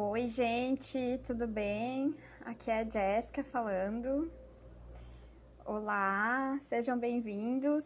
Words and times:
Oi, 0.00 0.28
gente, 0.28 1.18
tudo 1.26 1.44
bem? 1.44 2.14
Aqui 2.44 2.70
é 2.70 2.82
a 2.82 2.84
Jéssica 2.84 3.42
falando. 3.42 4.30
Olá, 5.64 6.56
sejam 6.68 6.96
bem-vindos. 6.96 7.84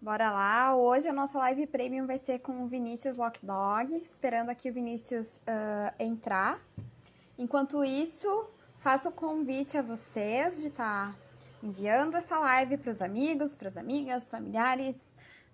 Bora 0.00 0.28
lá. 0.32 0.74
Hoje 0.74 1.06
a 1.06 1.12
nossa 1.12 1.38
live 1.38 1.68
premium 1.68 2.04
vai 2.04 2.18
ser 2.18 2.40
com 2.40 2.64
o 2.64 2.66
Vinícius 2.66 3.16
Lockdog, 3.16 3.94
esperando 3.98 4.48
aqui 4.48 4.68
o 4.68 4.72
Vinícius 4.72 5.36
uh, 5.36 5.94
entrar. 6.00 6.58
Enquanto 7.38 7.84
isso, 7.84 8.50
faço 8.78 9.10
o 9.10 9.12
convite 9.12 9.78
a 9.78 9.82
vocês 9.82 10.60
de 10.60 10.66
estar 10.66 11.12
tá 11.12 11.18
enviando 11.62 12.16
essa 12.16 12.40
live 12.40 12.76
para 12.76 12.90
os 12.90 13.00
amigos, 13.00 13.54
para 13.54 13.68
as 13.68 13.76
amigas, 13.76 14.28
familiares, 14.28 14.98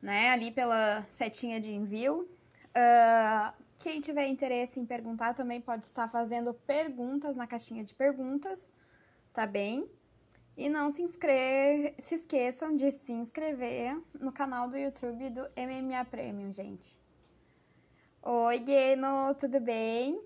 né? 0.01 0.31
Ali 0.31 0.51
pela 0.51 1.03
setinha 1.19 1.61
de 1.61 1.71
envio. 1.71 2.27
Uh, 2.75 3.62
quem 3.83 4.01
tiver 4.01 4.29
interesse 4.29 4.79
em 4.79 4.87
perguntar 4.87 5.35
também 5.35 5.61
pode 5.61 5.87
estar 5.87 6.09
fazendo 6.09 6.55
perguntas 6.55 7.37
na 7.37 7.49
caixinha 7.49 7.83
de 7.83 7.93
perguntas, 7.93 8.73
tá 9.33 9.45
bem? 9.45 9.91
E 10.57 10.69
não 10.69 10.89
se, 10.89 11.03
inscreve, 11.03 11.93
se 11.99 12.15
esqueçam 12.15 12.77
de 12.77 12.93
se 12.93 13.11
inscrever 13.11 14.01
no 14.21 14.31
canal 14.31 14.69
do 14.69 14.77
YouTube 14.77 15.31
do 15.31 15.43
MMA 15.57 16.05
Premium, 16.05 16.53
gente. 16.53 16.97
Oi, 18.23 18.59
Gueno, 18.61 19.35
tudo 19.35 19.59
bem? 19.59 20.23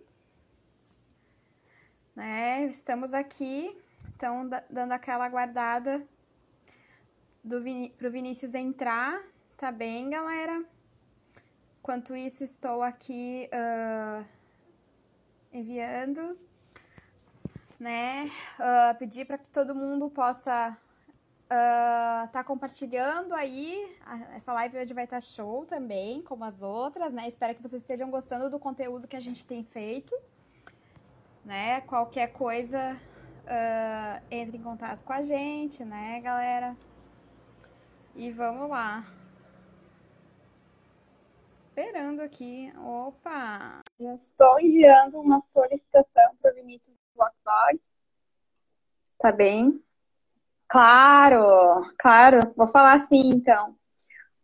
Né? 2.15 2.67
Estamos 2.67 3.15
aqui, 3.15 3.75
então, 4.15 4.51
dando 4.69 4.93
aquela 4.93 5.27
guardada 5.31 6.07
do 7.43 7.63
pro 7.97 8.11
Vinícius 8.11 8.55
entrar, 8.55 9.23
tá 9.57 9.73
bem, 9.73 10.11
galera? 10.11 10.76
Enquanto 11.87 12.17
isso, 12.17 12.43
estou 12.43 12.83
aqui 12.83 13.49
uh, 13.55 14.27
enviando, 15.53 16.37
né? 17.79 18.29
Uh, 18.59 18.99
pedir 18.99 19.25
para 19.25 19.39
que 19.39 19.49
todo 19.49 19.73
mundo 19.73 20.11
possa 20.11 20.77
estar 21.45 22.27
uh, 22.27 22.33
tá 22.33 22.43
compartilhando 22.43 23.33
aí. 23.33 23.89
Essa 24.35 24.53
live 24.53 24.79
hoje 24.79 24.93
vai 24.93 25.05
estar 25.05 25.19
tá 25.19 25.21
show 25.21 25.65
também, 25.65 26.23
como 26.23 26.45
as 26.45 26.61
outras, 26.61 27.15
né? 27.15 27.29
Espero 27.29 27.55
que 27.55 27.63
vocês 27.63 27.83
estejam 27.83 28.11
gostando 28.11 28.51
do 28.51 28.59
conteúdo 28.59 29.07
que 29.07 29.15
a 29.15 29.21
gente 29.21 29.47
tem 29.47 29.63
feito, 29.63 30.13
né? 31.45 31.83
Qualquer 31.83 32.33
coisa, 32.33 33.01
uh, 33.45 34.25
entre 34.29 34.59
em 34.59 34.63
contato 34.63 35.05
com 35.05 35.13
a 35.13 35.23
gente, 35.23 35.85
né, 35.85 36.21
galera? 36.21 36.77
E 38.17 38.33
vamos 38.33 38.69
lá 38.69 39.07
esperando 41.77 42.23
aqui. 42.23 42.73
Opa! 42.79 43.83
Já 44.01 44.15
estou 44.15 44.59
enviando 44.59 45.21
uma 45.21 45.39
solicitação 45.41 46.33
para 46.41 46.51
o 46.51 46.55
Vinícius 46.55 46.97
Blockdog. 47.15 47.79
Tá 49.19 49.31
bem? 49.31 49.79
Claro, 50.67 51.83
claro. 51.99 52.41
Vou 52.57 52.67
falar 52.69 52.95
assim 52.95 53.29
então. 53.29 53.77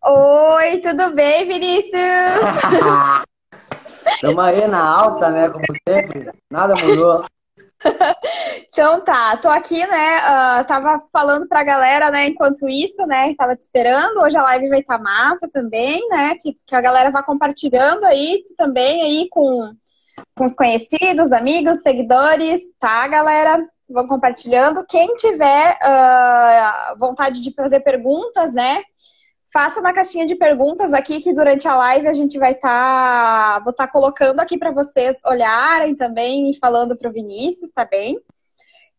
Oi, 0.05 0.79
tudo 0.81 1.15
bem, 1.15 1.49
Vinícius? 1.49 1.93
Estamos 4.15 4.45
aí 4.45 4.69
na 4.69 4.85
alta, 4.85 5.31
né? 5.31 5.49
Como 5.49 5.65
sempre. 5.89 6.31
Nada 6.51 6.75
mudou. 6.85 7.25
então 8.73 9.05
tá, 9.05 9.37
tô 9.37 9.51
aqui, 9.51 9.87
né? 9.87 10.17
Uh, 10.17 10.65
tava 10.65 10.99
falando 11.13 11.47
pra 11.47 11.63
galera, 11.63 12.11
né, 12.11 12.29
enquanto 12.29 12.67
isso, 12.67 13.07
né? 13.07 13.35
Tava 13.35 13.55
te 13.55 13.61
esperando. 13.61 14.19
Hoje 14.23 14.35
a 14.35 14.43
live 14.45 14.71
vai 14.71 14.81
estar 14.81 14.97
tá 14.97 15.05
massa 15.05 15.47
também, 15.53 16.09
né? 16.09 16.37
Que, 16.41 16.57
que 16.67 16.75
a 16.75 16.81
galera 16.81 17.11
vai 17.11 17.23
compartilhando 17.23 18.03
aí 18.07 18.43
também 18.57 19.03
aí 19.03 19.29
com, 19.31 19.75
com 20.35 20.45
os 20.47 20.55
conhecidos, 20.55 21.33
amigos, 21.33 21.83
seguidores, 21.83 22.63
tá, 22.81 23.07
galera? 23.09 23.63
Vão 23.91 24.07
compartilhando. 24.07 24.87
Quem 24.89 25.17
tiver 25.17 25.77
uh, 25.85 26.99
vontade 26.99 27.43
de 27.43 27.53
fazer 27.55 27.81
perguntas, 27.81 28.55
né? 28.55 28.83
faça 29.53 29.83
na 29.83 29.93
caixinha 29.93 30.25
de 30.25 30.35
perguntas 30.35 30.95
aqui 30.95 31.21
que 31.21 31.35
durante 31.35 31.69
a 31.69 31.77
live 31.77 32.09
a 32.09 32.15
gente 32.15 32.39
vai 32.39 32.53
estar 32.53 32.71
tá, 32.71 33.61
vou 33.63 33.71
estar 33.71 33.87
tá 33.87 33.93
colocando 33.93 34.41
aqui 34.41 34.57
para 34.57 34.71
vocês 34.71 35.19
olharem 35.27 35.95
também 35.95 36.55
falando 36.59 36.97
para 36.97 37.11
o 37.11 37.13
Vinícius, 37.13 37.71
tá 37.71 37.85
bem? 37.85 38.19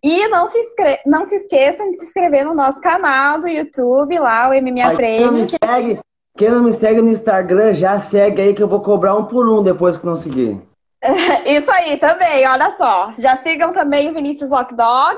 E 0.03 0.28
não 0.28 0.47
se, 0.47 0.59
inscre... 0.59 1.00
não 1.06 1.24
se 1.24 1.36
esqueçam 1.36 1.90
de 1.90 1.97
se 1.97 2.06
inscrever 2.06 2.44
no 2.44 2.53
nosso 2.53 2.81
canal 2.81 3.40
do 3.40 3.47
YouTube, 3.47 4.19
lá, 4.19 4.50
o 4.50 4.53
MMA 4.53 4.88
Ai, 4.88 4.96
Prêmio. 4.96 5.30
Quem 5.30 5.40
não, 5.40 5.47
segue, 5.47 6.00
quem 6.36 6.50
não 6.50 6.64
me 6.64 6.74
segue 6.74 7.02
no 7.02 7.09
Instagram, 7.09 7.74
já 7.74 7.97
segue 8.00 8.42
aí 8.42 8.53
que 8.53 8.62
eu 8.62 8.68
vou 8.68 8.81
cobrar 8.81 9.16
um 9.16 9.25
por 9.25 9.47
um 9.47 9.63
depois 9.63 9.97
que 9.97 10.06
não 10.06 10.16
seguir. 10.16 10.62
Isso 11.46 11.72
aí 11.72 11.97
também, 11.97 12.46
olha 12.46 12.75
só. 12.78 13.13
Já 13.18 13.38
sigam 13.38 13.72
também 13.72 14.09
o 14.09 14.13
Vinícius 14.13 14.50
Lockdog. 14.50 15.18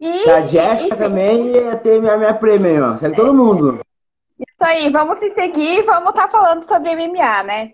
E 0.00 0.30
a 0.30 0.46
Jéssica 0.46 0.96
também 0.96 1.52
e 1.54 1.76
tem 1.76 2.00
minha, 2.00 2.16
minha 2.16 2.34
prêmio, 2.34 2.92
ó. 2.92 2.96
Segue 2.96 3.14
é. 3.14 3.16
todo 3.16 3.34
mundo. 3.34 3.80
Isso 4.38 4.64
aí, 4.64 4.90
vamos 4.90 5.18
se 5.18 5.30
seguir, 5.30 5.82
vamos 5.84 6.10
estar 6.10 6.26
tá 6.26 6.28
falando 6.28 6.62
sobre 6.62 6.94
MMA, 6.94 7.42
né? 7.42 7.70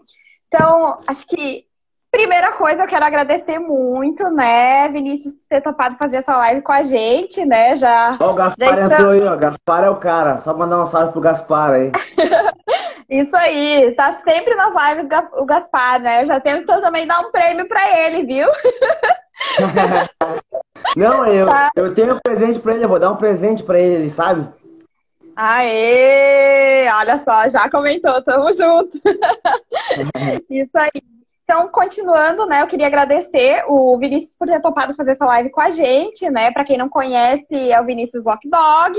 Então, 0.48 1.00
acho 1.06 1.26
que 1.26 1.66
primeira 2.12 2.52
coisa 2.52 2.82
eu 2.82 2.86
quero 2.86 3.06
agradecer 3.06 3.58
muito, 3.58 4.22
né, 4.30 4.88
Vinícius, 4.90 5.34
por 5.34 5.46
ter 5.48 5.62
topado 5.62 5.96
fazer 5.96 6.18
essa 6.18 6.36
live 6.36 6.60
com 6.60 6.70
a 6.70 6.82
gente, 6.82 7.44
né? 7.46 7.74
Já. 7.74 8.18
Ó, 8.20 8.30
o 8.30 8.34
Gaspar 8.34 8.74
já 8.74 8.84
entrou 8.84 9.10
aí, 9.12 9.22
ó. 9.22 9.34
Gaspar 9.34 9.84
é 9.84 9.90
o 9.90 9.96
cara. 9.96 10.38
Só 10.38 10.54
mandar 10.54 10.82
um 10.82 10.86
salve 10.86 11.12
pro 11.12 11.22
Gaspar 11.22 11.72
aí. 11.72 11.90
Isso 13.08 13.34
aí, 13.34 13.92
tá 13.96 14.14
sempre 14.16 14.54
nas 14.54 14.74
lives 14.74 15.08
o 15.34 15.44
Gaspar, 15.44 16.00
né? 16.00 16.20
Eu 16.20 16.26
já 16.26 16.38
tento 16.38 16.66
também 16.66 17.06
dar 17.06 17.20
um 17.20 17.30
prêmio 17.30 17.66
pra 17.66 17.80
ele, 17.98 18.24
viu? 18.24 18.46
Não, 20.96 21.26
eu, 21.26 21.46
tá. 21.46 21.70
eu 21.74 21.94
tenho 21.94 22.14
um 22.14 22.18
presente 22.18 22.60
pra 22.60 22.74
ele, 22.74 22.84
eu 22.84 22.88
vou 22.88 22.98
dar 22.98 23.10
um 23.10 23.16
presente 23.16 23.62
pra 23.62 23.78
ele, 23.78 23.94
ele 23.94 24.10
sabe? 24.10 24.46
Aê! 25.34 26.88
Olha 26.90 27.18
só, 27.18 27.48
já 27.48 27.70
comentou, 27.70 28.22
tamo 28.22 28.52
junto. 28.52 29.00
Isso 30.50 30.70
aí. 30.74 30.90
Então, 31.52 31.68
continuando, 31.68 32.46
né, 32.46 32.62
eu 32.62 32.66
queria 32.66 32.86
agradecer 32.86 33.62
o 33.68 33.98
Vinícius 33.98 34.34
por 34.34 34.46
ter 34.46 34.58
topado 34.58 34.94
fazer 34.94 35.10
essa 35.10 35.26
live 35.26 35.50
com 35.50 35.60
a 35.60 35.68
gente, 35.68 36.30
né? 36.30 36.50
Para 36.50 36.64
quem 36.64 36.78
não 36.78 36.88
conhece, 36.88 37.70
é 37.70 37.78
o 37.78 37.84
Vinícius 37.84 38.24
Lock 38.24 38.48
Dog, 38.48 38.98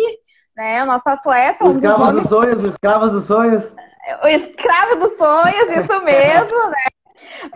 né? 0.56 0.84
O 0.84 0.86
nosso 0.86 1.10
atleta. 1.10 1.66
O 1.66 1.70
um 1.70 1.72
escravo 1.72 2.12
dos, 2.12 2.22
dos 2.22 2.30
sonhos, 2.30 2.62
o 2.62 2.68
escravo 2.68 3.10
dos 3.10 3.26
sonhos. 3.26 3.74
O 4.22 4.28
escravo 4.28 4.96
dos 4.98 5.18
sonhos, 5.18 5.72
isso 5.72 6.04
mesmo, 6.04 6.70
né? 6.70 6.86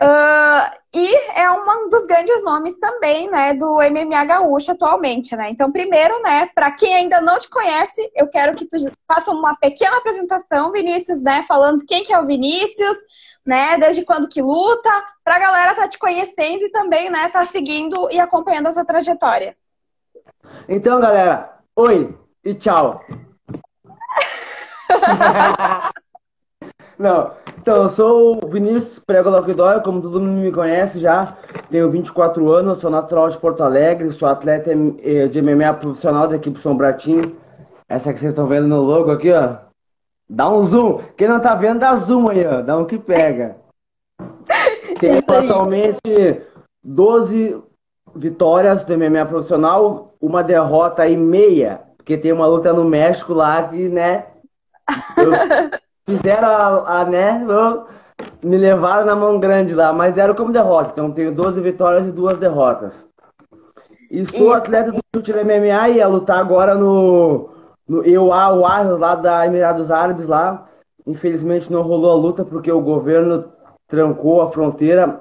Uh, 0.02 0.78
e 1.00 1.14
é 1.38 1.48
um 1.48 1.88
dos 1.88 2.06
grandes 2.06 2.42
nomes 2.42 2.76
também, 2.76 3.30
né, 3.30 3.54
do 3.54 3.76
MMA 3.76 4.24
gaúcho 4.24 4.72
atualmente, 4.72 5.36
né? 5.36 5.48
Então, 5.48 5.70
primeiro, 5.70 6.20
né, 6.22 6.46
para 6.52 6.72
quem 6.72 6.92
ainda 6.92 7.20
não 7.20 7.38
te 7.38 7.48
conhece, 7.48 8.10
eu 8.16 8.26
quero 8.26 8.56
que 8.56 8.64
tu 8.64 8.76
faça 9.06 9.30
uma 9.30 9.54
pequena 9.54 9.96
apresentação, 9.98 10.72
Vinícius, 10.72 11.22
né, 11.22 11.44
falando 11.46 11.86
quem 11.86 12.02
que 12.02 12.12
é 12.12 12.20
o 12.20 12.26
Vinícius, 12.26 12.98
né, 13.46 13.78
desde 13.78 14.04
quando 14.04 14.28
que 14.28 14.42
luta, 14.42 14.90
para 15.22 15.36
a 15.36 15.38
galera 15.38 15.74
tá 15.76 15.86
te 15.86 15.98
conhecendo 15.98 16.64
e 16.64 16.70
também, 16.72 17.08
né, 17.10 17.28
tá 17.28 17.44
seguindo 17.44 18.10
e 18.10 18.18
acompanhando 18.18 18.66
essa 18.66 18.84
trajetória. 18.84 19.56
Então, 20.68 20.98
galera, 20.98 21.60
oi 21.76 22.12
e 22.44 22.54
tchau. 22.54 23.00
Não, 26.98 27.30
então 27.56 27.84
eu 27.84 27.88
sou 27.88 28.40
o 28.44 28.48
Vinícius 28.48 28.98
Prego 28.98 29.30
Loquidóia, 29.30 29.78
como 29.80 30.02
todo 30.02 30.20
mundo 30.20 30.40
me 30.40 30.50
conhece 30.50 30.98
já. 30.98 31.36
Tenho 31.70 31.88
24 31.90 32.50
anos, 32.50 32.78
sou 32.78 32.90
natural 32.90 33.30
de 33.30 33.38
Porto 33.38 33.62
Alegre, 33.62 34.10
sou 34.10 34.28
atleta 34.28 34.72
eh, 34.72 35.28
de 35.28 35.40
MMA 35.40 35.74
profissional 35.74 36.26
da 36.26 36.34
equipe 36.34 36.58
São 36.58 36.76
Bratinho. 36.76 37.36
Essa 37.88 38.12
que 38.12 38.18
vocês 38.18 38.32
estão 38.32 38.48
vendo 38.48 38.66
no 38.66 38.80
logo 38.80 39.12
aqui, 39.12 39.32
ó. 39.32 39.58
Dá 40.28 40.50
um 40.50 40.62
zoom. 40.64 41.00
Quem 41.16 41.28
não 41.28 41.38
tá 41.38 41.54
vendo, 41.54 41.78
dá 41.78 41.94
zoom 41.94 42.30
aí, 42.30 42.44
ó. 42.44 42.62
Dá 42.62 42.76
um 42.76 42.84
que 42.84 42.98
pega. 42.98 43.56
Tenho 44.98 45.18
atualmente 45.18 46.42
12 46.82 47.62
vitórias 48.16 48.84
do 48.84 48.98
MMA 48.98 49.24
profissional, 49.24 50.14
uma 50.20 50.42
derrota 50.42 51.06
e 51.06 51.16
meia, 51.16 51.80
porque 51.96 52.18
tem 52.18 52.32
uma 52.32 52.46
luta 52.46 52.72
no 52.72 52.84
México 52.84 53.32
lá 53.32 53.62
que, 53.68 53.88
né? 53.88 54.26
Eu 55.16 55.87
Fizeram 56.08 56.48
a, 56.48 57.00
a 57.00 57.04
né? 57.04 57.46
Me 58.42 58.56
levaram 58.56 59.04
na 59.04 59.14
mão 59.14 59.38
grande 59.38 59.74
lá, 59.74 59.92
mas 59.92 60.14
deram 60.14 60.34
como 60.34 60.50
derrota. 60.50 60.90
Então 60.92 61.10
tenho 61.12 61.34
12 61.34 61.60
vitórias 61.60 62.08
e 62.08 62.12
duas 62.12 62.38
derrotas. 62.38 63.04
E 64.10 64.24
sou 64.24 64.46
Isso. 64.46 64.54
atleta 64.54 64.90
do 64.90 65.00
chute 65.14 65.34
MMA 65.34 65.90
e 65.90 65.96
ia 65.96 66.08
lutar 66.08 66.38
agora 66.38 66.74
no, 66.74 67.50
no 67.86 68.02
EUA, 68.06 68.48
o 68.48 68.96
lá 68.96 69.14
da 69.16 69.44
Emirados 69.44 69.90
Árabes 69.90 70.26
lá. 70.26 70.66
Infelizmente 71.06 71.70
não 71.70 71.82
rolou 71.82 72.10
a 72.10 72.14
luta 72.14 72.42
porque 72.42 72.72
o 72.72 72.80
governo 72.80 73.44
trancou 73.86 74.40
a 74.40 74.50
fronteira. 74.50 75.20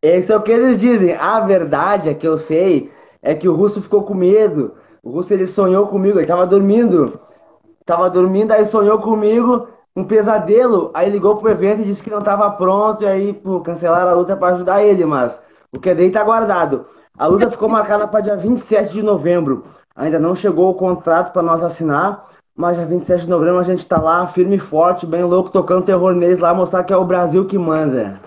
Esse 0.00 0.32
é 0.32 0.36
o 0.36 0.42
que 0.42 0.52
eles 0.52 0.78
dizem. 0.78 1.16
A 1.16 1.40
verdade 1.40 2.10
é 2.10 2.14
que 2.14 2.28
eu 2.28 2.38
sei 2.38 2.92
é 3.20 3.34
que 3.34 3.48
o 3.48 3.56
russo 3.56 3.82
ficou 3.82 4.04
com 4.04 4.14
medo. 4.14 4.74
O 5.02 5.10
russo 5.10 5.34
ele 5.34 5.48
sonhou 5.48 5.88
comigo, 5.88 6.20
ele 6.20 6.28
tava 6.28 6.46
dormindo. 6.46 7.18
Tava 7.84 8.08
dormindo, 8.08 8.52
aí 8.52 8.64
sonhou 8.66 9.00
comigo 9.00 9.66
um 9.98 10.04
pesadelo, 10.04 10.92
aí 10.94 11.10
ligou 11.10 11.36
pro 11.36 11.50
evento 11.50 11.82
e 11.82 11.84
disse 11.84 12.02
que 12.02 12.10
não 12.10 12.20
estava 12.20 12.48
pronto, 12.52 13.02
e 13.02 13.06
aí 13.06 13.32
pô, 13.32 13.60
cancelaram 13.60 14.08
a 14.08 14.14
luta 14.14 14.36
para 14.36 14.54
ajudar 14.54 14.82
ele, 14.82 15.04
mas 15.04 15.40
O 15.72 15.78
que 15.80 15.90
é 15.90 15.94
daí 15.94 16.10
tá 16.10 16.22
guardado. 16.22 16.86
A 17.18 17.26
luta 17.26 17.50
ficou 17.50 17.68
marcada 17.68 18.06
para 18.06 18.20
dia 18.20 18.36
27 18.36 18.92
de 18.92 19.02
novembro. 19.02 19.66
Ainda 19.96 20.18
não 20.18 20.36
chegou 20.36 20.70
o 20.70 20.74
contrato 20.74 21.32
para 21.32 21.42
nós 21.42 21.62
assinar, 21.64 22.28
mas 22.56 22.76
dia 22.76 22.86
27 22.86 23.22
de 23.22 23.28
novembro 23.28 23.58
a 23.58 23.64
gente 23.64 23.84
tá 23.84 24.00
lá, 24.00 24.26
firme 24.28 24.56
e 24.56 24.60
forte, 24.60 25.04
bem 25.04 25.24
louco, 25.24 25.50
tocando 25.50 25.84
terror 25.84 26.14
neles 26.14 26.38
lá, 26.38 26.54
mostrar 26.54 26.84
que 26.84 26.92
é 26.92 26.96
o 26.96 27.04
Brasil 27.04 27.44
que 27.44 27.58
manda. 27.58 28.20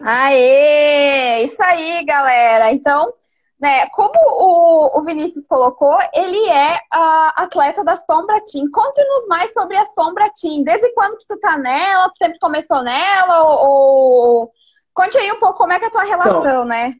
Aê! 0.00 1.44
Isso 1.44 1.62
aí, 1.62 2.02
galera. 2.06 2.72
Então, 2.72 3.12
né, 3.60 3.86
como 3.88 4.12
o, 4.14 4.98
o 4.98 5.02
Vinícius 5.02 5.46
colocou, 5.46 5.96
ele 6.14 6.48
é 6.48 6.74
uh, 6.74 7.32
atleta 7.36 7.82
da 7.82 7.96
Sombra 7.96 8.40
Team. 8.50 8.70
Conte-nos 8.72 9.26
mais 9.28 9.52
sobre 9.52 9.76
a 9.76 9.84
Sombra 9.86 10.30
Team. 10.40 10.62
Desde 10.62 10.92
quando 10.94 11.16
que 11.16 11.26
tu 11.26 11.38
tá 11.40 11.58
nela? 11.58 12.08
Tu 12.10 12.18
sempre 12.18 12.38
começou 12.38 12.82
nela? 12.82 13.42
Ou, 13.42 13.68
ou... 13.68 14.50
Conte 14.94 15.18
aí 15.18 15.30
um 15.32 15.40
pouco 15.40 15.58
como 15.58 15.72
é 15.72 15.78
que 15.78 15.86
é 15.86 15.88
a 15.88 15.90
tua 15.90 16.04
relação, 16.04 16.40
então, 16.40 16.64
né? 16.64 16.92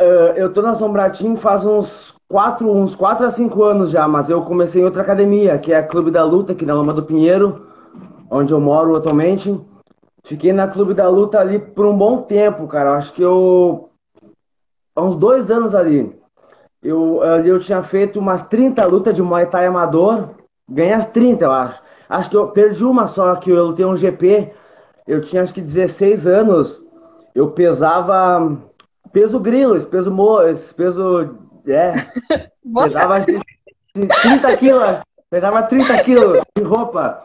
Uh, 0.00 0.32
eu 0.36 0.52
tô 0.52 0.62
na 0.62 0.74
Sombra 0.74 1.10
Team 1.10 1.36
faz 1.36 1.64
uns 1.64 2.14
quatro, 2.26 2.70
uns 2.70 2.96
quatro 2.96 3.26
a 3.26 3.30
cinco 3.30 3.62
anos 3.62 3.90
já, 3.90 4.08
mas 4.08 4.30
eu 4.30 4.42
comecei 4.42 4.80
em 4.80 4.84
outra 4.86 5.02
academia, 5.02 5.58
que 5.58 5.72
é 5.72 5.76
a 5.76 5.86
Clube 5.86 6.10
da 6.10 6.24
Luta, 6.24 6.52
aqui 6.52 6.64
na 6.64 6.74
Lama 6.74 6.94
do 6.94 7.02
Pinheiro, 7.02 7.66
onde 8.30 8.52
eu 8.52 8.60
moro 8.60 8.96
atualmente. 8.96 9.60
Fiquei 10.24 10.52
na 10.52 10.66
Clube 10.66 10.94
da 10.94 11.08
Luta 11.08 11.38
ali 11.38 11.58
por 11.58 11.84
um 11.84 11.96
bom 11.96 12.22
tempo, 12.22 12.66
cara. 12.66 12.96
Acho 12.96 13.12
que 13.12 13.20
eu 13.20 13.91
há 14.94 15.02
uns 15.02 15.16
dois 15.16 15.50
anos 15.50 15.74
ali. 15.74 16.14
Eu, 16.82 17.22
ali 17.22 17.48
eu 17.48 17.60
tinha 17.60 17.82
feito 17.82 18.18
umas 18.18 18.42
30 18.42 18.84
lutas 18.86 19.14
de 19.14 19.22
Muay 19.22 19.46
Thai 19.46 19.66
amador. 19.66 20.30
Ganhei 20.68 20.92
as 20.92 21.06
30, 21.06 21.44
eu 21.44 21.52
acho. 21.52 21.80
Acho 22.08 22.30
que 22.30 22.36
eu 22.36 22.48
perdi 22.48 22.84
uma 22.84 23.06
só, 23.06 23.34
que 23.36 23.50
eu 23.50 23.66
lutei 23.66 23.84
um 23.84 23.96
GP. 23.96 24.52
Eu 25.06 25.20
tinha 25.22 25.42
acho 25.42 25.54
que 25.54 25.60
16 25.60 26.26
anos. 26.26 26.84
Eu 27.34 27.50
pesava 27.50 28.58
peso 29.12 29.38
grilo, 29.38 29.76
esse 29.76 29.86
peso 29.86 30.10
mo, 30.10 30.42
esse 30.42 30.74
peso. 30.74 31.36
É. 31.66 31.92
pesava 32.74 33.24
30 33.94 34.56
quilos. 34.56 34.82
Pesava 35.30 35.62
30 35.62 36.04
quilos 36.04 36.40
de 36.56 36.64
roupa. 36.64 37.22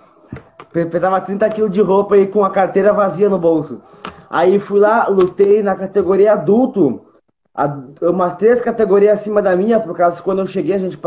Pesava 0.72 1.19
30 1.19 1.50
quilos 1.50 1.72
de 1.72 1.81
roupa 1.81 2.18
e 2.18 2.28
com 2.28 2.46
a 2.46 2.52
carteira 2.52 2.94
vazia 2.94 3.28
no 3.28 3.40
bolso. 3.40 3.81
Aí 4.30 4.60
fui 4.60 4.80
lá, 4.80 5.08
lutei 5.08 5.64
na 5.64 5.75
categoria 5.75 6.34
adulto 6.34 7.06
umas 8.01 8.36
três 8.36 8.62
categorias 8.62 9.19
acima 9.19 9.42
da 9.42 9.56
minha, 9.56 9.80
por 9.80 9.95
causa 9.95 10.18
que 10.18 10.24
quando 10.24 10.39
eu 10.39 10.45
cheguei, 10.45 10.75
a 10.75 10.80
gente 10.80 11.00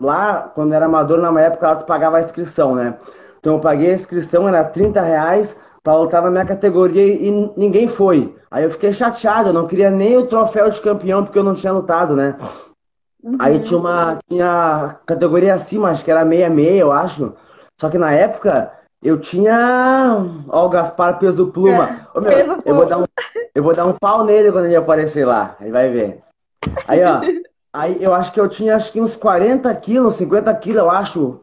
lá, 0.00 0.50
quando 0.54 0.72
era 0.72 0.86
amador, 0.86 1.18
na 1.18 1.40
época, 1.40 1.66
ela 1.66 1.76
pagava 1.76 2.16
a 2.16 2.20
inscrição, 2.20 2.74
né? 2.74 2.94
Então 3.38 3.54
eu 3.54 3.60
paguei 3.60 3.90
a 3.90 3.94
inscrição, 3.94 4.48
era 4.48 4.64
30 4.64 5.02
reais 5.02 5.56
para 5.82 5.96
lutar 5.96 6.22
na 6.22 6.30
minha 6.30 6.46
categoria 6.46 7.04
e 7.04 7.30
ninguém 7.56 7.88
foi. 7.88 8.34
Aí 8.50 8.64
eu 8.64 8.70
fiquei 8.70 8.92
chateado, 8.92 9.48
eu 9.48 9.52
não 9.52 9.66
queria 9.66 9.90
nem 9.90 10.16
o 10.16 10.26
troféu 10.26 10.70
de 10.70 10.80
campeão 10.80 11.24
porque 11.24 11.38
eu 11.38 11.44
não 11.44 11.54
tinha 11.54 11.72
lutado, 11.72 12.14
né? 12.14 12.36
Uhum. 13.22 13.36
Aí 13.38 13.60
tinha 13.60 13.78
uma 13.78 14.18
tinha 14.28 14.96
categoria 15.04 15.54
acima, 15.54 15.90
acho 15.90 16.04
que 16.04 16.10
era 16.10 16.24
meia 16.24 16.48
meia, 16.48 16.80
eu 16.80 16.92
acho. 16.92 17.34
Só 17.80 17.88
que 17.88 17.98
na 17.98 18.12
época 18.12 18.72
eu 19.02 19.18
tinha. 19.18 20.16
Ó, 20.48 20.66
o 20.66 20.68
Gaspar 20.68 21.18
peso 21.18 21.48
pluma. 21.48 22.08
Ô, 22.14 22.20
meu, 22.20 22.30
peso 22.30 22.58
eu, 22.64 22.74
vou 22.74 22.86
dar 22.86 22.98
um, 22.98 23.04
eu 23.54 23.62
vou 23.62 23.74
dar 23.74 23.86
um 23.86 23.92
pau 23.92 24.24
nele 24.24 24.52
quando 24.52 24.66
ele 24.66 24.76
aparecer 24.76 25.26
lá. 25.26 25.56
Aí 25.60 25.70
vai 25.70 25.90
ver. 25.90 26.20
Aí, 26.86 27.02
ó. 27.02 27.20
aí 27.72 27.98
eu 28.00 28.14
acho 28.14 28.32
que 28.32 28.40
eu 28.40 28.48
tinha 28.48 28.76
acho 28.76 28.92
que 28.92 29.00
uns 29.00 29.16
40 29.16 29.74
quilos, 29.76 30.14
50 30.14 30.54
quilos, 30.56 30.82
eu 30.82 30.90
acho. 30.90 31.40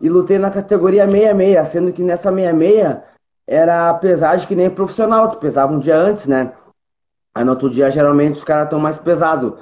E 0.00 0.08
lutei 0.08 0.38
na 0.38 0.50
categoria 0.50 1.04
66, 1.06 1.68
sendo 1.68 1.92
que 1.92 2.02
nessa 2.02 2.30
66 2.30 2.98
era 3.46 3.92
pesagem 3.94 4.46
que 4.46 4.54
nem 4.54 4.70
profissional, 4.70 5.28
tu 5.28 5.38
pesava 5.38 5.72
um 5.72 5.80
dia 5.80 5.96
antes, 5.96 6.26
né? 6.26 6.52
Aí 7.34 7.44
no 7.44 7.50
outro 7.50 7.68
dia, 7.68 7.90
geralmente, 7.90 8.36
os 8.36 8.44
caras 8.44 8.64
estão 8.64 8.78
mais 8.78 8.98
pesados. 8.98 9.54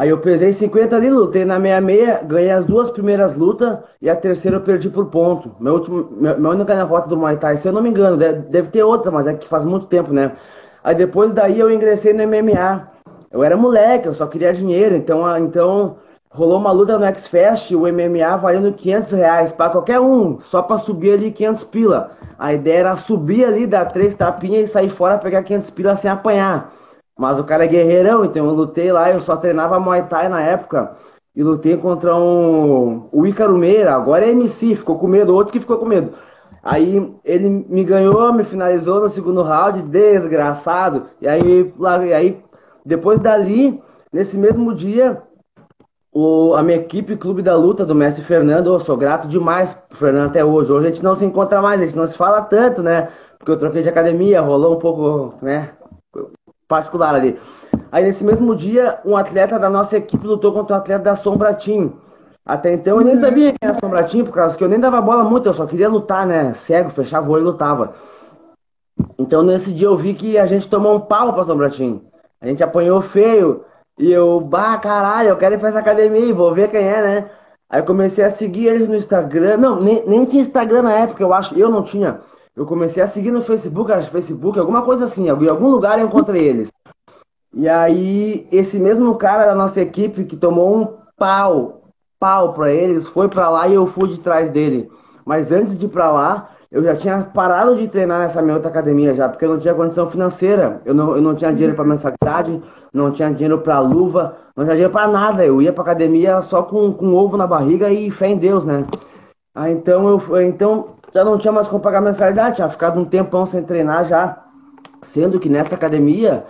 Aí 0.00 0.08
eu 0.08 0.16
pesei 0.16 0.50
50 0.50 0.96
ali, 0.96 1.10
lutei 1.10 1.44
na 1.44 1.60
66, 1.60 2.26
ganhei 2.26 2.50
as 2.50 2.64
duas 2.64 2.88
primeiras 2.88 3.36
lutas 3.36 3.80
e 4.00 4.08
a 4.08 4.16
terceira 4.16 4.56
eu 4.56 4.62
perdi 4.62 4.88
por 4.88 5.04
ponto. 5.10 5.54
Meu 5.60 5.74
último, 5.74 6.08
meu, 6.12 6.38
minha 6.38 6.52
única 6.52 6.74
derrota 6.74 7.06
do 7.06 7.18
Muay 7.18 7.36
Thai, 7.36 7.58
se 7.58 7.68
eu 7.68 7.72
não 7.74 7.82
me 7.82 7.90
engano, 7.90 8.16
deve, 8.16 8.38
deve, 8.48 8.68
ter 8.70 8.82
outra, 8.82 9.10
mas 9.10 9.26
é 9.26 9.34
que 9.34 9.46
faz 9.46 9.62
muito 9.62 9.88
tempo, 9.88 10.10
né? 10.10 10.32
Aí 10.82 10.94
depois 10.94 11.34
daí 11.34 11.60
eu 11.60 11.70
ingressei 11.70 12.14
no 12.14 12.26
MMA. 12.26 12.88
Eu 13.30 13.44
era 13.44 13.58
moleque, 13.58 14.08
eu 14.08 14.14
só 14.14 14.26
queria 14.26 14.54
dinheiro, 14.54 14.96
então, 14.96 15.36
então 15.36 15.96
rolou 16.30 16.58
uma 16.58 16.72
luta 16.72 16.98
no 16.98 17.04
X-Fest, 17.04 17.70
o 17.72 17.80
MMA 17.80 18.38
valendo 18.38 18.72
500 18.72 19.12
reais 19.12 19.52
para 19.52 19.68
qualquer 19.68 20.00
um, 20.00 20.40
só 20.40 20.62
para 20.62 20.78
subir 20.78 21.12
ali 21.12 21.30
500 21.30 21.64
pila. 21.64 22.12
A 22.38 22.54
ideia 22.54 22.78
era 22.78 22.96
subir 22.96 23.44
ali, 23.44 23.66
dar 23.66 23.84
três 23.92 24.14
tapinhas 24.14 24.70
e 24.70 24.72
sair 24.72 24.88
fora 24.88 25.18
pegar 25.18 25.42
500 25.42 25.68
pila 25.68 25.94
sem 25.94 26.10
apanhar. 26.10 26.72
Mas 27.20 27.38
o 27.38 27.44
cara 27.44 27.64
é 27.64 27.68
guerreirão, 27.68 28.24
então 28.24 28.46
eu 28.46 28.54
lutei 28.54 28.90
lá, 28.90 29.10
eu 29.10 29.20
só 29.20 29.36
treinava 29.36 29.78
Muay 29.78 30.04
Thai 30.04 30.26
na 30.30 30.40
época. 30.40 30.92
E 31.36 31.42
lutei 31.42 31.76
contra 31.76 32.16
um, 32.16 33.08
o 33.12 33.26
Ícaro 33.26 33.58
Meira, 33.58 33.94
agora 33.94 34.24
é 34.24 34.30
MC, 34.30 34.74
ficou 34.74 34.98
com 34.98 35.06
medo, 35.06 35.34
outro 35.34 35.52
que 35.52 35.60
ficou 35.60 35.76
com 35.76 35.84
medo. 35.84 36.12
Aí 36.62 37.14
ele 37.22 37.66
me 37.68 37.84
ganhou, 37.84 38.32
me 38.32 38.42
finalizou 38.42 39.00
no 39.00 39.08
segundo 39.10 39.42
round, 39.42 39.82
desgraçado. 39.82 41.08
E 41.20 41.28
aí, 41.28 41.70
e 42.06 42.12
aí 42.14 42.42
depois 42.86 43.20
dali, 43.20 43.82
nesse 44.10 44.38
mesmo 44.38 44.74
dia, 44.74 45.22
o, 46.10 46.54
a 46.54 46.62
minha 46.62 46.78
equipe 46.78 47.18
Clube 47.18 47.42
da 47.42 47.54
Luta 47.54 47.84
do 47.84 47.94
Mestre 47.94 48.24
Fernando, 48.24 48.72
eu 48.72 48.80
sou 48.80 48.96
grato 48.96 49.28
demais 49.28 49.74
pro 49.74 49.98
Fernando 49.98 50.30
até 50.30 50.42
hoje. 50.42 50.72
Hoje 50.72 50.86
a 50.86 50.90
gente 50.90 51.04
não 51.04 51.14
se 51.14 51.26
encontra 51.26 51.60
mais, 51.60 51.82
a 51.82 51.84
gente 51.84 51.96
não 51.98 52.06
se 52.06 52.16
fala 52.16 52.40
tanto, 52.40 52.82
né? 52.82 53.10
Porque 53.38 53.52
eu 53.52 53.58
troquei 53.58 53.82
de 53.82 53.90
academia, 53.90 54.40
rolou 54.40 54.76
um 54.76 54.78
pouco, 54.78 55.34
né? 55.42 55.70
Particular 56.70 57.16
ali. 57.16 57.38
Aí 57.90 58.04
nesse 58.04 58.24
mesmo 58.24 58.54
dia, 58.54 59.00
um 59.04 59.16
atleta 59.16 59.58
da 59.58 59.68
nossa 59.68 59.96
equipe 59.96 60.24
lutou 60.24 60.52
contra 60.52 60.76
um 60.76 60.78
atleta 60.78 61.02
da 61.02 61.16
Sombratim. 61.16 61.92
Até 62.46 62.72
então 62.72 62.98
eu 62.98 63.04
nem 63.04 63.16
uhum. 63.16 63.20
sabia 63.20 63.52
quem 63.52 63.68
era 63.68 63.78
Sombratim, 63.78 64.24
por 64.24 64.32
causa 64.32 64.56
que 64.56 64.62
eu 64.62 64.68
nem 64.68 64.78
dava 64.78 65.02
bola 65.02 65.24
muito, 65.24 65.48
eu 65.48 65.54
só 65.54 65.66
queria 65.66 65.88
lutar, 65.88 66.24
né? 66.26 66.54
Cego, 66.54 66.90
fechava 66.90 67.28
o 67.28 67.32
olho 67.32 67.42
e 67.42 67.44
lutava. 67.44 67.94
Então 69.18 69.42
nesse 69.42 69.72
dia 69.72 69.88
eu 69.88 69.96
vi 69.96 70.14
que 70.14 70.38
a 70.38 70.46
gente 70.46 70.68
tomou 70.68 70.94
um 70.94 71.00
pau 71.00 71.32
pra 71.32 71.44
Sombratim. 71.44 72.00
A 72.40 72.46
gente 72.46 72.62
apanhou 72.62 73.02
feio. 73.02 73.64
E 73.98 74.10
eu, 74.10 74.40
bah, 74.40 74.78
caralho, 74.78 75.28
eu 75.28 75.36
quero 75.36 75.56
ir 75.56 75.58
pra 75.58 75.68
essa 75.68 75.78
academia, 75.78 76.32
vou 76.32 76.54
ver 76.54 76.70
quem 76.70 76.88
é, 76.88 77.02
né? 77.02 77.30
Aí 77.68 77.80
eu 77.80 77.84
comecei 77.84 78.24
a 78.24 78.30
seguir 78.30 78.66
eles 78.66 78.88
no 78.88 78.96
Instagram. 78.96 79.58
Não, 79.58 79.80
nem, 79.80 80.02
nem 80.06 80.24
tinha 80.24 80.42
Instagram 80.42 80.82
na 80.82 80.92
época, 80.92 81.22
eu 81.22 81.34
acho. 81.34 81.56
Eu 81.58 81.68
não 81.68 81.82
tinha. 81.82 82.20
Eu 82.60 82.66
comecei 82.66 83.02
a 83.02 83.06
seguir 83.06 83.30
no 83.30 83.40
Facebook, 83.40 83.90
acho 83.90 84.10
Facebook, 84.10 84.58
alguma 84.58 84.82
coisa 84.82 85.06
assim. 85.06 85.28
Em 85.28 85.48
algum 85.48 85.70
lugar 85.70 85.98
eu 85.98 86.04
encontrei 86.04 86.46
eles. 86.46 86.70
E 87.54 87.66
aí, 87.66 88.46
esse 88.52 88.78
mesmo 88.78 89.14
cara 89.14 89.46
da 89.46 89.54
nossa 89.54 89.80
equipe 89.80 90.24
que 90.24 90.36
tomou 90.36 90.76
um 90.76 90.88
pau, 91.16 91.84
pau 92.18 92.52
pra 92.52 92.70
eles, 92.70 93.06
foi 93.06 93.30
pra 93.30 93.48
lá 93.48 93.66
e 93.66 93.72
eu 93.72 93.86
fui 93.86 94.10
de 94.10 94.20
trás 94.20 94.50
dele. 94.50 94.90
Mas 95.24 95.50
antes 95.50 95.78
de 95.78 95.86
ir 95.86 95.88
pra 95.88 96.10
lá, 96.10 96.50
eu 96.70 96.82
já 96.82 96.94
tinha 96.94 97.22
parado 97.22 97.74
de 97.76 97.88
treinar 97.88 98.20
nessa 98.20 98.42
minha 98.42 98.56
outra 98.56 98.68
academia 98.68 99.14
já, 99.14 99.26
porque 99.26 99.46
eu 99.46 99.52
não 99.52 99.58
tinha 99.58 99.72
condição 99.72 100.10
financeira. 100.10 100.82
Eu 100.84 100.92
não, 100.92 101.16
eu 101.16 101.22
não 101.22 101.34
tinha 101.34 101.54
dinheiro 101.54 101.74
para 101.74 101.86
mensalidade, 101.86 102.62
não 102.92 103.10
tinha 103.10 103.32
dinheiro 103.32 103.62
para 103.62 103.78
luva, 103.78 104.36
não 104.54 104.64
tinha 104.64 104.76
dinheiro 104.76 104.92
para 104.92 105.08
nada. 105.08 105.42
Eu 105.42 105.62
ia 105.62 105.72
pra 105.72 105.82
academia 105.82 106.42
só 106.42 106.62
com, 106.62 106.92
com 106.92 107.14
ovo 107.14 107.38
na 107.38 107.46
barriga 107.46 107.88
e 107.88 108.10
fé 108.10 108.28
em 108.28 108.36
Deus, 108.36 108.66
né? 108.66 108.84
Ah, 109.54 109.70
então 109.70 110.08
eu 110.08 110.42
então 110.42 110.99
já 111.12 111.24
não 111.24 111.38
tinha 111.38 111.52
mais 111.52 111.68
como 111.68 111.82
pagar 111.82 112.00
mensalidade, 112.00 112.56
tinha 112.56 112.68
ficado 112.68 113.00
um 113.00 113.04
tempão 113.04 113.44
sem 113.46 113.62
treinar 113.62 114.04
já. 114.04 114.38
Sendo 115.02 115.40
que 115.40 115.48
nessa 115.48 115.74
academia, 115.74 116.44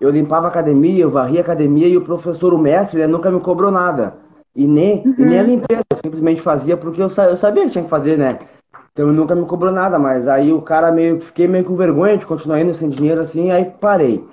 eu 0.00 0.10
limpava 0.10 0.46
a 0.46 0.50
academia, 0.50 1.02
eu 1.02 1.10
varria 1.10 1.40
a 1.40 1.42
academia 1.42 1.88
e 1.88 1.96
o 1.96 2.04
professor, 2.04 2.54
o 2.54 2.58
mestre, 2.58 3.00
ele 3.00 3.12
nunca 3.12 3.30
me 3.30 3.40
cobrou 3.40 3.70
nada. 3.70 4.14
E 4.54 4.66
nem, 4.66 5.02
uhum. 5.04 5.14
e 5.18 5.24
nem 5.24 5.38
a 5.38 5.42
limpeza, 5.42 5.82
eu 5.90 5.98
simplesmente 6.02 6.40
fazia 6.40 6.76
porque 6.76 7.02
eu, 7.02 7.08
eu 7.08 7.36
sabia 7.36 7.64
que 7.64 7.70
tinha 7.70 7.84
que 7.84 7.90
fazer, 7.90 8.16
né? 8.16 8.38
Então 8.92 9.08
ele 9.08 9.16
nunca 9.16 9.34
me 9.34 9.44
cobrou 9.44 9.70
nada, 9.70 9.98
mas 9.98 10.26
aí 10.26 10.50
o 10.50 10.62
cara 10.62 10.90
meio, 10.90 11.20
fiquei 11.20 11.46
meio 11.46 11.64
com 11.64 11.76
vergonha 11.76 12.16
de 12.16 12.24
continuar 12.24 12.60
indo 12.60 12.72
sem 12.72 12.88
dinheiro 12.88 13.20
assim, 13.20 13.50
aí 13.50 13.66
parei. 13.78 14.26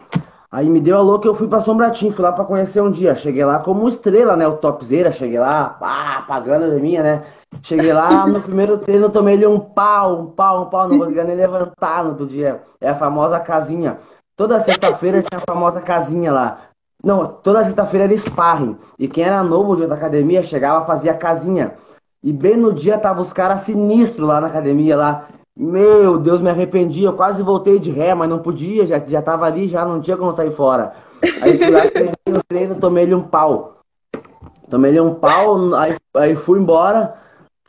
Aí 0.50 0.70
me 0.70 0.80
deu 0.80 0.98
a 0.98 1.02
louca 1.02 1.28
eu 1.28 1.36
fui 1.36 1.48
pra 1.48 1.60
Sombratim, 1.60 2.12
fui 2.12 2.24
lá 2.24 2.32
pra 2.32 2.46
conhecer 2.46 2.80
um 2.80 2.92
dia. 2.92 3.16
Cheguei 3.16 3.44
lá 3.44 3.60
como 3.60 3.90
estrela, 3.90 4.38
né? 4.38 4.48
O 4.48 4.54
topzera, 4.54 5.12
cheguei 5.12 5.40
lá, 5.40 5.66
pá, 5.68 6.24
pagando 6.28 6.66
a 6.66 6.80
minha, 6.80 7.04
né? 7.04 7.24
Cheguei 7.62 7.94
lá, 7.94 8.26
no 8.28 8.42
primeiro 8.42 8.78
treino 8.78 9.10
tomei 9.10 9.36
ele 9.36 9.46
um 9.46 9.60
pau, 9.60 10.22
um 10.22 10.26
pau, 10.28 10.64
um 10.64 10.70
pau, 10.70 10.88
não 10.88 10.98
conseguia 10.98 11.24
nem 11.24 11.36
levantar 11.36 12.04
no 12.04 12.12
outro 12.12 12.26
dia. 12.26 12.62
É 12.82 12.90
a 12.90 12.96
famosa 12.96 13.40
casinha. 13.40 13.98
Toda 14.36 14.60
sexta-feira 14.60 15.22
tinha 15.22 15.40
a 15.40 15.54
famosa 15.54 15.80
casinha 15.80 16.32
lá. 16.32 16.58
Não, 17.04 17.26
toda 17.26 17.64
sexta-feira 17.64 18.06
era 18.06 18.18
sparring. 18.18 18.78
E 18.98 19.08
quem 19.08 19.24
era 19.24 19.44
novo 19.44 19.76
de 19.76 19.84
outra 19.84 19.98
academia 19.98 20.42
chegava 20.42 20.86
fazia 20.86 21.14
casinha. 21.14 21.74
E 22.24 22.32
bem 22.32 22.56
no 22.56 22.74
dia 22.74 22.98
tava 22.98 23.22
os 23.22 23.34
caras 23.34 23.62
sinistros 23.62 24.28
lá 24.28 24.40
na 24.40 24.48
academia 24.48 24.96
lá. 24.96 25.26
Meu 25.56 26.18
Deus, 26.18 26.42
me 26.42 26.50
arrependi. 26.50 27.04
Eu 27.04 27.14
quase 27.14 27.44
voltei 27.44 27.78
de 27.78 27.92
ré, 27.92 28.16
mas 28.16 28.30
não 28.30 28.40
podia, 28.40 28.88
já, 28.88 29.00
já 29.00 29.22
tava 29.22 29.46
ali, 29.46 29.68
já 29.68 29.86
não 29.86 30.02
tinha 30.02 30.18
como 30.18 30.32
sair 30.32 30.52
fora. 30.52 30.94
Aí 31.42 31.58
fui 31.58 31.70
lá, 31.70 31.84
no 32.28 32.44
treino, 32.44 32.80
tomei 32.80 33.14
um 33.14 33.22
pau. 33.22 33.78
Tomei 34.70 35.00
um 35.00 35.14
pau, 35.14 35.76
aí, 35.76 35.96
aí 36.16 36.36
fui 36.36 36.60
embora. 36.60 37.16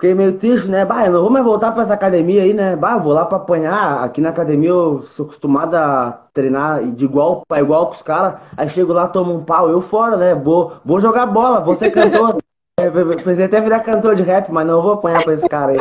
Fiquei 0.04 0.14
meio 0.14 0.34
triste, 0.34 0.68
né? 0.68 0.84
Bah, 0.84 1.06
eu 1.06 1.12
não 1.12 1.22
vou 1.22 1.30
mais 1.30 1.44
voltar 1.44 1.72
pra 1.72 1.82
essa 1.82 1.94
academia 1.94 2.42
aí, 2.42 2.52
né? 2.52 2.76
Bah, 2.76 2.92
eu 2.92 3.00
vou 3.00 3.14
lá 3.14 3.24
pra 3.24 3.38
apanhar. 3.38 4.04
Aqui 4.04 4.20
na 4.20 4.28
academia 4.28 4.68
eu 4.68 5.02
sou 5.02 5.24
acostumado 5.24 5.74
a 5.74 6.26
treinar 6.34 6.84
de 6.84 7.06
igual 7.06 7.42
para 7.48 7.60
igual 7.60 7.86
com 7.86 7.94
os 7.94 8.02
caras. 8.02 8.38
Aí 8.54 8.68
chego 8.68 8.92
lá, 8.92 9.08
tomo 9.08 9.34
um 9.34 9.42
pau, 9.42 9.70
eu 9.70 9.80
fora, 9.80 10.18
né? 10.18 10.34
Vou, 10.34 10.74
vou 10.84 11.00
jogar 11.00 11.24
bola, 11.24 11.60
vou 11.60 11.74
ser 11.74 11.90
cantor. 11.90 12.36
Pensei 13.24 13.46
até 13.46 13.60
virar 13.62 13.80
cantor 13.80 14.14
de 14.14 14.22
rap, 14.22 14.50
mas 14.52 14.66
não 14.66 14.82
vou 14.82 14.92
apanhar 14.92 15.24
pra 15.24 15.32
esse 15.32 15.48
cara 15.48 15.72
aí. 15.72 15.78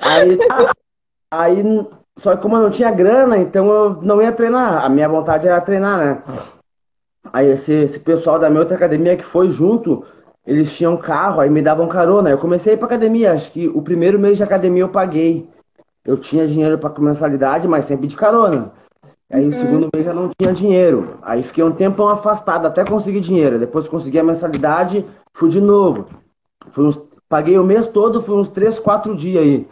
Aí, 0.00 0.36
tá. 0.36 0.72
aí, 1.30 1.86
só 2.18 2.34
que 2.34 2.42
como 2.42 2.56
eu 2.56 2.62
não 2.62 2.70
tinha 2.70 2.90
grana, 2.90 3.36
então 3.36 3.70
eu 3.70 4.02
não 4.02 4.20
ia 4.20 4.32
treinar. 4.32 4.84
A 4.84 4.88
minha 4.88 5.08
vontade 5.08 5.46
era 5.46 5.60
treinar, 5.60 5.98
né? 5.98 6.22
Aí 7.32 7.46
esse, 7.50 7.72
esse 7.72 8.00
pessoal 8.00 8.38
da 8.38 8.48
minha 8.48 8.60
outra 8.60 8.76
academia 8.76 9.16
que 9.16 9.24
foi 9.24 9.50
junto, 9.50 10.04
eles 10.48 10.74
tinham 10.74 10.96
carro, 10.96 11.40
aí 11.40 11.50
me 11.50 11.60
davam 11.60 11.86
carona. 11.86 12.30
Eu 12.30 12.38
comecei 12.38 12.72
a 12.72 12.74
ir 12.74 12.78
pra 12.78 12.86
academia, 12.86 13.34
acho 13.34 13.52
que 13.52 13.68
o 13.68 13.82
primeiro 13.82 14.18
mês 14.18 14.38
de 14.38 14.42
academia 14.42 14.82
eu 14.82 14.88
paguei. 14.88 15.46
Eu 16.02 16.16
tinha 16.16 16.48
dinheiro 16.48 16.78
pra 16.78 16.90
mensalidade, 16.98 17.68
mas 17.68 17.84
sempre 17.84 18.06
de 18.06 18.16
carona. 18.16 18.72
Aí 19.30 19.42
uhum. 19.44 19.50
o 19.50 19.52
segundo 19.52 19.88
mês 19.92 20.06
já 20.06 20.14
não 20.14 20.30
tinha 20.30 20.54
dinheiro. 20.54 21.18
Aí 21.20 21.42
fiquei 21.42 21.62
um 21.62 21.72
tempão 21.72 22.08
afastado 22.08 22.64
até 22.64 22.82
conseguir 22.82 23.20
dinheiro. 23.20 23.58
Depois 23.58 23.86
consegui 23.88 24.18
a 24.18 24.24
mensalidade, 24.24 25.04
fui 25.34 25.50
de 25.50 25.60
novo. 25.60 26.06
Fui 26.70 26.86
uns, 26.86 26.98
paguei 27.28 27.58
o 27.58 27.64
mês 27.64 27.86
todo, 27.86 28.22
fui 28.22 28.34
uns 28.34 28.48
3, 28.48 28.78
4 28.78 29.14
dias 29.14 29.42
aí. 29.42 29.68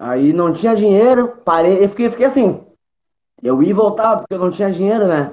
Aí 0.00 0.32
não 0.32 0.50
tinha 0.50 0.74
dinheiro, 0.74 1.34
parei, 1.44 1.84
eu 1.84 1.90
fiquei, 1.90 2.08
fiquei 2.08 2.24
assim. 2.24 2.62
Eu 3.42 3.62
ia 3.62 3.68
e 3.68 3.74
voltava 3.74 4.20
porque 4.20 4.32
eu 4.32 4.38
não 4.38 4.50
tinha 4.50 4.72
dinheiro, 4.72 5.06
né? 5.06 5.32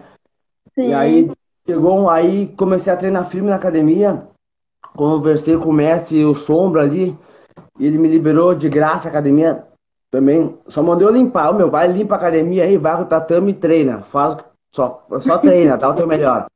Sim. 0.75 0.90
E 0.90 0.94
aí 0.94 1.32
chegou, 1.66 2.10
aí 2.10 2.54
comecei 2.58 2.92
a 2.92 2.98
treinar 2.98 3.30
firme 3.30 3.50
na 3.50 3.56
academia. 3.56 4.28
Conversei 4.96 5.58
com 5.58 5.70
o 5.70 5.74
mestre, 5.74 6.24
o 6.24 6.36
Sombra 6.36 6.82
ali. 6.82 7.18
E 7.80 7.88
ele 7.88 7.98
me 7.98 8.08
liberou 8.08 8.54
de 8.54 8.70
graça 8.70 9.08
a 9.08 9.12
academia 9.12 9.64
também. 10.12 10.56
Só 10.68 10.84
mandou 10.84 11.10
eu 11.10 11.14
limpar. 11.14 11.52
O 11.52 11.56
meu 11.56 11.70
vai, 11.70 11.88
limpa 11.88 12.16
a 12.16 12.18
academia 12.18 12.64
aí, 12.64 12.78
vai 12.78 12.96
pro 12.96 13.06
tatame 13.06 13.52
e 13.52 13.56
treina. 13.56 14.02
Faz, 14.02 14.38
só, 14.72 15.06
só 15.22 15.38
treina, 15.38 15.78
dá 15.78 15.90
o 15.90 15.94
teu 15.94 16.08
melhor. 16.08 16.48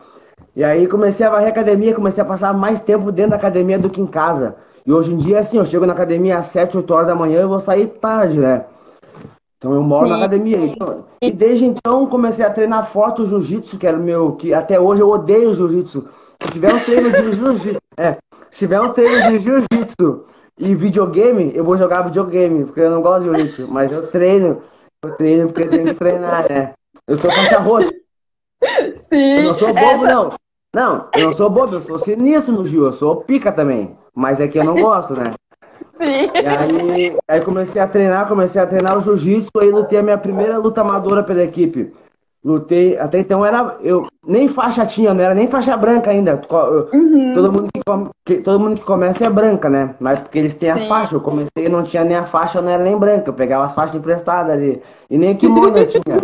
E 0.56 0.64
aí 0.64 0.88
comecei 0.88 1.26
a 1.26 1.30
varrer 1.30 1.48
a 1.48 1.52
academia, 1.52 1.94
comecei 1.94 2.22
a 2.22 2.26
passar 2.26 2.54
mais 2.54 2.80
tempo 2.80 3.12
dentro 3.12 3.32
da 3.32 3.38
academia 3.38 3.78
do 3.78 3.90
que 3.90 4.02
em 4.02 4.08
casa. 4.08 4.56
E 4.86 4.92
hoje 4.92 5.14
em 5.14 5.18
dia, 5.18 5.40
assim, 5.40 5.58
eu 5.58 5.66
chego 5.66 5.86
na 5.86 5.94
academia 5.94 6.38
às 6.38 6.48
7, 6.48 6.78
8 6.78 6.94
horas 6.94 7.08
da 7.08 7.16
manhã 7.16 7.42
e 7.42 7.46
vou 7.46 7.60
sair 7.60 7.88
tarde, 7.88 8.40
né? 8.40 8.66
Então 9.58 9.74
eu 9.74 9.84
moro 9.84 10.06
Sim. 10.06 10.12
na 10.12 10.18
academia. 10.18 10.58
Então, 10.58 11.06
e 11.22 11.32
desde 11.32 11.66
então 11.66 12.08
comecei 12.08 12.46
a 12.46 12.50
treinar 12.50 12.88
forte 12.88 13.22
o 13.22 13.28
jiu-jitsu, 13.28 13.78
que 13.78 13.86
era 13.86 13.98
o 13.98 14.02
meu. 14.02 14.34
que 14.34 14.54
até 14.54 14.80
hoje 14.80 15.02
eu 15.02 15.10
odeio 15.10 15.50
o 15.50 15.56
jiu-jitsu. 15.56 16.08
Se 16.42 16.52
tiver 16.52 16.74
um 16.74 16.80
treino 16.80 17.12
de 17.12 17.32
jiu-jitsu. 17.34 17.82
É, 18.00 18.18
se 18.50 18.60
tiver 18.60 18.82
um 18.82 18.94
treino 18.94 19.32
de 19.32 19.40
jiu-jitsu 19.40 20.26
e 20.58 20.76
videogame, 20.76 21.52
eu 21.56 21.64
vou 21.64 21.78
jogar 21.78 22.04
videogame, 22.04 22.66
porque 22.66 22.82
eu 22.82 22.90
não 22.90 23.02
gosto 23.02 23.24
de 23.24 23.26
jiu-jitsu. 23.26 23.68
Mas 23.70 23.92
eu 23.92 24.08
treino. 24.08 24.62
Eu 25.04 25.12
treino 25.16 25.48
porque 25.48 25.64
eu 25.64 25.70
tenho 25.70 25.86
que 25.86 25.94
treinar, 25.94 26.50
né? 26.50 26.74
Eu 27.08 27.18
sou 27.18 27.30
faixa 27.30 27.60
roxa. 27.60 27.94
Sim. 28.98 29.38
Eu 29.38 29.44
não 29.44 29.54
sou 29.54 29.74
bobo, 29.74 30.06
essa... 30.06 30.14
não. 30.14 30.34
Não, 30.76 31.10
eu 31.16 31.26
não 31.26 31.34
sou 31.34 31.50
bobo, 31.50 31.76
eu 31.76 31.82
sou 31.82 32.00
sinistro 32.00 32.54
no 32.54 32.66
Gil, 32.66 32.86
eu 32.86 32.92
sou 32.92 33.18
pica 33.18 33.52
também. 33.52 33.98
Mas 34.14 34.40
é 34.40 34.48
que 34.48 34.58
eu 34.58 34.64
não 34.64 34.76
gosto, 34.76 35.14
né? 35.14 35.34
Sim. 35.94 36.30
E 36.34 36.48
aí, 36.48 37.18
aí 37.28 37.42
comecei 37.42 37.82
a 37.82 37.88
treinar, 37.88 38.28
comecei 38.28 38.62
a 38.62 38.68
treinar 38.68 38.98
o 38.98 39.02
jiu-jitsu, 39.02 39.50
aí 39.60 39.72
lutei 39.72 40.00
a 40.00 40.04
minha 40.04 40.18
primeira 40.18 40.58
luta 40.58 40.82
amadora 40.82 41.24
pela 41.24 41.44
equipe. 41.44 41.94
Lutei, 42.44 42.98
até 42.98 43.20
então 43.20 43.46
era. 43.46 43.78
Eu 43.82 44.08
nem 44.26 44.48
faixa 44.48 44.86
tinha, 44.86 45.14
não 45.14 45.24
era 45.24 45.34
nem 45.34 45.48
faixa 45.48 45.76
branca 45.76 46.12
ainda. 46.12 46.42
Uhum. 46.94 47.34
Todo, 47.36 47.52
mundo 47.52 47.68
que, 47.74 47.82
come, 47.86 48.10
que, 48.26 48.36
todo 48.38 48.60
mundo 48.60 48.76
que 48.76 48.84
começa 48.84 49.26
é 49.26 49.30
branca, 49.30 49.70
né? 49.70 49.96
Mas 50.00 50.20
porque 50.20 50.40
eles 50.40 50.54
têm 50.54 50.70
a 50.70 50.78
Sim. 50.78 50.88
faixa. 50.88 51.16
Eu 51.16 51.22
comecei 51.22 51.66
e 51.66 51.70
não 51.70 51.84
tinha 51.84 52.04
nem 52.04 52.16
a 52.16 52.26
faixa, 52.26 52.62
não 52.62 52.72
era 52.72 52.84
nem 52.84 52.98
branca. 52.98 53.30
Eu 53.30 53.34
pegava 53.34 53.66
as 53.66 53.74
faixas 53.74 53.96
emprestadas 53.96 54.54
ali. 54.54 54.82
E 55.10 55.18
nem 55.18 55.36
kimono 55.36 55.78
eu 55.78 55.88
tinha. 55.88 56.18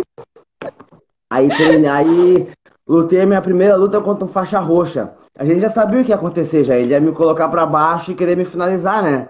Aí 1.30 1.48
treinei, 1.48 1.90
aí 1.90 2.48
lutei 2.86 3.20
a 3.20 3.26
minha 3.26 3.42
primeira 3.42 3.76
luta 3.76 4.00
contra 4.00 4.24
um 4.24 4.28
faixa 4.28 4.60
roxa. 4.60 5.10
A 5.36 5.44
gente 5.44 5.60
já 5.60 5.68
sabia 5.68 6.00
o 6.00 6.04
que 6.04 6.10
ia 6.10 6.14
acontecer 6.14 6.64
já. 6.64 6.76
Ele 6.76 6.92
ia 6.92 7.00
me 7.00 7.12
colocar 7.12 7.48
para 7.48 7.66
baixo 7.66 8.12
e 8.12 8.14
querer 8.14 8.36
me 8.36 8.44
finalizar, 8.44 9.02
né? 9.02 9.28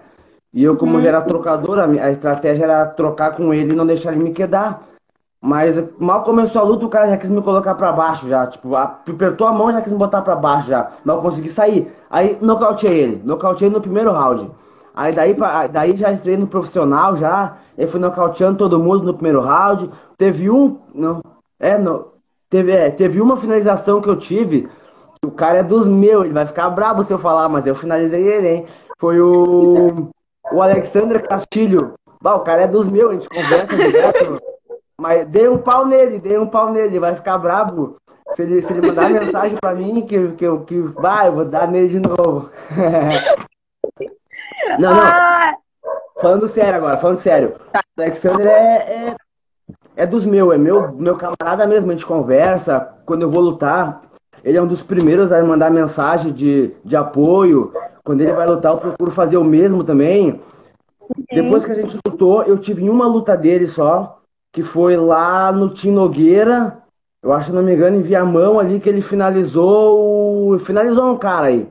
E 0.52 0.62
eu, 0.62 0.76
como 0.76 0.98
uhum. 0.98 1.04
era 1.04 1.20
trocador, 1.22 1.80
a 1.80 2.10
estratégia 2.10 2.64
era 2.64 2.86
trocar 2.86 3.32
com 3.34 3.52
ele 3.52 3.72
e 3.72 3.76
não 3.76 3.86
deixar 3.86 4.12
ele 4.12 4.22
me 4.22 4.30
quedar. 4.30 4.93
Mas 5.46 5.76
mal 5.98 6.22
começou 6.22 6.62
a 6.62 6.64
luta, 6.64 6.86
o 6.86 6.88
cara 6.88 7.10
já 7.10 7.18
quis 7.18 7.28
me 7.28 7.42
colocar 7.42 7.74
para 7.74 7.92
baixo 7.92 8.26
já. 8.26 8.46
Tipo, 8.46 8.74
apertou 8.74 9.46
a 9.46 9.52
mão 9.52 9.70
já 9.70 9.82
quis 9.82 9.92
me 9.92 9.98
botar 9.98 10.22
para 10.22 10.34
baixo 10.34 10.68
já. 10.68 10.90
Mas 11.04 11.16
eu 11.16 11.20
consegui 11.20 11.50
sair. 11.50 11.92
Aí 12.08 12.38
nocauteei 12.40 12.98
ele. 12.98 13.22
Nocauteei 13.22 13.68
no 13.68 13.78
primeiro 13.78 14.10
round. 14.10 14.50
Aí 14.94 15.12
daí, 15.12 15.36
daí 15.70 15.98
já 15.98 16.10
entrei 16.14 16.38
no 16.38 16.46
profissional 16.46 17.14
já. 17.14 17.58
Eu 17.76 17.86
fui 17.88 18.00
nocauteando 18.00 18.56
todo 18.56 18.78
mundo 18.78 19.04
no 19.04 19.12
primeiro 19.12 19.42
round. 19.42 19.90
Teve 20.16 20.48
um. 20.48 20.78
Não, 20.94 21.20
é, 21.60 21.76
não. 21.76 22.06
Teve, 22.48 22.72
é, 22.72 22.90
teve 22.90 23.20
uma 23.20 23.36
finalização 23.36 24.00
que 24.00 24.08
eu 24.08 24.16
tive. 24.16 24.66
O 25.26 25.30
cara 25.30 25.58
é 25.58 25.62
dos 25.62 25.86
meus, 25.86 26.24
ele 26.24 26.32
vai 26.32 26.46
ficar 26.46 26.70
brabo 26.70 27.04
se 27.04 27.12
eu 27.12 27.18
falar, 27.18 27.50
mas 27.50 27.66
eu 27.66 27.74
finalizei 27.74 28.26
ele, 28.26 28.48
hein? 28.48 28.66
Foi 28.98 29.20
o. 29.20 30.08
O 30.50 30.62
Alexandre 30.62 31.18
Castilho. 31.18 31.92
Bah, 32.22 32.36
o 32.36 32.40
cara 32.40 32.62
é 32.62 32.66
dos 32.66 32.88
meus, 32.88 33.10
a 33.10 33.14
gente 33.14 33.28
conversa 33.28 33.76
direto. 33.76 34.53
Mas 35.00 35.26
dei 35.28 35.48
um 35.48 35.58
pau 35.58 35.86
nele, 35.86 36.18
dei 36.18 36.38
um 36.38 36.46
pau 36.46 36.72
nele, 36.72 36.98
vai 36.98 37.14
ficar 37.14 37.38
brabo. 37.38 37.96
Se 38.36 38.42
ele, 38.42 38.62
se 38.62 38.72
ele 38.72 38.86
mandar 38.86 39.10
mensagem 39.10 39.56
pra 39.60 39.74
mim, 39.74 40.06
que, 40.06 40.28
que, 40.32 40.58
que 40.66 40.80
vai, 40.80 41.28
eu 41.28 41.32
vou 41.32 41.44
dar 41.44 41.68
nele 41.68 41.88
de 41.88 42.00
novo. 42.00 42.50
não, 44.78 44.94
não. 44.94 45.02
Ah. 45.02 45.54
Falando 46.20 46.48
sério 46.48 46.76
agora, 46.76 46.96
falando 46.96 47.18
sério. 47.18 47.56
O 47.98 48.00
Alexander 48.00 48.46
é, 48.46 49.08
é, 49.08 49.16
é 49.96 50.06
dos 50.06 50.24
meus, 50.24 50.54
é 50.54 50.56
meu, 50.56 50.92
meu 50.92 51.16
camarada 51.16 51.66
mesmo, 51.66 51.90
a 51.90 51.92
gente 51.92 52.06
conversa. 52.06 52.94
Quando 53.04 53.22
eu 53.22 53.30
vou 53.30 53.42
lutar, 53.42 54.02
ele 54.42 54.56
é 54.56 54.62
um 54.62 54.66
dos 54.66 54.82
primeiros 54.82 55.32
a 55.32 55.42
mandar 55.42 55.70
mensagem 55.70 56.32
de, 56.32 56.72
de 56.84 56.96
apoio. 56.96 57.72
Quando 58.04 58.20
ele 58.20 58.32
vai 58.32 58.46
lutar, 58.46 58.72
eu 58.72 58.78
procuro 58.78 59.10
fazer 59.10 59.36
o 59.36 59.44
mesmo 59.44 59.82
também. 59.82 60.40
Depois 61.30 61.64
que 61.64 61.72
a 61.72 61.74
gente 61.74 61.98
lutou, 62.06 62.42
eu 62.44 62.58
tive 62.58 62.88
uma 62.88 63.06
luta 63.06 63.36
dele 63.36 63.66
só 63.66 64.20
que 64.54 64.62
foi 64.62 64.96
lá 64.96 65.50
no 65.50 65.74
Tim 65.74 65.90
Nogueira, 65.90 66.80
eu 67.20 67.32
acho, 67.32 67.46
se 67.46 67.52
não 67.52 67.60
me 67.60 67.74
engano, 67.74 67.96
em 67.96 68.02
Viamão 68.02 68.60
ali, 68.60 68.78
que 68.78 68.88
ele 68.88 69.02
finalizou 69.02 70.58
finalizou 70.60 71.10
um 71.10 71.18
cara 71.18 71.46
aí. 71.46 71.68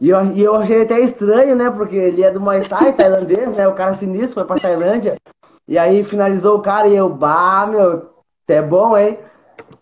E 0.00 0.08
eu, 0.08 0.24
e 0.32 0.42
eu 0.42 0.54
achei 0.56 0.82
até 0.82 1.00
estranho, 1.00 1.54
né? 1.54 1.70
Porque 1.70 1.94
ele 1.94 2.22
é 2.22 2.30
do 2.30 2.40
Muay 2.40 2.66
Thai 2.66 2.94
tailandês, 2.94 3.52
né? 3.52 3.68
O 3.68 3.74
cara 3.74 3.92
sinistro 3.92 4.34
foi 4.34 4.44
pra 4.44 4.56
Tailândia. 4.56 5.16
E 5.68 5.78
aí 5.78 6.02
finalizou 6.02 6.56
o 6.56 6.62
cara 6.62 6.88
e 6.88 6.96
eu, 6.96 7.10
bah, 7.10 7.66
meu, 7.66 8.10
é 8.48 8.62
bom, 8.62 8.96
hein? 8.96 9.18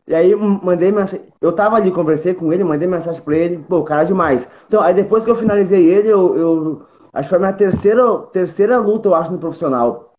E 0.08 0.14
aí 0.14 0.34
mandei 0.34 0.90
mensagem. 0.90 1.25
Eu 1.40 1.52
tava 1.52 1.76
ali, 1.76 1.92
conversei 1.92 2.34
com 2.34 2.52
ele, 2.52 2.64
mandei 2.64 2.88
mensagem 2.88 3.22
pra 3.22 3.37
ele, 3.37 3.58
pô, 3.68 3.78
o 3.78 3.84
cara 3.84 4.02
é 4.02 4.06
demais. 4.06 4.49
Então, 4.66 4.80
aí 4.82 4.94
depois 4.94 5.25
que 5.25 5.30
eu 5.30 5.37
finalizei 5.37 5.84
ele, 5.84 6.08
eu, 6.08 6.37
eu 6.37 6.82
acho 7.12 7.28
que 7.28 7.28
foi 7.28 7.38
a 7.38 7.40
minha 7.40 7.52
terceira, 7.52 8.18
terceira 8.32 8.78
luta, 8.78 9.08
eu 9.08 9.14
acho, 9.14 9.30
no 9.30 9.38
profissional. 9.38 10.12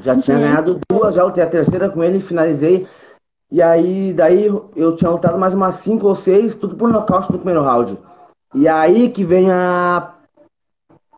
Já 0.00 0.14
uhum. 0.14 0.20
tinha 0.20 0.38
ganhado 0.38 0.78
duas, 0.90 1.14
já 1.14 1.24
lutei 1.24 1.42
a 1.42 1.48
terceira 1.48 1.88
com 1.88 2.02
ele, 2.02 2.20
finalizei. 2.20 2.86
E 3.50 3.62
aí, 3.62 4.12
daí 4.12 4.46
eu 4.74 4.96
tinha 4.96 5.10
lutado 5.10 5.38
mais 5.38 5.54
umas 5.54 5.76
cinco 5.76 6.06
ou 6.08 6.14
seis, 6.14 6.56
tudo 6.56 6.76
por 6.76 6.88
nocaute 6.88 7.30
no 7.30 7.38
primeiro 7.38 7.62
round. 7.62 7.98
E 8.54 8.66
aí 8.66 9.08
que 9.08 9.24
vem 9.24 9.50
a 9.50 10.14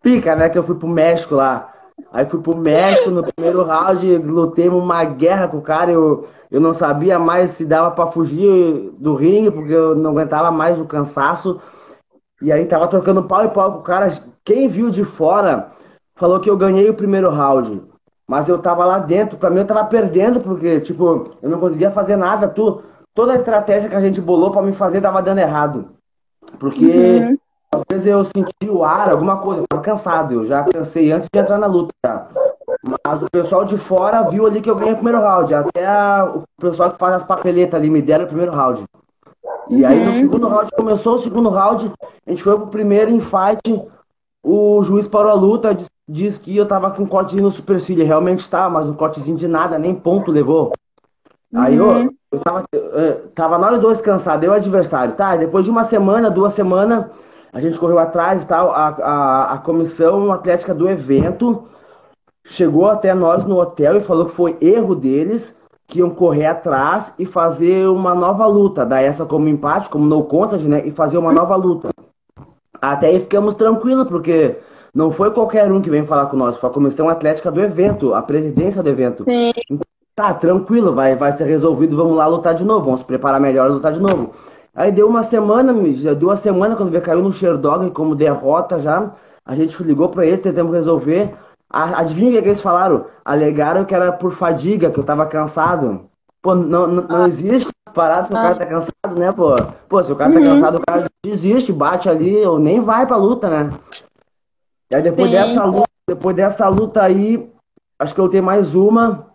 pica, 0.02 0.36
né? 0.36 0.48
Que 0.48 0.58
eu 0.58 0.62
fui 0.62 0.74
pro 0.74 0.88
México 0.88 1.34
lá. 1.34 1.72
Aí 2.12 2.26
fui 2.26 2.40
pro 2.40 2.56
México 2.56 3.10
no 3.10 3.22
primeiro 3.22 3.64
round, 3.64 4.18
lutei 4.18 4.68
uma 4.68 5.04
guerra 5.04 5.48
com 5.48 5.58
o 5.58 5.62
cara. 5.62 5.90
Eu, 5.90 6.28
eu 6.50 6.60
não 6.60 6.72
sabia 6.72 7.18
mais 7.18 7.52
se 7.52 7.64
dava 7.64 7.90
para 7.90 8.10
fugir 8.10 8.92
do 8.98 9.14
ringue, 9.14 9.50
porque 9.50 9.72
eu 9.72 9.94
não 9.94 10.10
aguentava 10.10 10.50
mais 10.50 10.80
o 10.80 10.84
cansaço. 10.84 11.60
E 12.40 12.52
aí 12.52 12.66
tava 12.66 12.86
trocando 12.88 13.24
pau 13.24 13.44
e 13.44 13.48
pau 13.48 13.72
com 13.72 13.78
o 13.78 13.82
cara. 13.82 14.12
Quem 14.44 14.68
viu 14.68 14.90
de 14.90 15.04
fora 15.04 15.72
falou 16.14 16.40
que 16.40 16.48
eu 16.48 16.56
ganhei 16.56 16.88
o 16.88 16.94
primeiro 16.94 17.30
round. 17.30 17.82
Mas 18.28 18.46
eu 18.46 18.58
tava 18.58 18.84
lá 18.84 18.98
dentro, 18.98 19.38
pra 19.38 19.48
mim 19.48 19.60
eu 19.60 19.66
tava 19.66 19.82
perdendo, 19.86 20.38
porque, 20.40 20.80
tipo, 20.80 21.32
eu 21.40 21.48
não 21.48 21.58
conseguia 21.58 21.90
fazer 21.90 22.14
nada. 22.14 22.46
Tu, 22.46 22.82
toda 23.14 23.32
a 23.32 23.36
estratégia 23.36 23.88
que 23.88 23.96
a 23.96 24.00
gente 24.02 24.20
bolou 24.20 24.50
pra 24.50 24.60
me 24.60 24.74
fazer 24.74 25.00
tava 25.00 25.22
dando 25.22 25.38
errado. 25.38 25.86
Porque 26.58 26.84
uhum. 26.84 27.38
talvez 27.70 28.06
eu 28.06 28.22
senti 28.26 28.68
o 28.68 28.84
ar, 28.84 29.10
alguma 29.10 29.38
coisa, 29.38 29.62
eu 29.62 29.66
tava 29.66 29.82
cansado, 29.82 30.34
eu 30.34 30.44
já 30.44 30.62
cansei 30.62 31.10
antes 31.10 31.26
de 31.32 31.38
entrar 31.38 31.56
na 31.56 31.66
luta. 31.66 31.88
Tá? 32.02 32.28
Mas 33.06 33.22
o 33.22 33.30
pessoal 33.32 33.64
de 33.64 33.78
fora 33.78 34.28
viu 34.28 34.46
ali 34.46 34.60
que 34.60 34.68
eu 34.68 34.76
ganhei 34.76 34.92
o 34.92 34.96
primeiro 34.96 35.20
round. 35.20 35.54
Até 35.54 35.86
a, 35.86 36.30
o 36.34 36.42
pessoal 36.60 36.90
que 36.90 36.98
faz 36.98 37.14
as 37.14 37.24
papeletas 37.24 37.80
ali 37.80 37.88
me 37.88 38.02
deram 38.02 38.26
o 38.26 38.28
primeiro 38.28 38.52
round. 38.52 38.84
E 39.70 39.86
aí 39.86 40.04
no 40.04 40.12
uhum. 40.12 40.18
segundo 40.18 40.48
round, 40.48 40.70
começou 40.76 41.14
o 41.14 41.22
segundo 41.22 41.48
round, 41.48 41.90
a 42.26 42.30
gente 42.30 42.42
foi 42.42 42.56
pro 42.56 42.66
primeiro 42.66 43.10
em 43.10 43.20
fight, 43.20 43.82
o 44.42 44.82
juiz 44.82 45.06
parou 45.06 45.30
a 45.30 45.34
luta, 45.34 45.74
disse 45.74 45.90
diz 46.08 46.38
que 46.38 46.56
eu 46.56 46.66
tava 46.66 46.90
com 46.90 47.02
um 47.02 47.06
cortezinho 47.06 47.42
no 47.42 47.50
supercílio. 47.50 48.06
Realmente 48.06 48.48
tava, 48.48 48.70
mas 48.70 48.88
um 48.88 48.94
cortezinho 48.94 49.36
de 49.36 49.46
nada, 49.46 49.78
nem 49.78 49.94
ponto 49.94 50.30
levou. 50.30 50.72
Uhum. 51.52 51.60
Aí 51.60 51.76
eu, 51.76 52.14
eu 52.32 52.40
tava, 52.40 52.64
eu, 52.72 53.28
tava 53.34 53.58
nós 53.58 53.78
dois 53.80 54.00
cansados, 54.00 54.46
eu 54.46 54.52
adversário, 54.52 55.14
tá? 55.14 55.36
Depois 55.36 55.64
de 55.64 55.70
uma 55.70 55.84
semana, 55.84 56.30
duas 56.30 56.54
semanas, 56.54 57.04
A 57.52 57.60
gente 57.60 57.78
correu 57.78 57.98
atrás 57.98 58.42
e 58.42 58.46
tal. 58.46 58.70
A, 58.70 58.88
a, 58.88 59.52
a 59.54 59.58
comissão 59.58 60.32
atlética 60.32 60.74
do 60.74 60.88
evento 60.88 61.64
chegou 62.44 62.86
até 62.86 63.14
nós 63.14 63.44
no 63.44 63.58
hotel 63.58 63.96
e 63.96 64.00
falou 64.00 64.26
que 64.26 64.32
foi 64.32 64.56
erro 64.60 64.94
deles, 64.94 65.54
que 65.86 66.00
iam 66.00 66.10
correr 66.10 66.46
atrás 66.46 67.12
e 67.18 67.24
fazer 67.26 67.88
uma 67.88 68.14
nova 68.14 68.46
luta. 68.46 68.84
Dar 68.84 69.02
essa 69.02 69.24
como 69.24 69.48
empate, 69.48 69.88
como 69.88 70.04
no 70.06 70.24
contest, 70.24 70.64
né? 70.64 70.86
E 70.86 70.92
fazer 70.92 71.18
uma 71.18 71.32
nova 71.32 71.56
luta. 71.56 71.88
Até 72.80 73.08
aí 73.08 73.20
ficamos 73.20 73.54
tranquilos, 73.54 74.06
porque 74.06 74.56
não 74.98 75.12
foi 75.12 75.30
qualquer 75.30 75.70
um 75.70 75.80
que 75.80 75.88
vem 75.88 76.04
falar 76.04 76.26
com 76.26 76.36
nós, 76.36 76.56
foi 76.56 76.68
a 76.68 76.72
comissão 76.72 77.08
atlética 77.08 77.52
do 77.52 77.60
evento, 77.60 78.14
a 78.14 78.20
presidência 78.20 78.82
do 78.82 78.88
evento. 78.88 79.22
Sim. 79.22 79.52
Então, 79.70 79.86
tá, 80.12 80.34
tranquilo, 80.34 80.92
vai, 80.92 81.14
vai 81.14 81.30
ser 81.30 81.44
resolvido, 81.44 81.96
vamos 81.96 82.16
lá 82.16 82.26
lutar 82.26 82.52
de 82.52 82.64
novo, 82.64 82.86
vamos 82.86 82.98
se 82.98 83.06
preparar 83.06 83.40
melhor 83.40 83.70
e 83.70 83.74
lutar 83.74 83.92
de 83.92 84.00
novo. 84.00 84.32
Aí 84.74 84.90
deu 84.90 85.08
uma 85.08 85.22
semana, 85.22 85.72
já 85.94 86.14
deu 86.14 86.30
uma 86.30 86.34
semana 86.34 86.74
quando 86.74 86.90
veio 86.90 87.00
caiu 87.00 87.22
no 87.22 87.32
Sherdog 87.32 87.88
como 87.92 88.16
derrota 88.16 88.80
já. 88.80 89.12
A 89.46 89.54
gente 89.54 89.80
ligou 89.84 90.08
para 90.08 90.26
ele, 90.26 90.38
tentamos 90.38 90.74
resolver. 90.74 91.32
Adivinha 91.70 92.30
o 92.30 92.32
que, 92.32 92.38
é 92.38 92.42
que 92.42 92.48
eles 92.48 92.60
falaram? 92.60 93.04
Alegaram 93.24 93.84
que 93.84 93.94
era 93.94 94.10
por 94.10 94.32
fadiga, 94.32 94.90
que 94.90 94.98
eu 94.98 95.04
tava 95.04 95.26
cansado. 95.26 96.06
Pô, 96.42 96.56
não, 96.56 96.88
não, 96.88 97.02
não 97.04 97.22
ah. 97.22 97.28
existe 97.28 97.70
parado 97.94 98.28
porque 98.28 98.40
o 98.40 98.42
cara 98.42 98.54
tá 98.56 98.66
cansado, 98.66 99.18
né, 99.20 99.30
pô? 99.30 99.54
Pô, 99.88 100.02
se 100.02 100.10
o 100.10 100.16
cara 100.16 100.32
tá 100.32 100.40
uhum. 100.40 100.46
cansado, 100.46 100.78
o 100.78 100.82
cara 100.84 101.06
desiste, 101.24 101.72
bate 101.72 102.08
ali, 102.08 102.44
ou 102.44 102.58
nem 102.58 102.80
vai 102.80 103.06
pra 103.06 103.16
luta, 103.16 103.48
né? 103.48 103.70
E 104.90 104.96
aí 104.96 105.02
depois 105.02 105.30
Sim. 105.30 105.36
dessa 105.36 105.64
luta, 105.64 105.90
depois 106.06 106.36
dessa 106.36 106.68
luta 106.68 107.02
aí, 107.02 107.50
acho 107.98 108.14
que 108.14 108.20
eu 108.20 108.28
tenho 108.28 108.42
mais 108.42 108.74
uma. 108.74 109.26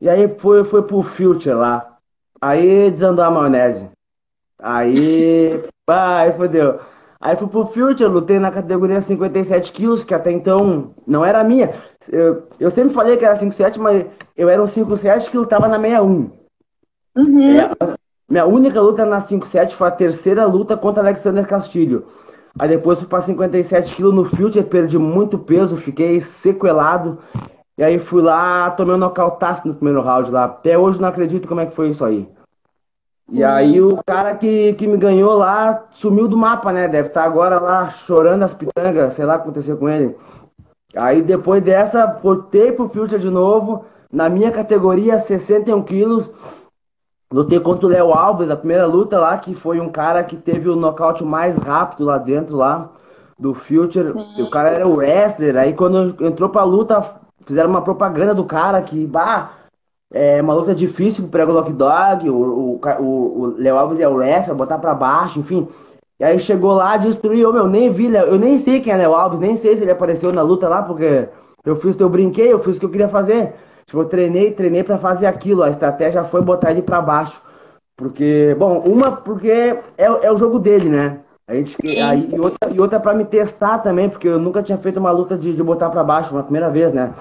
E 0.00 0.08
aí 0.08 0.28
foi, 0.38 0.64
foi 0.64 0.82
pro 0.82 1.02
Future 1.02 1.54
lá. 1.54 1.96
Aí 2.40 2.90
desandou 2.90 3.24
a 3.24 3.30
maionese. 3.30 3.88
Aí. 4.58 5.62
Ai, 5.88 6.32
fodeu. 6.32 6.80
Aí 7.20 7.36
fui 7.36 7.48
pro 7.48 7.66
Future, 7.66 8.08
lutei 8.08 8.38
na 8.38 8.50
categoria 8.50 9.00
57 9.00 9.72
quilos, 9.72 10.04
que 10.04 10.14
até 10.14 10.30
então 10.30 10.94
não 11.06 11.24
era 11.24 11.42
minha. 11.42 11.74
Eu, 12.08 12.46
eu 12.60 12.70
sempre 12.70 12.94
falei 12.94 13.16
que 13.16 13.24
era 13.24 13.34
57, 13.34 13.78
mas 13.80 14.06
eu 14.36 14.48
era 14.48 14.62
um 14.62 14.68
57 14.68 15.30
que 15.30 15.36
lutava 15.36 15.66
na 15.66 15.80
61. 15.80 16.30
Uhum. 17.16 17.58
É, 17.58 17.70
minha 18.30 18.46
única 18.46 18.80
luta 18.80 19.04
na 19.04 19.20
57 19.20 19.74
foi 19.74 19.88
a 19.88 19.92
terceira 19.92 20.44
luta 20.46 20.76
contra 20.76 21.02
Alexander 21.02 21.44
Castilho. 21.44 22.06
Aí 22.58 22.68
depois 22.68 22.98
fui 22.98 23.08
pra 23.08 23.20
57 23.20 23.94
quilos 23.94 24.14
no 24.14 24.24
Future, 24.24 24.64
perdi 24.64 24.98
muito 24.98 25.38
peso, 25.38 25.76
fiquei 25.76 26.20
sequelado. 26.20 27.18
E 27.76 27.84
aí 27.84 27.98
fui 27.98 28.20
lá, 28.20 28.70
tomei 28.72 28.96
um 28.96 28.98
nocautaço 28.98 29.66
no 29.66 29.74
primeiro 29.74 30.02
round 30.02 30.30
lá. 30.32 30.44
Até 30.46 30.76
hoje 30.76 31.00
não 31.00 31.08
acredito 31.08 31.46
como 31.46 31.60
é 31.60 31.66
que 31.66 31.76
foi 31.76 31.90
isso 31.90 32.04
aí. 32.04 32.28
E 33.30 33.44
aí 33.44 33.80
o 33.80 33.98
cara 34.06 34.34
que, 34.34 34.72
que 34.72 34.86
me 34.86 34.96
ganhou 34.96 35.36
lá 35.36 35.84
sumiu 35.90 36.26
do 36.26 36.36
mapa, 36.36 36.72
né? 36.72 36.88
Deve 36.88 37.08
estar 37.08 37.20
tá 37.20 37.26
agora 37.26 37.60
lá 37.60 37.90
chorando 37.90 38.42
as 38.42 38.54
pitangas, 38.54 39.14
sei 39.14 39.24
lá 39.24 39.34
o 39.34 39.36
que 39.36 39.42
aconteceu 39.44 39.76
com 39.76 39.88
ele. 39.88 40.16
Aí 40.96 41.22
depois 41.22 41.62
dessa, 41.62 42.06
voltei 42.06 42.72
pro 42.72 42.88
Future 42.88 43.20
de 43.20 43.30
novo, 43.30 43.84
na 44.10 44.28
minha 44.28 44.50
categoria, 44.50 45.18
61 45.18 45.82
quilos. 45.82 46.30
Lutei 47.30 47.60
contra 47.60 47.86
o 47.86 47.90
Léo 47.90 48.12
Alves, 48.12 48.50
a 48.50 48.56
primeira 48.56 48.86
luta 48.86 49.18
lá, 49.18 49.36
que 49.36 49.54
foi 49.54 49.80
um 49.80 49.90
cara 49.90 50.24
que 50.24 50.34
teve 50.34 50.68
o 50.68 50.76
nocaute 50.76 51.22
mais 51.22 51.58
rápido 51.58 52.04
lá 52.04 52.16
dentro, 52.16 52.56
lá, 52.56 52.88
do 53.38 53.52
Future. 53.52 54.14
O 54.38 54.48
cara 54.50 54.70
era 54.70 54.88
o 54.88 54.96
wrestler, 54.96 55.56
aí 55.56 55.74
quando 55.74 56.16
entrou 56.24 56.48
pra 56.48 56.64
luta, 56.64 57.04
fizeram 57.44 57.68
uma 57.68 57.82
propaganda 57.82 58.34
do 58.34 58.44
cara 58.44 58.80
que, 58.80 59.06
bah, 59.06 59.52
é 60.10 60.40
uma 60.40 60.54
luta 60.54 60.74
difícil 60.74 61.28
pro 61.28 61.52
Lock 61.52 61.70
Dog, 61.70 62.30
o, 62.30 62.34
o, 62.34 62.80
o, 62.98 63.40
o 63.40 63.54
Léo 63.58 63.76
Alves 63.76 64.00
é 64.00 64.08
o 64.08 64.14
wrestler, 64.14 64.56
botar 64.56 64.78
pra 64.78 64.94
baixo, 64.94 65.38
enfim. 65.38 65.68
E 66.18 66.24
aí 66.24 66.40
chegou 66.40 66.72
lá, 66.72 66.96
destruiu, 66.96 67.52
meu, 67.52 67.68
nem 67.68 67.90
vi, 67.90 68.12
eu 68.12 68.38
nem 68.38 68.58
sei 68.58 68.80
quem 68.80 68.92
é 68.92 68.96
Léo 68.96 69.14
Alves, 69.14 69.38
nem 69.38 69.54
sei 69.54 69.76
se 69.76 69.82
ele 69.82 69.90
apareceu 69.90 70.32
na 70.32 70.40
luta 70.40 70.66
lá, 70.66 70.82
porque 70.82 71.28
eu 71.62 71.76
fiz, 71.76 72.00
eu 72.00 72.08
brinquei, 72.08 72.50
eu 72.50 72.58
fiz 72.58 72.76
o 72.76 72.80
que 72.80 72.86
eu 72.86 72.90
queria 72.90 73.08
fazer. 73.08 73.54
Tipo, 73.88 74.02
eu 74.02 74.04
treinei, 74.04 74.52
treinei 74.52 74.84
para 74.84 74.98
fazer 74.98 75.24
aquilo, 75.24 75.62
a 75.62 75.70
estratégia 75.70 76.22
foi 76.22 76.42
botar 76.42 76.70
ele 76.70 76.82
para 76.82 77.00
baixo. 77.00 77.40
Porque, 77.96 78.54
bom, 78.58 78.80
uma 78.80 79.10
porque 79.10 79.50
é, 79.50 80.04
é 80.04 80.30
o 80.30 80.36
jogo 80.36 80.58
dele, 80.58 80.90
né? 80.90 81.20
A 81.48 81.54
gente, 81.54 81.76
aí, 81.98 82.28
e 82.30 82.38
outra, 82.38 82.70
e 82.70 82.78
outra 82.78 83.00
para 83.00 83.14
me 83.14 83.24
testar 83.24 83.78
também, 83.78 84.10
porque 84.10 84.28
eu 84.28 84.38
nunca 84.38 84.62
tinha 84.62 84.76
feito 84.76 85.00
uma 85.00 85.10
luta 85.10 85.38
de, 85.38 85.54
de 85.54 85.62
botar 85.62 85.88
para 85.88 86.04
baixo, 86.04 86.34
uma 86.34 86.42
primeira 86.42 86.68
vez, 86.68 86.92
né? 86.92 87.14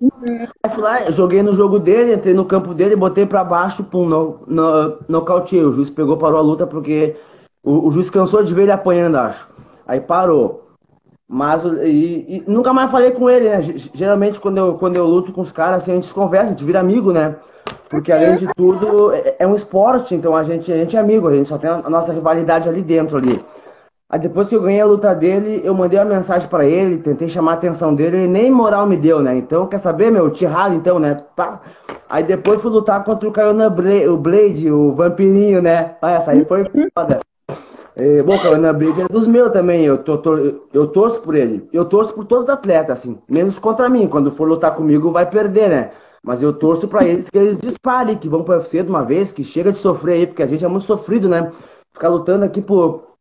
Uhum. 0.00 0.46
Fui 0.70 0.82
lá, 0.82 1.10
joguei 1.10 1.42
no 1.42 1.52
jogo 1.52 1.80
dele, 1.80 2.14
entrei 2.14 2.32
no 2.32 2.44
campo 2.44 2.72
dele, 2.72 2.94
botei 2.94 3.26
pra 3.26 3.42
baixo, 3.42 3.82
pum, 3.82 4.06
no, 4.06 4.38
no, 4.46 4.98
nocauteei. 5.08 5.64
O 5.64 5.72
juiz 5.72 5.90
pegou, 5.90 6.16
parou 6.16 6.38
a 6.38 6.42
luta 6.42 6.64
porque 6.64 7.16
o, 7.64 7.88
o 7.88 7.90
juiz 7.90 8.08
cansou 8.08 8.44
de 8.44 8.54
ver 8.54 8.62
ele 8.62 8.72
apanhando, 8.72 9.16
acho. 9.16 9.48
Aí 9.84 10.00
parou. 10.00 10.63
Mas 11.28 11.64
e, 11.64 12.26
e, 12.28 12.44
nunca 12.46 12.72
mais 12.72 12.90
falei 12.90 13.10
com 13.10 13.28
ele, 13.30 13.48
né? 13.48 13.60
Geralmente 13.94 14.38
quando 14.38 14.58
eu, 14.58 14.74
quando 14.74 14.96
eu 14.96 15.06
luto 15.06 15.32
com 15.32 15.40
os 15.40 15.52
caras, 15.52 15.82
assim, 15.82 15.92
a 15.92 15.94
gente 15.94 16.06
se 16.06 16.14
conversa, 16.14 16.48
a 16.48 16.50
gente 16.50 16.64
vira 16.64 16.80
amigo, 16.80 17.12
né? 17.12 17.36
Porque 17.88 18.12
além 18.12 18.36
de 18.36 18.46
tudo, 18.54 19.12
é, 19.12 19.36
é 19.38 19.46
um 19.46 19.54
esporte, 19.54 20.14
então 20.14 20.34
a 20.34 20.42
gente, 20.42 20.70
a 20.72 20.76
gente 20.76 20.96
é 20.96 21.00
amigo, 21.00 21.28
a 21.28 21.34
gente 21.34 21.48
só 21.48 21.56
tem 21.56 21.70
a 21.70 21.88
nossa 21.88 22.12
rivalidade 22.12 22.68
ali 22.68 22.82
dentro 22.82 23.16
ali. 23.16 23.42
Aí 24.08 24.18
depois 24.18 24.48
que 24.48 24.54
eu 24.54 24.62
ganhei 24.62 24.80
a 24.80 24.86
luta 24.86 25.14
dele, 25.14 25.62
eu 25.64 25.74
mandei 25.74 25.98
uma 25.98 26.04
mensagem 26.04 26.48
para 26.48 26.66
ele, 26.66 26.98
tentei 26.98 27.28
chamar 27.28 27.52
a 27.52 27.54
atenção 27.54 27.94
dele, 27.94 28.18
ele 28.18 28.28
nem 28.28 28.50
moral 28.50 28.86
me 28.86 28.96
deu, 28.96 29.20
né? 29.20 29.34
Então, 29.36 29.66
quer 29.66 29.78
saber, 29.78 30.10
meu? 30.10 30.30
Te 30.30 30.44
ralo 30.44 30.74
então, 30.74 30.98
né? 30.98 31.16
Aí 32.08 32.22
depois 32.22 32.60
fui 32.60 32.70
lutar 32.70 33.02
contra 33.02 33.28
o 33.28 33.32
Caiona 33.32 33.70
Blade, 33.70 34.08
o 34.08 34.16
Blade, 34.16 34.70
o 34.70 34.92
vampirinho, 34.92 35.62
né? 35.62 35.96
Ah, 36.02 36.12
essa 36.12 36.30
aí 36.32 36.44
foi 36.44 36.64
foda. 36.94 37.18
É, 37.96 38.22
bom, 38.22 38.34
o 38.34 38.42
Caiona 38.42 38.72
Blade 38.72 39.02
é 39.02 39.08
dos 39.08 39.26
meus 39.26 39.52
também, 39.52 39.84
eu, 39.84 39.98
tô, 39.98 40.18
tô, 40.18 40.36
eu 40.72 40.88
torço 40.88 41.20
por 41.20 41.34
ele. 41.34 41.68
Eu 41.72 41.84
torço 41.84 42.12
por 42.12 42.24
todos 42.24 42.44
os 42.44 42.50
atletas, 42.50 42.98
assim. 42.98 43.18
Menos 43.28 43.58
contra 43.58 43.88
mim, 43.88 44.08
quando 44.08 44.32
for 44.32 44.48
lutar 44.48 44.74
comigo 44.74 45.10
vai 45.10 45.28
perder, 45.28 45.68
né? 45.68 45.90
Mas 46.22 46.42
eu 46.42 46.52
torço 46.52 46.88
para 46.88 47.04
eles 47.04 47.30
que 47.30 47.38
eles 47.38 47.58
disparem, 47.58 48.16
que 48.16 48.28
vão 48.28 48.42
para 48.42 48.56
UFC 48.56 48.82
de 48.82 48.88
uma 48.88 49.04
vez, 49.04 49.30
que 49.30 49.44
chega 49.44 49.70
de 49.70 49.78
sofrer 49.78 50.14
aí, 50.14 50.26
porque 50.26 50.42
a 50.42 50.46
gente 50.46 50.64
é 50.64 50.68
muito 50.68 50.86
sofrido, 50.86 51.28
né? 51.28 51.52
Ficar 51.92 52.08
lutando 52.08 52.44
aqui 52.44 52.60
por 52.60 53.14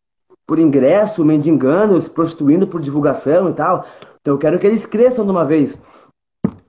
por 0.46 0.60
ingresso, 0.60 1.24
mendigando, 1.24 2.00
se 2.02 2.10
prostituindo 2.10 2.68
por 2.68 2.82
divulgação 2.82 3.50
e 3.50 3.54
tal. 3.54 3.86
Então 4.22 4.34
eu 4.34 4.38
quero 4.38 4.60
que 4.60 4.68
eles 4.68 4.86
cresçam 4.86 5.26
de 5.26 5.32
uma 5.32 5.46
vez. 5.46 5.80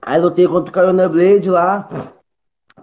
Aí 0.01 0.21
lutei 0.21 0.47
contra 0.47 0.71
o 0.71 0.73
Carolina 0.73 1.09
Blade 1.09 1.51
lá. 1.51 1.89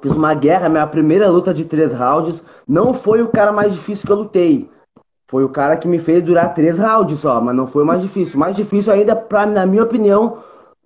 Fiz 0.01 0.12
uma 0.12 0.34
guerra, 0.34 0.67
minha 0.67 0.88
primeira 0.88 1.29
luta 1.29 1.53
de 1.53 1.65
três 1.65 1.93
rounds. 1.93 2.43
Não 2.67 2.93
foi 2.93 3.21
o 3.21 3.29
cara 3.29 3.51
mais 3.51 3.73
difícil 3.73 4.05
que 4.05 4.12
eu 4.12 4.17
lutei. 4.17 4.69
Foi 5.31 5.45
o 5.45 5.49
cara 5.49 5.77
que 5.77 5.87
me 5.87 5.97
fez 5.97 6.21
durar 6.21 6.53
três 6.53 6.77
rounds 6.77 7.19
só, 7.19 7.39
mas 7.39 7.55
não 7.55 7.65
foi 7.65 7.83
o 7.83 7.85
mais 7.85 8.01
difícil. 8.01 8.35
O 8.35 8.39
mais 8.39 8.53
difícil 8.53 8.91
ainda, 8.91 9.15
pra, 9.15 9.45
na 9.45 9.65
minha 9.65 9.81
opinião, 9.81 10.39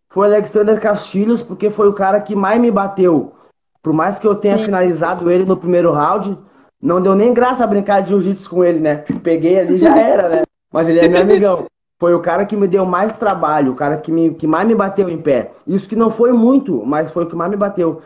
foi 0.08 0.28
o 0.28 0.32
Alexander 0.32 0.80
Castilhos, 0.80 1.42
porque 1.42 1.72
foi 1.72 1.90
o 1.90 1.94
cara 1.94 2.22
que 2.22 2.36
mais 2.36 2.62
me 2.62 2.70
bateu. 2.70 3.34
Por 3.82 3.92
mais 3.92 4.20
que 4.20 4.28
eu 4.28 4.36
tenha 4.36 4.60
Sim. 4.60 4.66
finalizado 4.66 5.32
ele 5.32 5.46
no 5.46 5.58
primeiro 5.58 5.92
round, 5.92 6.38
não 6.80 7.02
deu 7.02 7.16
nem 7.16 7.34
graça 7.34 7.64
a 7.64 7.68
brincar 7.68 8.04
de 8.04 8.10
jiu-jitsu 8.10 8.48
com 8.48 8.64
ele, 8.64 8.80
né? 8.80 8.98
Peguei 9.24 9.60
ali 9.60 9.80
já 9.80 9.98
era, 9.98 10.30
né? 10.30 10.44
Mas 10.72 10.88
ele 10.88 11.00
é 11.00 11.10
meu 11.10 11.22
amigão. 11.22 11.66
Foi 12.00 12.14
o 12.14 12.20
cara 12.20 12.46
que 12.46 12.56
me 12.56 12.68
deu 12.68 12.86
mais 12.86 13.14
trabalho, 13.14 13.72
o 13.72 13.76
cara 13.76 13.98
que, 13.98 14.12
me, 14.12 14.36
que 14.36 14.46
mais 14.46 14.68
me 14.68 14.76
bateu 14.76 15.10
em 15.10 15.18
pé. 15.18 15.54
Isso 15.66 15.90
que 15.90 15.96
não 15.96 16.12
foi 16.12 16.32
muito, 16.32 16.86
mas 16.86 17.10
foi 17.10 17.24
o 17.24 17.28
que 17.28 17.36
mais 17.36 17.50
me 17.50 17.58
bateu. 17.58 18.02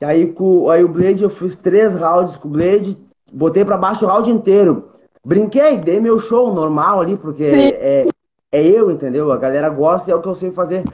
E 0.00 0.04
aí, 0.04 0.32
com, 0.32 0.68
aí 0.68 0.82
o 0.82 0.88
Blade, 0.88 1.22
eu 1.22 1.30
fiz 1.30 1.54
três 1.54 1.94
rounds 1.94 2.36
com 2.38 2.48
o 2.48 2.50
Blade, 2.50 2.98
botei 3.32 3.64
para 3.64 3.76
baixo 3.76 4.04
o 4.04 4.08
round 4.08 4.30
inteiro. 4.30 4.95
Brinquei, 5.26 5.76
dei 5.78 5.98
meu 5.98 6.20
show 6.20 6.54
normal 6.54 7.00
ali, 7.00 7.16
porque 7.16 7.42
é, 7.42 8.06
é 8.52 8.64
eu, 8.64 8.92
entendeu? 8.92 9.32
A 9.32 9.36
galera 9.36 9.68
gosta 9.68 10.08
e 10.08 10.12
é 10.12 10.14
o 10.14 10.22
que 10.22 10.28
eu 10.28 10.36
sei 10.36 10.52
fazer. 10.52 10.84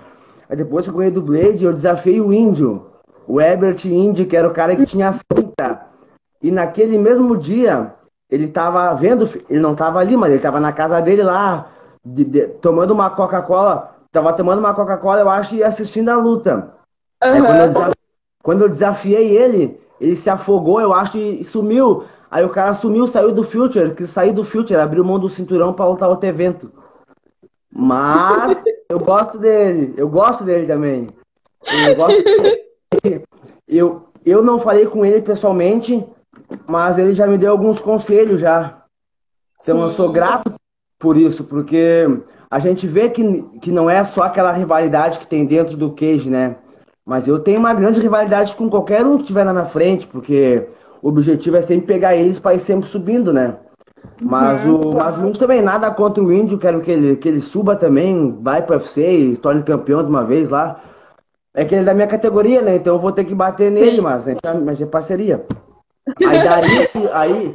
Aí 0.48 0.56
depois 0.56 0.86
que 0.86 0.90
eu 0.90 0.96
ganhei 0.96 1.12
do 1.12 1.20
Blade, 1.20 1.62
eu 1.62 1.72
desafiei 1.74 2.18
o 2.18 2.32
Índio. 2.32 2.86
O 3.28 3.38
Ebert 3.38 3.84
Indy, 3.84 4.24
que 4.24 4.34
era 4.34 4.48
o 4.48 4.54
cara 4.54 4.74
que 4.74 4.86
tinha 4.86 5.12
cinta. 5.12 5.82
E 6.42 6.50
naquele 6.50 6.96
mesmo 6.96 7.36
dia, 7.36 7.92
ele 8.30 8.46
estava 8.46 8.94
vendo, 8.94 9.28
ele 9.50 9.60
não 9.60 9.72
estava 9.72 9.98
ali, 9.98 10.16
mas 10.16 10.30
ele 10.30 10.38
estava 10.38 10.58
na 10.58 10.72
casa 10.72 10.98
dele 11.02 11.22
lá, 11.22 11.68
de, 12.02 12.24
de, 12.24 12.46
tomando 12.62 12.92
uma 12.92 13.10
Coca-Cola. 13.10 13.94
Tava 14.10 14.32
tomando 14.32 14.60
uma 14.60 14.72
Coca-Cola, 14.72 15.20
eu 15.20 15.28
acho, 15.28 15.56
e 15.56 15.62
assistindo 15.62 16.08
a 16.08 16.16
luta. 16.16 16.72
Uhum. 17.22 17.30
Aí, 17.30 17.42
quando, 17.42 17.60
eu 17.60 17.92
quando 18.42 18.62
eu 18.62 18.68
desafiei 18.70 19.36
ele, 19.36 19.78
ele 20.00 20.16
se 20.16 20.30
afogou, 20.30 20.80
eu 20.80 20.94
acho, 20.94 21.18
e 21.18 21.44
sumiu. 21.44 22.04
Aí 22.32 22.42
o 22.46 22.48
cara 22.48 22.72
sumiu, 22.72 23.06
saiu 23.06 23.30
do 23.30 23.44
Future, 23.44 23.94
que 23.94 24.06
saiu 24.06 24.32
do 24.32 24.42
Future, 24.42 24.80
abriu 24.80 25.04
mão 25.04 25.18
do 25.18 25.28
cinturão 25.28 25.74
para 25.74 25.86
lutar 25.86 26.08
outro 26.08 26.26
evento. 26.26 26.72
Mas 27.70 28.58
eu 28.88 28.98
gosto 28.98 29.36
dele, 29.38 29.92
eu 29.98 30.08
gosto 30.08 30.42
dele 30.42 30.66
também. 30.66 31.08
Eu, 31.86 31.94
gosto 31.94 32.22
dele. 33.04 33.22
eu, 33.68 34.08
eu 34.24 34.42
não 34.42 34.58
falei 34.58 34.86
com 34.86 35.04
ele 35.04 35.20
pessoalmente, 35.20 36.02
mas 36.66 36.96
ele 36.96 37.12
já 37.12 37.26
me 37.26 37.36
deu 37.36 37.52
alguns 37.52 37.82
conselhos 37.82 38.40
já. 38.40 38.82
Então 39.60 39.76
Sim. 39.76 39.82
eu 39.82 39.90
sou 39.90 40.10
grato 40.10 40.54
por 40.98 41.18
isso, 41.18 41.44
porque 41.44 42.06
a 42.50 42.58
gente 42.58 42.86
vê 42.86 43.10
que, 43.10 43.42
que 43.60 43.70
não 43.70 43.90
é 43.90 44.04
só 44.04 44.22
aquela 44.22 44.52
rivalidade 44.52 45.18
que 45.18 45.26
tem 45.26 45.44
dentro 45.44 45.76
do 45.76 45.92
cage, 45.92 46.30
né? 46.30 46.56
Mas 47.04 47.28
eu 47.28 47.38
tenho 47.40 47.58
uma 47.58 47.74
grande 47.74 48.00
rivalidade 48.00 48.56
com 48.56 48.70
qualquer 48.70 49.04
um 49.04 49.16
que 49.16 49.24
estiver 49.24 49.44
na 49.44 49.52
minha 49.52 49.66
frente, 49.66 50.06
porque 50.06 50.66
o 51.02 51.08
objetivo 51.08 51.56
é 51.56 51.60
sempre 51.60 51.86
pegar 51.86 52.14
eles 52.14 52.38
para 52.38 52.54
ir 52.54 52.60
sempre 52.60 52.88
subindo, 52.88 53.32
né? 53.32 53.56
Mas, 54.20 54.64
uhum. 54.64 54.80
o, 54.80 54.94
mas 54.94 55.18
o 55.18 55.26
índio 55.26 55.40
também, 55.40 55.60
nada 55.60 55.90
contra 55.90 56.22
o 56.22 56.32
índio, 56.32 56.58
quero 56.58 56.80
que 56.80 56.90
ele, 56.90 57.16
que 57.16 57.28
ele 57.28 57.40
suba 57.40 57.74
também, 57.74 58.38
vai 58.40 58.62
pro 58.62 58.76
UFC 58.76 59.00
e 59.02 59.36
torne 59.36 59.62
campeão 59.62 60.02
de 60.02 60.08
uma 60.08 60.24
vez 60.24 60.48
lá. 60.48 60.80
É 61.54 61.64
que 61.64 61.74
ele 61.74 61.82
é 61.82 61.86
da 61.86 61.94
minha 61.94 62.06
categoria, 62.06 62.62
né? 62.62 62.76
Então 62.76 62.94
eu 62.94 63.00
vou 63.00 63.12
ter 63.12 63.24
que 63.24 63.34
bater 63.34 63.70
nele, 63.70 64.00
mas, 64.00 64.24
mas 64.64 64.80
é 64.80 64.86
parceria. 64.86 65.44
Aí 66.24 66.44
daí, 66.44 66.88
aí, 67.12 67.54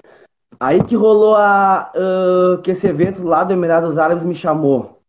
aí 0.59 0.83
que 0.83 0.95
rolou 0.95 1.35
a, 1.35 1.91
uh, 1.95 2.61
que 2.61 2.71
esse 2.71 2.85
evento 2.85 3.23
lá 3.23 3.43
do 3.43 3.53
Emirados 3.53 3.97
Árabes 3.97 4.23
me 4.23 4.35
chamou. 4.35 4.99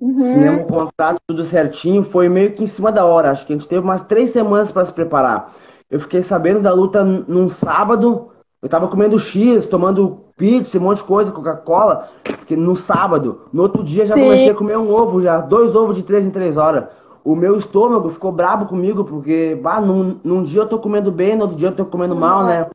Uhum. 0.00 0.20
Cinema, 0.20 0.62
um 0.62 0.66
contrato, 0.66 1.18
tudo 1.26 1.44
certinho. 1.44 2.02
Foi 2.02 2.28
meio 2.28 2.52
que 2.52 2.64
em 2.64 2.66
cima 2.66 2.90
da 2.90 3.04
hora. 3.04 3.30
Acho 3.30 3.46
que 3.46 3.52
a 3.52 3.56
gente 3.56 3.68
teve 3.68 3.82
umas 3.82 4.02
três 4.02 4.30
semanas 4.30 4.70
para 4.70 4.84
se 4.84 4.92
preparar. 4.92 5.52
Eu 5.94 6.00
fiquei 6.00 6.24
sabendo 6.24 6.60
da 6.60 6.72
luta 6.72 7.04
num 7.04 7.48
sábado. 7.48 8.32
Eu 8.60 8.68
tava 8.68 8.88
comendo 8.88 9.16
X, 9.16 9.64
tomando 9.64 10.24
pizza, 10.36 10.76
um 10.76 10.80
monte 10.80 10.98
de 10.98 11.04
coisa, 11.04 11.30
Coca-Cola, 11.30 12.10
no 12.50 12.74
sábado. 12.74 13.42
No 13.52 13.62
outro 13.62 13.84
dia 13.84 14.04
já 14.04 14.16
Sim. 14.16 14.22
comecei 14.22 14.50
a 14.50 14.56
comer 14.56 14.76
um 14.76 14.90
ovo, 14.92 15.22
já, 15.22 15.40
dois 15.40 15.76
ovos 15.76 15.94
de 15.94 16.02
três 16.02 16.26
em 16.26 16.32
três 16.32 16.56
horas. 16.56 16.86
O 17.22 17.36
meu 17.36 17.56
estômago 17.56 18.10
ficou 18.10 18.32
brabo 18.32 18.66
comigo, 18.66 19.04
porque, 19.04 19.56
bah, 19.62 19.80
num, 19.80 20.18
num 20.24 20.42
dia 20.42 20.62
eu 20.62 20.68
tô 20.68 20.80
comendo 20.80 21.12
bem, 21.12 21.36
no 21.36 21.42
outro 21.42 21.56
dia 21.56 21.68
eu 21.68 21.76
tô 21.76 21.86
comendo 21.86 22.16
mal, 22.16 22.42
né? 22.42 22.66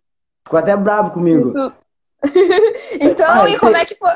Ficou 0.45 0.57
até 0.57 0.77
brabo 0.77 1.11
comigo. 1.11 1.53
então, 3.01 3.47
e 3.49 3.59
como 3.59 3.75
é 3.75 3.83
que 3.83 3.95
foi? 3.95 4.13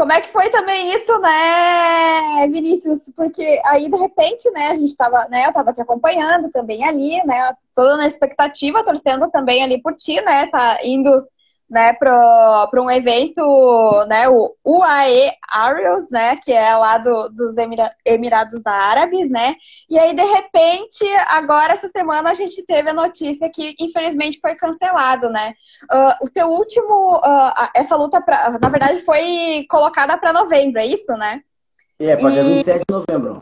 Como 0.00 0.12
é 0.12 0.20
que 0.22 0.32
foi 0.32 0.48
também 0.48 0.94
isso, 0.94 1.18
né, 1.18 2.48
Vinícius? 2.48 3.12
Porque 3.14 3.60
aí, 3.66 3.90
de 3.90 3.98
repente, 3.98 4.50
né, 4.50 4.68
a 4.68 4.74
gente 4.74 4.96
tava, 4.96 5.28
né, 5.28 5.44
eu 5.44 5.52
tava 5.52 5.74
te 5.74 5.82
acompanhando 5.82 6.50
também 6.50 6.82
ali, 6.82 7.22
né, 7.26 7.54
toda 7.74 7.98
na 7.98 8.06
expectativa, 8.06 8.82
torcendo 8.82 9.30
também 9.30 9.62
ali 9.62 9.78
por 9.82 9.94
ti, 9.94 10.18
né, 10.22 10.46
tá 10.46 10.78
indo 10.82 11.22
né, 11.70 11.92
para 11.92 12.68
um 12.74 12.90
evento, 12.90 13.40
né, 14.08 14.28
o 14.28 14.54
UAE 14.64 15.30
Arios, 15.48 16.10
né, 16.10 16.36
que 16.36 16.52
é 16.52 16.74
lá 16.74 16.98
do, 16.98 17.28
dos 17.28 17.56
Emira 17.56 17.90
Emirados 18.04 18.60
Árabes, 18.66 19.30
né, 19.30 19.54
e 19.88 19.98
aí, 19.98 20.14
de 20.14 20.24
repente, 20.24 21.04
agora, 21.28 21.72
essa 21.72 21.88
semana, 21.88 22.30
a 22.30 22.34
gente 22.34 22.64
teve 22.66 22.90
a 22.90 22.94
notícia 22.94 23.48
que, 23.48 23.74
infelizmente, 23.78 24.40
foi 24.40 24.54
cancelado, 24.54 25.30
né. 25.30 25.54
Uh, 25.92 26.24
o 26.26 26.28
teu 26.28 26.48
último, 26.48 27.16
uh, 27.16 27.68
essa 27.74 27.94
luta, 27.96 28.20
pra, 28.20 28.58
na 28.60 28.68
verdade, 28.68 29.00
foi 29.00 29.64
colocada 29.70 30.18
para 30.18 30.32
novembro, 30.32 30.80
é 30.80 30.86
isso, 30.86 31.12
né? 31.12 31.40
É, 31.98 32.16
para 32.16 32.30
e... 32.30 32.42
27 32.42 32.78
de 32.78 32.94
novembro. 32.94 33.40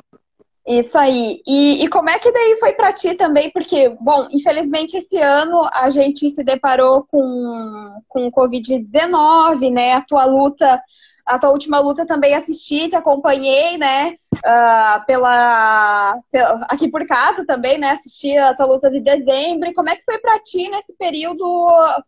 Isso 0.68 0.98
aí. 0.98 1.40
E, 1.46 1.82
e, 1.82 1.88
como 1.88 2.10
é 2.10 2.18
que 2.18 2.30
daí 2.30 2.56
foi 2.60 2.74
para 2.74 2.92
ti 2.92 3.14
também? 3.14 3.50
Porque, 3.50 3.88
bom, 4.00 4.28
infelizmente 4.30 4.98
esse 4.98 5.16
ano 5.16 5.62
a 5.72 5.88
gente 5.88 6.28
se 6.28 6.44
deparou 6.44 7.06
com, 7.10 8.02
com 8.06 8.26
o 8.26 8.30
Covid-19, 8.30 9.72
né? 9.72 9.94
A 9.94 10.02
tua 10.02 10.26
luta, 10.26 10.78
a 11.24 11.38
tua 11.38 11.50
última 11.52 11.80
luta 11.80 12.04
também 12.04 12.34
assisti, 12.34 12.90
te 12.90 12.96
acompanhei, 12.96 13.78
né? 13.78 14.14
Uh, 14.34 15.06
pela, 15.06 16.20
pela, 16.30 16.66
aqui 16.68 16.90
por 16.90 17.06
casa 17.06 17.46
também, 17.46 17.78
né? 17.78 17.92
Assisti 17.92 18.36
a 18.36 18.54
tua 18.54 18.66
luta 18.66 18.90
de 18.90 19.00
dezembro. 19.00 19.70
E 19.70 19.74
como 19.74 19.88
é 19.88 19.96
que 19.96 20.04
foi 20.04 20.18
para 20.18 20.38
ti 20.40 20.68
nesse 20.68 20.94
período 20.98 21.46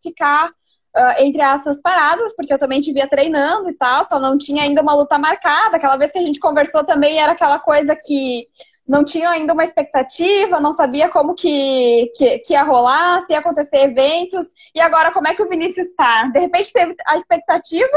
ficar 0.02 0.50
Uh, 0.96 1.22
entre 1.22 1.40
essas 1.40 1.80
paradas, 1.80 2.34
porque 2.34 2.52
eu 2.52 2.58
também 2.58 2.80
te 2.80 2.92
via 2.92 3.08
treinando 3.08 3.70
e 3.70 3.74
tal, 3.74 4.04
só 4.04 4.18
não 4.18 4.36
tinha 4.36 4.64
ainda 4.64 4.82
uma 4.82 4.92
luta 4.92 5.16
marcada. 5.18 5.76
Aquela 5.76 5.96
vez 5.96 6.10
que 6.10 6.18
a 6.18 6.22
gente 6.22 6.40
conversou 6.40 6.84
também 6.84 7.16
era 7.16 7.30
aquela 7.30 7.60
coisa 7.60 7.94
que 7.94 8.48
não 8.90 9.04
tinha 9.04 9.30
ainda 9.30 9.52
uma 9.52 9.62
expectativa, 9.62 10.58
não 10.58 10.72
sabia 10.72 11.08
como 11.08 11.36
que, 11.36 12.10
que, 12.16 12.38
que 12.38 12.54
ia 12.54 12.64
rolar, 12.64 13.20
se 13.20 13.32
ia 13.32 13.38
acontecer 13.38 13.84
eventos. 13.84 14.48
E 14.74 14.80
agora, 14.80 15.12
como 15.12 15.28
é 15.28 15.34
que 15.34 15.42
o 15.42 15.48
Vinícius 15.48 15.86
está? 15.86 16.24
De 16.24 16.40
repente 16.40 16.72
teve 16.72 16.96
a 17.06 17.16
expectativa, 17.16 17.96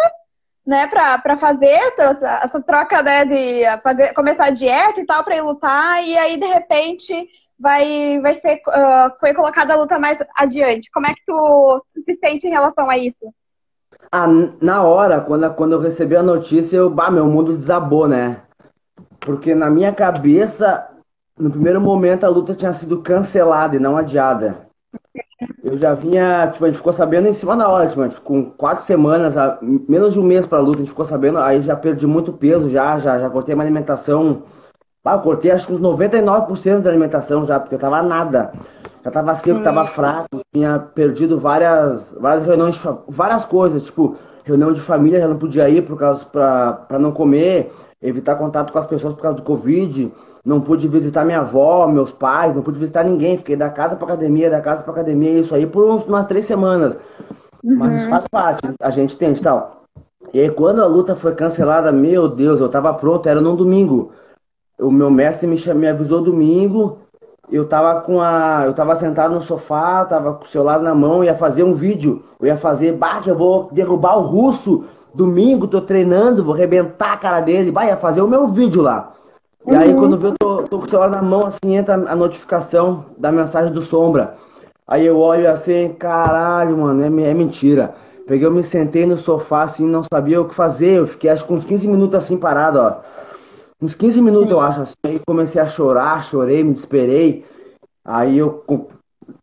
né, 0.65 0.87
para 0.87 1.35
fazer 1.35 1.79
essa 1.97 2.61
troca, 2.61 3.01
né, 3.01 3.25
de 3.25 3.81
fazer, 3.81 4.13
começar 4.13 4.45
a 4.45 4.51
dieta 4.51 5.01
e 5.01 5.05
tal, 5.05 5.23
para 5.23 5.35
ir 5.35 5.41
lutar, 5.41 6.03
e 6.03 6.15
aí, 6.15 6.37
de 6.37 6.45
repente 6.45 7.27
vai, 7.59 8.19
vai 8.21 8.33
ser 8.35 8.61
uh, 8.67 9.19
foi 9.19 9.33
colocada 9.33 9.73
a 9.73 9.77
luta 9.77 9.99
mais 9.99 10.23
adiante. 10.35 10.91
Como 10.91 11.07
é 11.07 11.13
que 11.13 11.23
tu, 11.25 11.81
tu, 11.93 12.01
se 12.01 12.13
sente 12.13 12.47
em 12.47 12.51
relação 12.51 12.89
a 12.89 12.97
isso? 12.97 13.25
Ah, 14.11 14.27
na 14.61 14.83
hora, 14.83 15.21
quando, 15.21 15.53
quando 15.53 15.71
eu 15.73 15.79
recebi 15.79 16.15
a 16.15 16.23
notícia, 16.23 16.77
eu, 16.77 16.89
bah, 16.89 17.09
meu 17.09 17.25
mundo 17.25 17.57
desabou, 17.57 18.07
né? 18.07 18.41
Porque 19.19 19.55
na 19.55 19.69
minha 19.69 19.93
cabeça, 19.93 20.87
no 21.37 21.49
primeiro 21.49 21.81
momento, 21.81 22.25
a 22.25 22.29
luta 22.29 22.53
tinha 22.53 22.73
sido 22.73 23.01
cancelada 23.01 23.75
e 23.75 23.79
não 23.79 23.97
adiada. 23.97 24.67
Eu 25.63 25.77
já 25.77 25.93
vinha, 25.93 26.49
tipo, 26.51 26.63
a 26.63 26.67
gente 26.67 26.77
ficou 26.77 26.93
sabendo 26.93 27.27
em 27.27 27.33
cima 27.33 27.55
da 27.55 27.67
hora, 27.67 27.87
tipo, 27.87 28.21
com 28.21 28.51
quatro 28.51 28.83
semanas, 28.85 29.35
menos 29.61 30.13
de 30.13 30.19
um 30.19 30.23
mês 30.23 30.45
pra 30.45 30.59
luta, 30.59 30.77
a 30.77 30.81
gente 30.81 30.89
ficou 30.89 31.05
sabendo, 31.05 31.39
aí 31.39 31.61
já 31.61 31.75
perdi 31.75 32.05
muito 32.05 32.33
peso, 32.33 32.69
já, 32.69 32.99
já, 32.99 33.19
já 33.19 33.29
cortei 33.29 33.55
uma 33.55 33.63
alimentação 33.63 34.43
ah, 35.05 35.15
eu 35.15 35.19
cortei 35.19 35.51
acho 35.51 35.67
que 35.67 35.73
uns 35.73 35.81
99% 35.81 36.79
da 36.79 36.89
alimentação 36.89 37.45
já, 37.45 37.59
porque 37.59 37.75
eu 37.75 37.79
tava 37.79 38.01
nada. 38.01 38.53
Já 39.03 39.11
tava 39.11 39.35
seco, 39.35 39.57
Sim. 39.57 39.63
tava 39.63 39.85
fraco, 39.85 40.41
tinha 40.53 40.79
perdido 40.79 41.37
várias, 41.37 42.15
várias 42.17 42.45
reuniões, 42.45 42.81
várias 43.09 43.43
coisas, 43.43 43.83
tipo, 43.83 44.15
reunião 44.45 44.71
de 44.71 44.79
família 44.79 45.19
já 45.19 45.27
não 45.27 45.37
podia 45.37 45.69
ir 45.69 45.81
por 45.81 45.97
causa 45.97 46.23
pra, 46.25 46.73
pra 46.73 46.97
não 46.97 47.11
comer, 47.11 47.73
evitar 48.01 48.35
contato 48.35 48.71
com 48.71 48.79
as 48.79 48.85
pessoas 48.85 49.13
por 49.13 49.21
causa 49.21 49.37
do 49.37 49.43
Covid, 49.43 50.09
não 50.45 50.61
pude 50.61 50.87
visitar 50.87 51.25
minha 51.25 51.39
avó, 51.39 51.85
meus 51.85 52.11
pais, 52.11 52.55
não 52.55 52.61
pude 52.61 52.79
visitar 52.79 53.03
ninguém, 53.03 53.37
fiquei 53.37 53.57
da 53.57 53.69
casa 53.69 53.97
pra 53.97 54.05
academia, 54.05 54.49
da 54.49 54.61
casa 54.61 54.83
pra 54.83 54.93
academia, 54.93 55.31
isso 55.39 55.53
aí 55.53 55.67
por 55.67 55.83
umas 55.83 56.25
três 56.25 56.45
semanas. 56.45 56.97
Uhum. 57.61 57.75
Mas 57.77 57.95
isso 57.95 58.09
faz 58.09 58.25
parte, 58.27 58.61
a 58.81 58.89
gente 58.89 59.17
tem 59.17 59.33
e 59.33 59.39
tal. 59.39 59.83
E 60.33 60.39
aí 60.39 60.49
quando 60.49 60.81
a 60.81 60.85
luta 60.85 61.13
foi 61.13 61.35
cancelada, 61.35 61.91
meu 61.91 62.29
Deus, 62.29 62.61
eu 62.61 62.69
tava 62.69 62.93
pronto, 62.93 63.27
era 63.27 63.41
num 63.41 63.55
domingo 63.55 64.11
o 64.79 64.91
meu 64.91 65.09
mestre 65.11 65.47
me, 65.47 65.57
me 65.73 65.87
avisou 65.87 66.21
domingo, 66.21 66.99
eu 67.51 67.65
tava 67.67 68.01
com 68.01 68.21
a. 68.21 68.63
Eu 68.65 68.73
tava 68.73 68.95
sentado 68.95 69.33
no 69.33 69.41
sofá, 69.41 70.05
tava 70.05 70.33
com 70.33 70.45
o 70.45 70.47
celular 70.47 70.79
na 70.79 70.95
mão, 70.95 71.23
ia 71.23 71.35
fazer 71.35 71.63
um 71.63 71.73
vídeo. 71.73 72.23
Eu 72.39 72.47
ia 72.47 72.57
fazer, 72.57 72.93
bah, 72.93 73.21
que 73.21 73.29
eu 73.29 73.37
vou 73.37 73.69
derrubar 73.71 74.17
o 74.17 74.21
russo. 74.21 74.85
Domingo, 75.13 75.67
tô 75.67 75.79
treinando, 75.79 76.43
vou 76.43 76.55
arrebentar 76.55 77.13
a 77.13 77.17
cara 77.17 77.39
dele, 77.39 77.71
bah, 77.71 77.85
ia 77.85 77.97
fazer 77.97 78.21
o 78.21 78.27
meu 78.27 78.47
vídeo 78.47 78.81
lá. 78.81 79.11
E 79.67 79.75
aí 79.75 79.93
uhum. 79.93 79.99
quando 79.99 80.25
eu 80.25 80.33
tô, 80.39 80.63
tô 80.63 80.79
com 80.79 80.85
o 80.85 80.89
celular 80.89 81.09
na 81.11 81.21
mão, 81.21 81.45
assim, 81.45 81.75
entra 81.75 81.93
a 81.93 82.15
notificação 82.15 83.05
da 83.15 83.31
mensagem 83.31 83.71
do 83.71 83.81
Sombra. 83.81 84.33
Aí 84.87 85.05
eu 85.05 85.19
olho 85.19 85.49
assim, 85.49 85.93
caralho, 85.99 86.77
mano, 86.79 87.03
é, 87.03 87.29
é 87.29 87.33
mentira. 87.33 87.93
Peguei, 88.25 88.47
eu 88.47 88.51
me 88.51 88.63
sentei 88.63 89.05
no 89.05 89.15
sofá, 89.15 89.61
assim, 89.61 89.85
não 89.85 90.01
sabia 90.11 90.41
o 90.41 90.45
que 90.45 90.55
fazer. 90.55 90.97
Eu 90.97 91.07
fiquei 91.07 91.29
acho 91.29 91.45
que 91.45 91.53
uns 91.53 91.63
15 91.63 91.87
minutos 91.87 92.15
assim 92.15 92.35
parado, 92.35 92.79
ó 92.79 92.95
uns 93.83 93.95
15 93.95 94.21
minutos, 94.21 94.49
eu 94.49 94.61
acho, 94.61 94.81
assim, 94.81 94.93
aí 95.03 95.19
comecei 95.27 95.61
a 95.61 95.67
chorar, 95.67 96.23
chorei, 96.23 96.63
me 96.63 96.73
desesperei. 96.73 97.45
Aí 98.05 98.37
eu 98.37 98.63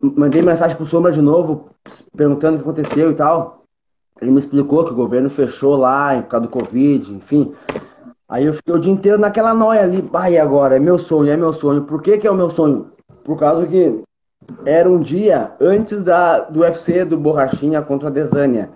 mandei 0.01 0.41
mensagem 0.41 0.77
pro 0.77 0.87
Sombra 0.87 1.13
de 1.13 1.21
novo, 1.21 1.69
perguntando 2.17 2.55
o 2.55 2.59
que 2.59 2.69
aconteceu 2.69 3.11
e 3.11 3.15
tal. 3.15 3.65
Ele 4.21 4.31
me 4.31 4.39
explicou 4.39 4.85
que 4.85 4.93
o 4.93 4.97
governo 4.97 5.29
fechou 5.29 5.77
lá 5.77 6.21
por 6.23 6.29
causa 6.29 6.47
do 6.47 6.53
Covid, 6.53 7.15
enfim. 7.15 7.53
Aí 8.29 8.47
eu 8.47 8.55
fiquei 8.55 8.75
o 8.75 8.79
dia 8.79 8.93
inteiro 8.93 9.19
naquela 9.19 9.53
noia 9.53 9.83
ali, 9.83 10.09
ah, 10.15 10.31
e 10.31 10.39
agora? 10.39 10.77
É 10.77 10.79
meu 10.79 10.99
sonho, 10.99 11.31
é 11.31 11.37
meu 11.37 11.53
sonho. 11.53 11.83
Por 11.83 12.01
que 12.01 12.17
que 12.17 12.27
é 12.27 12.31
o 12.31 12.35
meu 12.35 12.49
sonho? 12.49 12.93
Por 13.25 13.39
causa 13.39 13.67
que 13.67 14.03
era 14.65 14.89
um 14.91 15.01
dia 15.01 15.53
antes 15.61 16.03
da, 16.03 16.41
do 16.41 16.61
UFC 16.61 17.05
do 17.05 17.19
Borrachinha 17.19 17.83
contra 17.83 18.09
a 18.09 18.13
Desânia. 18.13 18.71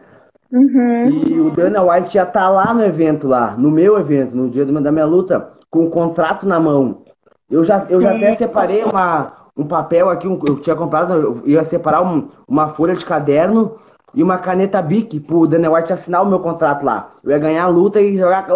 Uhum. 0.53 1.07
E 1.07 1.41
o 1.41 1.51
Dana 1.51 1.83
White 1.83 2.15
já 2.15 2.25
tá 2.25 2.49
lá 2.49 2.73
no 2.73 2.85
evento 2.85 3.27
lá, 3.27 3.55
no 3.57 3.71
meu 3.71 3.99
evento, 3.99 4.37
no 4.37 4.49
dia 4.49 4.65
da 4.65 4.93
minha 4.93 5.05
luta 5.05 5.53
com 5.71 5.87
o 5.87 5.91
contrato 5.91 6.47
na 6.47 6.61
mão. 6.61 7.03
Eu 7.51 7.65
já, 7.65 7.85
eu 7.89 8.01
já 8.01 8.15
até 8.15 8.33
separei 8.35 8.85
uma, 8.85 9.33
um 9.57 9.67
papel 9.67 10.09
aqui, 10.09 10.29
um, 10.29 10.41
eu 10.47 10.61
tinha 10.61 10.77
comprado, 10.77 11.15
eu 11.15 11.43
ia 11.45 11.65
separar 11.65 12.03
um, 12.03 12.29
uma 12.47 12.69
folha 12.69 12.95
de 12.95 13.05
caderno 13.05 13.77
e 14.15 14.23
uma 14.23 14.39
caneta 14.39 14.81
Bic 14.81 15.19
pro 15.21 15.47
Daniel 15.47 15.75
White 15.75 15.93
assinar 15.93 16.23
o 16.23 16.27
meu 16.27 16.39
contrato 16.39 16.85
lá. 16.85 17.11
Eu 17.23 17.33
ia 17.33 17.39
ganhar 17.39 17.65
a 17.65 17.69
luta 17.69 18.01
e 18.01 18.17
jogar. 18.17 18.47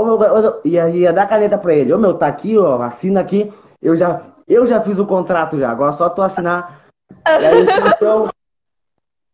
Ia, 0.64 0.88
ia 0.88 1.12
dar 1.12 1.28
caneta 1.28 1.58
pra 1.58 1.74
ele. 1.74 1.92
Ô 1.92 1.98
meu, 1.98 2.14
tá 2.14 2.28
aqui, 2.28 2.56
ó, 2.56 2.80
assina 2.80 3.20
aqui. 3.20 3.52
Eu 3.82 3.96
já, 3.96 4.22
eu 4.46 4.66
já 4.66 4.80
fiz 4.80 4.98
o 4.98 5.06
contrato 5.06 5.58
já, 5.58 5.70
agora 5.70 5.92
só 5.92 6.08
tu 6.08 6.22
assinar. 6.22 6.82
Aí, 7.24 7.66
então, 7.96 8.28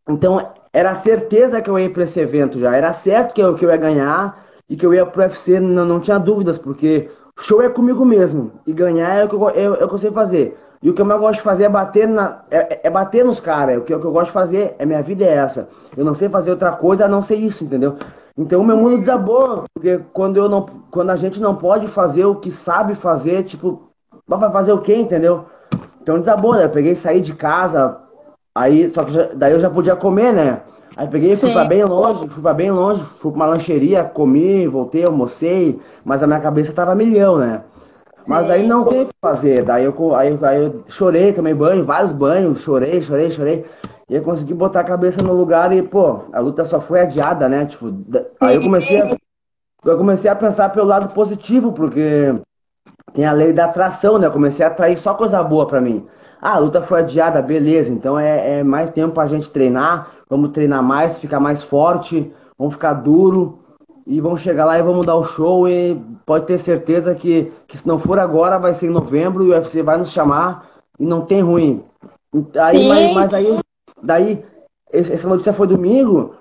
então, 0.08 0.52
era 0.74 0.94
certeza 0.94 1.62
que 1.62 1.70
eu 1.70 1.78
ia 1.78 1.88
pra 1.88 2.02
esse 2.02 2.20
evento 2.20 2.58
já. 2.58 2.76
Era 2.76 2.92
certo 2.92 3.32
que 3.32 3.40
eu, 3.40 3.54
que 3.54 3.64
eu 3.64 3.70
ia 3.70 3.76
ganhar 3.76 4.44
e 4.68 4.76
que 4.76 4.84
eu 4.84 4.92
ia 4.92 5.06
pro 5.06 5.22
UFC, 5.22 5.60
não, 5.60 5.84
não 5.84 6.00
tinha 6.00 6.18
dúvidas, 6.18 6.58
porque 6.58 7.08
Show 7.38 7.62
é 7.62 7.68
comigo 7.68 8.04
mesmo. 8.04 8.52
E 8.66 8.72
ganhar 8.72 9.14
é 9.14 9.24
o 9.24 9.28
que 9.28 9.34
eu, 9.34 9.48
é, 9.50 9.62
é 9.62 9.84
o 9.84 9.88
que 9.88 9.94
eu 9.94 9.98
sei 9.98 10.10
fazer. 10.10 10.58
E 10.82 10.90
o 10.90 10.94
que 10.94 11.00
eu 11.00 11.06
mais 11.06 11.20
gosto 11.20 11.37
de 11.37 11.42
fazer 11.42 11.64
é 11.64 11.68
bater, 11.68 12.06
na, 12.06 12.42
é, 12.50 12.80
é 12.87 12.90
bater 12.90 13.24
nos 13.24 13.40
caras. 13.40 13.78
O 13.78 13.82
que, 13.82 13.94
o 13.94 14.00
que 14.00 14.06
eu 14.06 14.12
gosto 14.12 14.26
de 14.26 14.32
fazer, 14.32 14.74
é 14.78 14.84
minha 14.84 15.02
vida 15.02 15.24
é 15.24 15.34
essa. 15.34 15.68
Eu 15.96 16.04
não 16.04 16.14
sei 16.14 16.28
fazer 16.28 16.50
outra 16.50 16.72
coisa 16.72 17.06
a 17.06 17.08
não 17.08 17.22
ser 17.22 17.37
isso, 17.37 17.64
entendeu? 17.64 17.96
Então 18.37 18.60
o 18.60 18.64
meu 18.64 18.76
mundo 18.76 18.98
desabou. 18.98 19.64
Porque 19.72 20.00
quando, 20.12 20.37
eu 20.37 20.48
não, 20.48 20.66
quando 20.90 21.10
a 21.10 21.16
gente 21.16 21.40
não 21.40 21.56
pode 21.56 21.88
fazer 21.88 22.24
o 22.24 22.37
que 22.37 22.50
sabe 22.50 22.94
fazer, 22.94 23.44
tipo, 23.44 23.90
vai 24.26 24.50
fazer 24.50 24.72
o 24.72 24.80
quê, 24.80 24.94
entendeu? 24.94 25.46
Então 26.02 26.18
desabou, 26.18 26.54
né? 26.54 26.64
Eu 26.64 26.70
peguei 26.70 26.94
saí 26.94 27.20
de 27.20 27.34
casa, 27.34 27.98
aí, 28.54 28.88
só 28.90 29.04
que 29.04 29.12
já, 29.12 29.24
daí 29.34 29.52
eu 29.52 29.60
já 29.60 29.70
podia 29.70 29.96
comer, 29.96 30.32
né? 30.32 30.62
Aí 30.96 31.08
peguei, 31.08 31.36
fui 31.36 31.48
Sim. 31.48 31.52
pra 31.52 31.64
bem 31.64 31.84
longe, 31.84 32.28
fui 32.28 32.42
pra 32.42 32.54
bem 32.54 32.70
longe, 32.70 33.02
fui 33.18 33.32
pra 33.32 33.36
uma 33.40 33.46
lancheria, 33.46 34.04
comi, 34.04 34.66
voltei, 34.68 35.04
almocei, 35.04 35.80
mas 36.04 36.22
a 36.22 36.26
minha 36.26 36.40
cabeça 36.40 36.72
tava 36.72 36.94
milhão, 36.94 37.36
né? 37.38 37.62
Mas 38.26 38.46
Sim. 38.46 38.50
aí 38.50 38.62
não 38.66 38.86
tem 38.86 39.02
o 39.02 39.06
que 39.06 39.12
fazer. 39.20 39.64
Daí 39.64 39.84
eu, 39.84 40.14
aí, 40.14 40.38
aí 40.42 40.62
eu 40.64 40.84
chorei, 40.88 41.32
tomei 41.32 41.52
banho, 41.54 41.84
vários 41.84 42.12
banhos, 42.12 42.60
chorei, 42.60 43.02
chorei, 43.02 43.30
chorei. 43.30 43.66
E 44.08 44.14
eu 44.16 44.22
consegui 44.22 44.54
botar 44.54 44.80
a 44.80 44.84
cabeça 44.84 45.22
no 45.22 45.32
lugar 45.34 45.72
e, 45.72 45.82
pô, 45.82 46.20
a 46.32 46.40
luta 46.40 46.64
só 46.64 46.80
foi 46.80 47.00
adiada, 47.00 47.48
né? 47.48 47.66
Tipo, 47.66 47.90
da- 47.90 48.24
aí 48.40 48.56
eu 48.56 48.62
comecei 48.62 48.98
a, 49.00 49.10
eu 49.84 49.98
comecei 49.98 50.30
a 50.30 50.36
pensar 50.36 50.70
pelo 50.70 50.86
lado 50.86 51.14
positivo, 51.14 51.72
porque 51.72 52.34
tem 53.14 53.24
a 53.26 53.32
lei 53.32 53.52
da 53.52 53.66
atração, 53.66 54.18
né? 54.18 54.26
Eu 54.26 54.32
comecei 54.32 54.64
a 54.64 54.68
atrair 54.68 54.98
só 54.98 55.14
coisa 55.14 55.42
boa 55.42 55.66
pra 55.66 55.80
mim. 55.80 56.06
Ah, 56.44 56.57
a 56.57 56.59
luta 56.59 56.83
foi 56.83 57.00
adiada, 57.00 57.40
beleza. 57.40 57.90
Então 57.90 58.20
é, 58.20 58.59
é 58.59 58.62
mais 58.62 58.90
tempo 58.90 59.14
pra 59.14 59.26
gente 59.26 59.48
treinar. 59.48 60.11
Vamos 60.28 60.50
treinar 60.50 60.83
mais, 60.83 61.18
ficar 61.18 61.40
mais 61.40 61.62
forte, 61.62 62.30
vamos 62.59 62.74
ficar 62.74 62.92
duro 62.92 63.61
e 64.07 64.20
vamos 64.20 64.42
chegar 64.42 64.66
lá 64.66 64.78
e 64.78 64.83
vamos 64.83 65.07
dar 65.07 65.16
o 65.16 65.24
show. 65.24 65.66
E 65.66 65.98
pode 66.26 66.44
ter 66.44 66.59
certeza 66.59 67.14
que, 67.14 67.50
que 67.66 67.78
se 67.78 67.88
não 67.88 67.98
for 67.98 68.18
agora, 68.18 68.59
vai 68.59 68.74
ser 68.74 68.88
em 68.88 68.90
novembro 68.90 69.42
e 69.42 69.48
o 69.48 69.50
UFC 69.52 69.83
vai 69.83 69.96
nos 69.96 70.12
chamar 70.12 70.66
e 71.00 71.07
não 71.07 71.22
tem 71.22 71.40
ruim. 71.40 71.83
Aí, 72.59 72.76
Sim. 72.76 72.88
mas, 72.88 73.12
mas 73.14 73.33
aí, 73.33 73.59
daí, 74.02 74.44
essa 74.92 75.26
notícia 75.26 75.54
foi 75.54 75.66
domingo. 75.66 76.35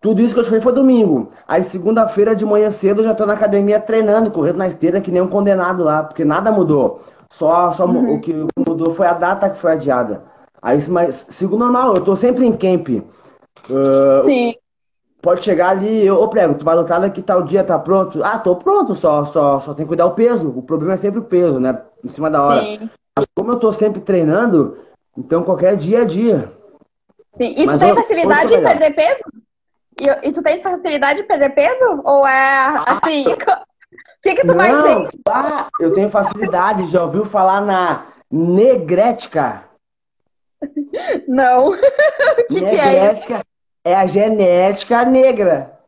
Tudo 0.00 0.22
isso 0.22 0.32
que 0.32 0.40
eu 0.40 0.44
te 0.44 0.48
falei 0.48 0.62
foi 0.62 0.72
domingo. 0.72 1.30
Aí 1.46 1.62
segunda-feira 1.62 2.34
de 2.34 2.46
manhã 2.46 2.70
cedo 2.70 3.02
eu 3.02 3.04
já 3.04 3.14
tô 3.14 3.26
na 3.26 3.34
academia 3.34 3.78
treinando, 3.78 4.30
correndo 4.30 4.56
na 4.56 4.66
esteira 4.66 4.98
que 4.98 5.10
nem 5.10 5.20
um 5.20 5.28
condenado 5.28 5.84
lá, 5.84 6.04
porque 6.04 6.24
nada 6.24 6.50
mudou. 6.50 7.02
Só, 7.32 7.72
só 7.72 7.86
mu- 7.86 8.14
o 8.14 8.20
que 8.20 8.34
mudou 8.66 8.92
foi 8.92 9.06
a 9.06 9.14
data 9.14 9.48
que 9.50 9.58
foi 9.58 9.72
adiada. 9.72 10.24
Aí, 10.60 10.78
mas 10.88 11.26
sigo 11.30 11.56
normal, 11.56 11.94
eu 11.96 12.04
tô 12.04 12.16
sempre 12.16 12.44
em 12.44 12.56
camp. 12.56 12.88
Ah, 13.70 14.22
Sim. 14.24 14.54
pode 15.22 15.42
chegar 15.44 15.70
ali, 15.70 16.04
eu, 16.04 16.20
ô 16.20 16.28
prego, 16.28 16.54
tu 16.54 16.64
vai 16.64 16.76
lutar 16.76 17.00
daqui 17.00 17.22
tal 17.22 17.42
dia, 17.42 17.64
tá 17.64 17.78
pronto? 17.78 18.22
Ah, 18.22 18.38
tô 18.38 18.56
pronto, 18.56 18.94
só, 18.94 19.24
só, 19.24 19.60
só 19.60 19.72
tem 19.74 19.84
que 19.84 19.88
cuidar 19.88 20.06
o 20.06 20.14
peso. 20.14 20.48
O 20.50 20.62
problema 20.62 20.94
é 20.94 20.96
sempre 20.96 21.20
o 21.20 21.24
peso, 21.24 21.58
né? 21.60 21.80
Em 22.04 22.08
cima 22.08 22.30
da 22.30 22.42
hora. 22.42 22.62
Sim. 22.62 22.90
Como 23.36 23.52
eu 23.52 23.58
tô 23.58 23.72
sempre 23.72 24.00
treinando, 24.00 24.78
então 25.16 25.42
qualquer 25.42 25.76
dia 25.76 26.02
é 26.02 26.04
dia. 26.04 26.52
Sim. 27.40 27.54
E 27.56 27.62
tu 27.62 27.66
Mas 27.66 27.78
tem 27.78 27.88
eu- 27.90 27.94
facilidade 27.96 28.54
em 28.54 28.62
perder 28.62 28.94
peso? 28.94 29.20
E, 30.00 30.28
e 30.28 30.32
tu 30.32 30.42
tem 30.42 30.62
facilidade 30.62 31.20
em 31.20 31.26
perder 31.26 31.50
peso? 31.54 32.02
Ou 32.04 32.26
é 32.26 32.82
assim? 32.86 33.24
O 33.92 34.22
que, 34.22 34.34
que 34.34 34.46
tu 34.46 34.54
mais 34.54 34.72
Não, 34.72 34.82
sente? 34.82 35.18
ah, 35.28 35.66
eu 35.80 35.92
tenho 35.92 36.10
facilidade, 36.10 36.86
já 36.88 37.04
ouviu 37.04 37.24
falar 37.24 37.60
na 37.60 38.06
negrética? 38.30 39.64
Não. 41.26 41.70
O 42.50 42.52
que, 42.52 42.64
que 42.64 42.76
é 42.78 43.14
isso? 43.14 43.26
é 43.84 43.94
a 43.94 44.06
genética 44.06 45.04
negra. 45.04 45.78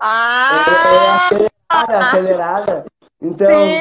Ah! 0.00 1.28
É 1.30 1.36
acelerada, 1.74 1.98
acelerada. 1.98 2.84
Então, 3.20 3.50
Sim. 3.50 3.78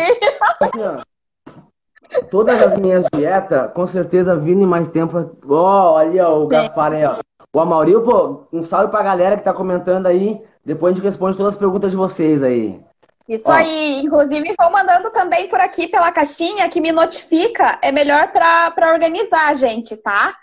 assim, 0.60 0.82
ó, 0.84 2.22
todas 2.30 2.62
as 2.62 2.78
minhas 2.80 3.06
dietas, 3.13 3.72
com 3.74 3.86
certeza, 3.88 4.36
vindo 4.36 4.62
em 4.62 4.67
mais 4.67 4.88
tempo. 4.88 5.32
Ó, 5.48 5.98
ali, 5.98 6.20
ó, 6.20 6.39
o 6.39 6.48
Gaspar 6.48 6.94
aí, 6.94 7.06
ó. 7.06 7.17
O 7.54 7.60
Amaury, 7.60 7.94
pô, 8.04 8.44
um 8.52 8.63
salve 8.63 8.89
pra 8.91 9.04
galera 9.04 9.38
que 9.38 9.44
tá 9.44 9.54
comentando 9.54 10.08
aí. 10.08 10.41
Depois 10.65 10.94
a 10.94 10.96
gente 10.96 11.04
responde 11.04 11.38
todas 11.38 11.54
as 11.56 11.60
perguntas 11.60 11.91
de 11.91 11.98
vocês 11.98 12.41
aí. 12.44 12.80
Isso 13.27 13.49
Ó. 13.49 13.53
aí. 13.53 14.01
Inclusive, 14.01 14.53
vão 14.60 14.71
mandando 14.71 15.10
também 15.12 15.47
por 15.47 15.60
aqui 15.60 15.88
pela 15.88 16.12
caixinha 16.12 16.69
que 16.69 16.81
me 16.81 16.91
notifica. 16.91 17.79
É 17.81 17.91
melhor 17.91 18.31
pra, 18.31 18.71
pra 18.71 18.93
organizar, 18.93 19.55
gente, 19.55 19.95
tá? 19.97 20.36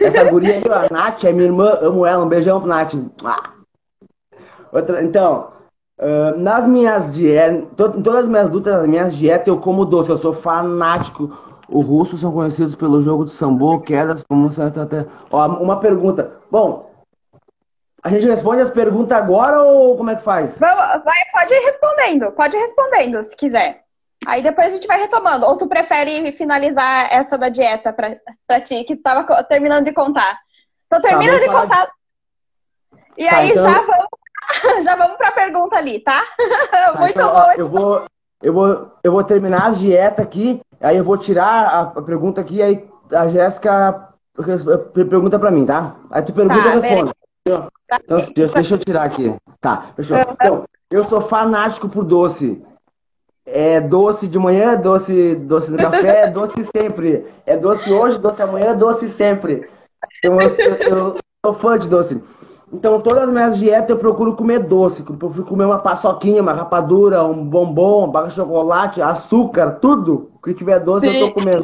Essa 0.00 0.24
guria 0.24 0.54
aí, 0.54 0.62
a 0.70 0.92
Nath, 0.92 1.24
é 1.24 1.32
minha 1.32 1.46
irmã, 1.46 1.78
amo 1.80 2.04
ela, 2.04 2.24
um 2.24 2.28
beijão 2.28 2.58
pro 2.60 2.68
Nath. 2.68 2.94
Ah. 3.24 3.50
Outra, 4.72 5.02
então, 5.04 5.52
ah, 5.98 6.34
nas 6.36 6.66
minhas 6.66 7.14
dietas, 7.14 7.56
em 7.96 8.02
todas 8.02 8.22
as 8.22 8.28
minhas 8.28 8.50
lutas, 8.50 8.74
nas 8.74 8.88
minhas 8.88 9.16
dietas, 9.16 9.48
eu 9.48 9.58
como 9.58 9.84
doce, 9.84 10.10
eu 10.10 10.16
sou 10.16 10.32
fanático. 10.32 11.36
Os 11.68 11.86
russos 11.86 12.20
são 12.20 12.30
conhecidos 12.30 12.74
pelo 12.74 13.00
jogo 13.00 13.24
de 13.24 13.32
sambo, 13.32 13.80
quedas, 13.80 14.22
como 14.28 14.50
você 14.50 14.62
até. 14.62 15.06
Ó, 15.30 15.46
uma 15.46 15.80
pergunta. 15.80 16.32
Bom, 16.50 16.93
a 18.04 18.10
gente 18.10 18.26
responde 18.26 18.60
as 18.60 18.68
perguntas 18.68 19.16
agora 19.16 19.62
ou 19.62 19.96
como 19.96 20.10
é 20.10 20.16
que 20.16 20.22
faz? 20.22 20.58
Vamos, 20.58 21.02
vai, 21.02 21.16
pode 21.32 21.54
ir 21.54 21.64
respondendo. 21.64 22.32
Pode 22.32 22.54
ir 22.54 22.60
respondendo, 22.60 23.22
se 23.22 23.34
quiser. 23.34 23.82
Aí 24.26 24.42
depois 24.42 24.66
a 24.72 24.74
gente 24.74 24.86
vai 24.86 24.98
retomando. 24.98 25.46
Ou 25.46 25.56
tu 25.56 25.66
prefere 25.66 26.30
finalizar 26.32 27.08
essa 27.10 27.38
da 27.38 27.48
dieta 27.48 27.94
pra, 27.94 28.14
pra 28.46 28.60
ti, 28.60 28.84
que 28.84 28.94
tu 28.94 29.02
tava 29.02 29.24
terminando 29.44 29.84
de 29.86 29.92
contar? 29.92 30.38
Tô 30.88 31.00
terminando 31.00 31.40
vamos 31.46 31.62
de 31.62 31.68
contar. 31.68 31.88
E 33.16 33.26
Tá, 33.26 33.36
aí 33.38 33.50
então- 33.50 33.62
já 33.70 33.80
vamos, 33.80 34.06
já 34.84 34.96
vamos 34.96 35.16
pra 35.16 35.32
pergunta 35.32 35.76
ali, 35.76 36.00
tá? 36.00 36.22
Tá, 36.70 36.94
Muito 37.00 37.12
então, 37.12 37.28
ó, 37.28 37.32
boa. 37.32 37.54
Eu 37.56 37.68
vou, 37.68 38.04
eu 38.42 38.52
vou, 38.52 38.92
eu 39.02 39.12
vou 39.12 39.24
terminar 39.24 39.68
as 39.68 39.78
dietas 39.78 40.24
aqui, 40.26 40.60
aí 40.78 40.98
eu 40.98 41.04
vou 41.04 41.16
tirar 41.16 41.66
a, 41.96 42.02
pergunta 42.02 42.42
aqui, 42.42 42.60
aí 42.60 42.86
a 43.14 43.28
Jéssica 43.28 44.10
pergunta 44.92 45.38
pra 45.38 45.50
mim, 45.50 45.64
tá? 45.64 45.96
Aí 46.10 46.22
tu 46.22 46.34
pergunta 46.34 46.60
Tá, 46.62 46.68
e 46.68 46.74
eu 46.74 46.80
respondo. 46.80 47.14
Então, 47.46 47.68
deixa, 48.08 48.54
deixa 48.54 48.74
eu 48.74 48.78
tirar 48.78 49.02
aqui. 49.04 49.34
Tá, 49.60 49.88
fechou. 49.96 50.16
Então, 50.32 50.64
eu 50.90 51.04
sou 51.04 51.20
fanático 51.20 51.88
por 51.88 52.04
doce. 52.04 52.62
É 53.46 53.78
doce 53.80 54.26
de 54.26 54.38
manhã, 54.38 54.74
doce, 54.74 55.34
doce 55.36 55.70
no 55.70 55.76
café, 55.76 56.22
é 56.22 56.30
doce 56.30 56.64
sempre. 56.74 57.26
É 57.44 57.56
doce 57.56 57.92
hoje, 57.92 58.18
doce 58.18 58.40
amanhã, 58.42 58.74
doce 58.74 59.08
sempre. 59.10 59.68
Então, 60.18 60.40
eu, 60.40 60.48
eu- 60.58 60.76
eu 60.88 61.16
sou 61.44 61.54
fã 61.54 61.78
de 61.78 61.88
doce. 61.88 62.22
Então, 62.72 62.98
todas 63.00 63.24
as 63.24 63.30
minhas 63.30 63.58
dietas 63.58 63.90
eu 63.90 63.98
procuro 63.98 64.34
comer 64.34 64.60
doce. 64.60 65.00
Eu 65.06 65.14
procuro 65.16 65.44
comer 65.44 65.66
uma 65.66 65.78
paçoquinha, 65.78 66.40
uma 66.40 66.54
rapadura, 66.54 67.22
um 67.22 67.44
bombom, 67.44 67.98
uma 67.98 68.08
barra 68.08 68.28
de 68.28 68.34
chocolate, 68.34 69.02
açúcar, 69.02 69.72
tudo 69.72 70.30
que 70.42 70.54
tiver 70.54 70.80
doce 70.80 71.06
eu 71.06 71.18
tô 71.18 71.32
comendo. 71.32 71.62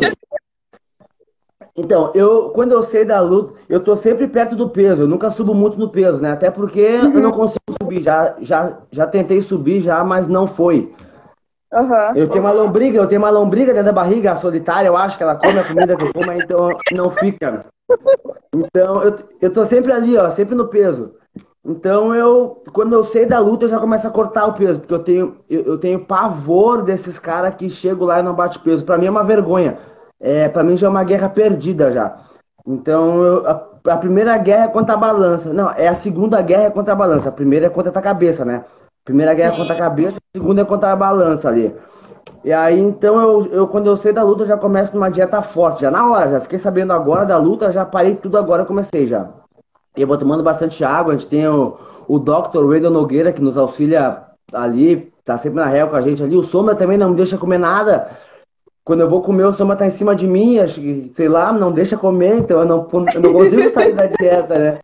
Então, 1.77 2.11
eu, 2.15 2.51
quando 2.51 2.73
eu 2.73 2.83
sei 2.83 3.05
da 3.05 3.21
luta, 3.21 3.55
eu 3.69 3.81
tô 3.81 3.95
sempre 3.97 4.27
perto 4.27 4.57
do 4.57 4.69
peso. 4.69 5.03
Eu 5.03 5.09
nunca 5.09 5.31
subo 5.31 5.55
muito 5.55 5.79
no 5.79 5.89
peso, 5.89 6.21
né? 6.21 6.33
Até 6.33 6.51
porque 6.51 6.81
eu 6.81 7.21
não 7.21 7.31
consigo 7.31 7.61
subir. 7.81 8.03
Já, 8.03 8.35
já, 8.41 8.79
já 8.91 9.07
tentei 9.07 9.41
subir 9.41 9.81
já, 9.81 10.03
mas 10.05 10.27
não 10.27 10.47
foi. 10.47 10.93
Aham. 11.73 12.17
Eu 12.17 12.29
tenho 12.29 12.43
uma 12.43 12.53
lombriga, 12.53 12.99
eu 12.99 13.07
tenho 13.07 13.21
uma 13.21 13.31
lombriga 13.31 13.73
dentro 13.73 13.87
da 13.87 13.93
barriga, 13.93 14.37
solitária, 14.37 14.89
eu 14.89 14.97
acho 14.97 15.17
que 15.17 15.23
ela 15.23 15.37
come 15.37 15.61
a 15.61 15.65
comida 15.65 15.97
que 15.97 16.03
eu 16.03 16.13
como, 16.13 16.33
então 16.33 16.77
não 16.93 17.11
fica. 17.13 17.65
Então, 18.53 19.03
eu, 19.05 19.15
eu 19.41 19.53
tô 19.53 19.65
sempre 19.65 19.93
ali, 19.93 20.17
ó, 20.17 20.29
sempre 20.31 20.57
no 20.57 20.67
peso. 20.67 21.15
Então, 21.65 22.15
eu, 22.15 22.63
quando 22.73 22.95
eu 22.95 23.05
sei 23.05 23.27
da 23.27 23.39
luta, 23.39 23.67
eu 23.67 23.69
já 23.69 23.79
começo 23.79 24.07
a 24.07 24.11
cortar 24.11 24.47
o 24.47 24.55
peso, 24.55 24.81
porque 24.81 24.95
eu 24.95 24.99
tenho, 24.99 25.37
eu, 25.49 25.63
eu 25.63 25.79
tenho 25.79 26.05
pavor 26.05 26.83
desses 26.83 27.19
caras 27.19 27.55
que 27.55 27.71
chegam 27.71 28.07
lá 28.07 28.19
e 28.19 28.23
não 28.23 28.35
bate 28.35 28.59
peso. 28.59 28.85
Pra 28.85 28.99
mim 28.99 29.07
é 29.07 29.11
uma 29.11 29.23
vergonha. 29.23 29.79
É, 30.21 30.49
pra 30.49 30.63
mim 30.63 30.77
já 30.77 30.87
é 30.87 30.91
uma 30.91 31.05
guerra 31.05 31.29
perdida 31.29 31.91
já. 31.93 32.17
Então, 32.67 33.23
eu- 33.23 33.47
a, 33.47 33.93
a 33.93 33.97
primeira 33.97 34.37
guerra 34.37 34.65
é 34.65 34.69
contra 34.69 34.95
a 34.95 34.99
balança. 34.99 35.53
Não, 35.53 35.71
é 35.71 35.89
a 35.89 35.95
segunda 35.95 36.41
guerra 36.43 36.65
é 36.65 36.71
contra 36.71 36.93
a 36.93 36.97
balança. 36.97 37.29
A 37.29 37.33
primeira 37.33 37.67
é 37.67 37.71
contra 37.71 37.91
a 37.99 38.03
cabeça, 38.03 38.45
né? 38.45 38.65
Primeira 39.05 39.33
guerra 39.35 39.55
é 39.55 39.57
contra 39.57 39.75
a 39.75 39.79
cabeça, 39.79 40.19
a 40.19 40.39
segunda 40.39 40.61
é 40.61 40.65
contra 40.65 40.93
a 40.93 40.97
balança 40.97 41.49
ali. 41.49 41.75
E 42.45 42.53
aí, 42.53 42.79
então, 42.81 43.21
eu, 43.21 43.47
eu 43.53 43.69
quando 43.69 43.87
eu 43.89 43.97
sei 43.97 44.13
da 44.13 44.23
luta, 44.23 44.47
já 44.47 44.57
começo 44.57 44.95
numa 44.95 45.11
dieta 45.11 45.43
forte, 45.43 45.83
já 45.83 45.91
na 45.91 46.09
hora, 46.11 46.31
já 46.31 46.41
fiquei 46.41 46.59
sabendo 46.59 46.93
agora 46.93 47.27
da 47.27 47.37
luta, 47.37 47.73
já 47.73 47.85
parei 47.85 48.15
tudo 48.15 48.39
agora, 48.39 48.65
comecei 48.65 49.07
já. 49.07 49.29
Eu 49.97 50.07
vou 50.07 50.17
tomando 50.19 50.43
bastante 50.43 50.85
água, 50.85 51.13
a 51.15 51.17
gente 51.17 51.29
tem 51.29 51.47
o, 51.49 51.77
o 52.09 52.19
Dr. 52.19 52.65
Wendel 52.65 52.91
Nogueira, 52.91 53.33
que 53.33 53.43
nos 53.43 53.57
auxilia 53.59 54.23
ali, 54.53 55.13
tá 55.25 55.37
sempre 55.37 55.61
na 55.61 55.67
réu 55.67 55.89
com 55.89 55.97
a 55.97 56.01
gente 56.01 56.23
ali. 56.23 56.37
O 56.37 56.43
Sombra 56.43 56.75
também 56.75 56.97
não 56.99 57.11
me 57.11 57.17
deixa 57.17 57.37
comer 57.39 57.59
nada. 57.59 58.11
Quando 58.91 59.03
eu 59.03 59.09
vou 59.09 59.23
comer, 59.23 59.45
o 59.45 59.53
Sombra 59.53 59.77
tá 59.77 59.87
em 59.87 59.93
cima 59.93 60.17
de 60.17 60.27
mim, 60.27 60.59
acho 60.59 60.81
que, 60.81 61.13
sei 61.15 61.29
lá, 61.29 61.53
não 61.53 61.71
deixa 61.71 61.97
comer, 61.97 62.39
então 62.39 62.59
eu 62.59 62.67
não, 62.67 62.89
eu 63.15 63.21
não 63.21 63.33
consigo 63.33 63.71
sair 63.71 63.95
da 63.95 64.07
dieta, 64.07 64.59
né? 64.59 64.79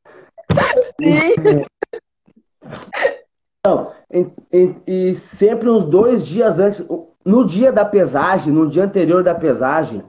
Então, 3.59 3.91
e, 4.13 4.27
e- 4.53 4.75
e 4.87 5.15
sempre 5.17 5.69
uns 5.69 5.83
dois 5.83 6.25
dias 6.25 6.61
antes, 6.61 6.87
no 7.25 7.45
dia 7.45 7.73
da 7.73 7.85
pesagem, 7.85 8.53
no 8.53 8.71
dia 8.71 8.85
anterior 8.85 9.25
da 9.25 9.35
pesagem, 9.35 10.05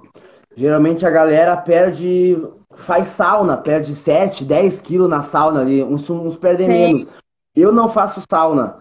geralmente 0.55 1.03
a 1.03 1.09
galera 1.09 1.57
perde, 1.57 2.37
faz 2.75 3.07
sauna, 3.07 3.57
perde 3.57 3.95
7, 3.95 4.45
10 4.45 4.79
quilos 4.79 5.09
na 5.09 5.23
sauna 5.23 5.61
ali, 5.61 5.83
uns, 5.83 6.07
uns 6.07 6.37
perdem 6.37 6.67
Sim. 6.67 6.73
menos. 6.73 7.07
Eu 7.55 7.71
não 7.71 7.89
faço 7.89 8.21
sauna. 8.29 8.75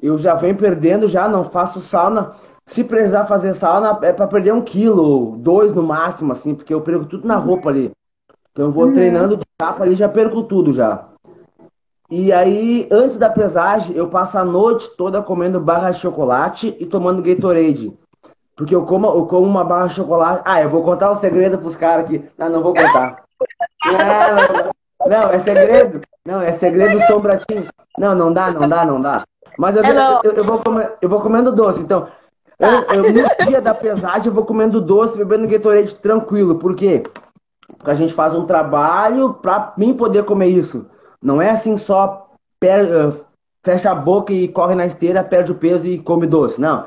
Eu 0.00 0.16
já 0.16 0.36
venho 0.36 0.54
perdendo, 0.54 1.08
já 1.08 1.28
não 1.28 1.42
faço 1.42 1.80
sauna. 1.80 2.36
Se 2.72 2.82
precisar 2.82 3.26
fazer 3.26 3.52
sauna, 3.52 3.98
é 4.00 4.14
para 4.14 4.26
perder 4.26 4.54
um 4.54 4.62
quilo, 4.62 5.36
dois 5.36 5.74
no 5.74 5.82
máximo, 5.82 6.32
assim, 6.32 6.54
porque 6.54 6.72
eu 6.72 6.80
perco 6.80 7.04
tudo 7.04 7.28
na 7.28 7.36
roupa 7.36 7.68
ali. 7.68 7.92
Então 8.50 8.66
eu 8.66 8.72
vou 8.72 8.90
treinando 8.90 9.36
de 9.36 9.44
capa 9.58 9.84
ali, 9.84 9.94
já 9.94 10.08
perco 10.08 10.42
tudo 10.44 10.72
já. 10.72 11.04
E 12.10 12.32
aí, 12.32 12.88
antes 12.90 13.18
da 13.18 13.28
pesagem, 13.28 13.94
eu 13.94 14.08
passo 14.08 14.38
a 14.38 14.44
noite 14.44 14.88
toda 14.96 15.20
comendo 15.20 15.60
barra 15.60 15.90
de 15.90 16.00
chocolate 16.00 16.74
e 16.80 16.86
tomando 16.86 17.22
Gatorade. 17.22 17.92
Porque 18.56 18.74
eu 18.74 18.86
como, 18.86 19.06
eu 19.06 19.26
como 19.26 19.46
uma 19.46 19.64
barra 19.64 19.88
de 19.88 19.94
chocolate. 19.94 20.42
Ah, 20.44 20.62
eu 20.62 20.70
vou 20.70 20.82
contar 20.82 21.10
o 21.10 21.16
segredo 21.16 21.58
pros 21.58 21.76
caras 21.76 22.06
aqui. 22.06 22.24
Não, 22.38 22.48
não 22.48 22.62
vou 22.62 22.72
contar. 22.72 23.22
Não, 23.84 25.10
não, 25.10 25.20
não, 25.22 25.30
é 25.30 25.38
segredo. 25.38 26.00
Não, 26.24 26.40
é 26.40 26.52
segredo 26.52 26.98
sombratinho. 27.00 27.66
Não, 27.98 28.14
não 28.14 28.32
dá, 28.32 28.50
não 28.50 28.66
dá, 28.66 28.84
não 28.84 28.98
dá. 28.98 29.24
Mas 29.58 29.76
eu, 29.76 29.84
É, 29.84 29.92
não. 29.92 30.20
eu, 30.24 30.32
eu 30.32 30.44
vou, 30.44 30.58
comer, 30.58 30.92
eu 31.02 31.08
vou 31.08 31.20
comendo 31.20 31.52
doce, 31.52 31.80
então. 31.80 32.08
Eu, 32.62 32.96
eu, 32.96 33.12
no 33.12 33.46
dia 33.48 33.60
da 33.60 33.74
pesagem, 33.74 34.28
eu 34.28 34.32
vou 34.32 34.44
comendo 34.44 34.80
doce, 34.80 35.18
bebendo 35.18 35.48
Gatorade 35.48 35.96
tranquilo. 35.96 36.54
Por 36.54 36.76
quê? 36.76 37.02
Porque 37.76 37.90
a 37.90 37.94
gente 37.94 38.14
faz 38.14 38.34
um 38.34 38.46
trabalho 38.46 39.34
pra 39.34 39.72
mim 39.76 39.94
poder 39.94 40.24
comer 40.24 40.46
isso. 40.46 40.86
Não 41.20 41.42
é 41.42 41.50
assim 41.50 41.76
só 41.76 42.30
eh, 42.62 43.12
fecha 43.64 43.90
a 43.90 43.94
boca 43.96 44.32
e 44.32 44.46
corre 44.46 44.76
na 44.76 44.86
esteira, 44.86 45.24
perde 45.24 45.50
o 45.50 45.56
peso 45.56 45.88
e 45.88 45.98
come 45.98 46.24
doce. 46.24 46.60
Não. 46.60 46.86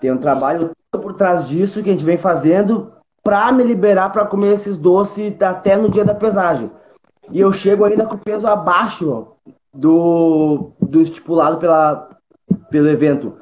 Tem 0.00 0.12
um 0.12 0.18
trabalho 0.18 0.70
por 0.92 1.14
trás 1.14 1.48
disso 1.48 1.82
que 1.82 1.88
a 1.88 1.92
gente 1.92 2.04
vem 2.04 2.16
fazendo 2.16 2.92
pra 3.24 3.50
me 3.50 3.64
liberar 3.64 4.10
pra 4.10 4.24
comer 4.24 4.54
esses 4.54 4.76
doces 4.76 5.34
até 5.42 5.76
no 5.76 5.88
dia 5.88 6.04
da 6.04 6.14
pesagem. 6.14 6.70
E 7.32 7.40
eu 7.40 7.52
chego 7.52 7.84
ainda 7.84 8.06
com 8.06 8.14
o 8.14 8.18
peso 8.18 8.46
abaixo 8.46 9.26
do, 9.74 10.70
do 10.80 11.00
estipulado 11.00 11.58
pela, 11.58 12.08
pelo 12.70 12.88
evento. 12.88 13.34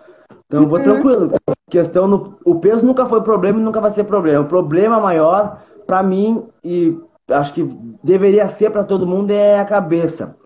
Então 0.47 0.63
eu 0.63 0.69
vou 0.69 0.83
tranquilo. 0.83 1.33
Questão 1.71 2.07
no, 2.07 2.39
o 2.45 2.61
peso 2.61 2.87
nunca 2.87 3.07
foi 3.07 3.23
problema 3.23 3.59
e 3.59 3.63
nunca 3.63 3.81
vai 3.81 3.91
ser 3.91 4.05
problema. 4.05 4.45
O 4.45 4.49
problema 4.49 5.01
maior 5.01 5.63
pra 5.87 6.03
mim 6.03 6.49
e 6.63 6.97
acho 7.29 7.53
que 7.53 7.65
deveria 8.03 8.49
ser 8.49 8.71
pra 8.71 8.85
todo 8.85 9.07
mundo 9.07 9.31
é 9.33 9.59
a 9.59 9.65
cabeça. 9.65 10.37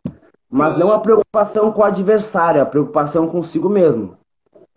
Mas 0.51 0.77
não 0.77 0.91
a 0.91 0.99
preocupação 0.99 1.71
com 1.71 1.83
o 1.83 1.85
adversário, 1.85 2.61
a 2.61 2.67
preocupação 2.67 3.29
consigo 3.29 3.69
mesmo. 3.69 4.17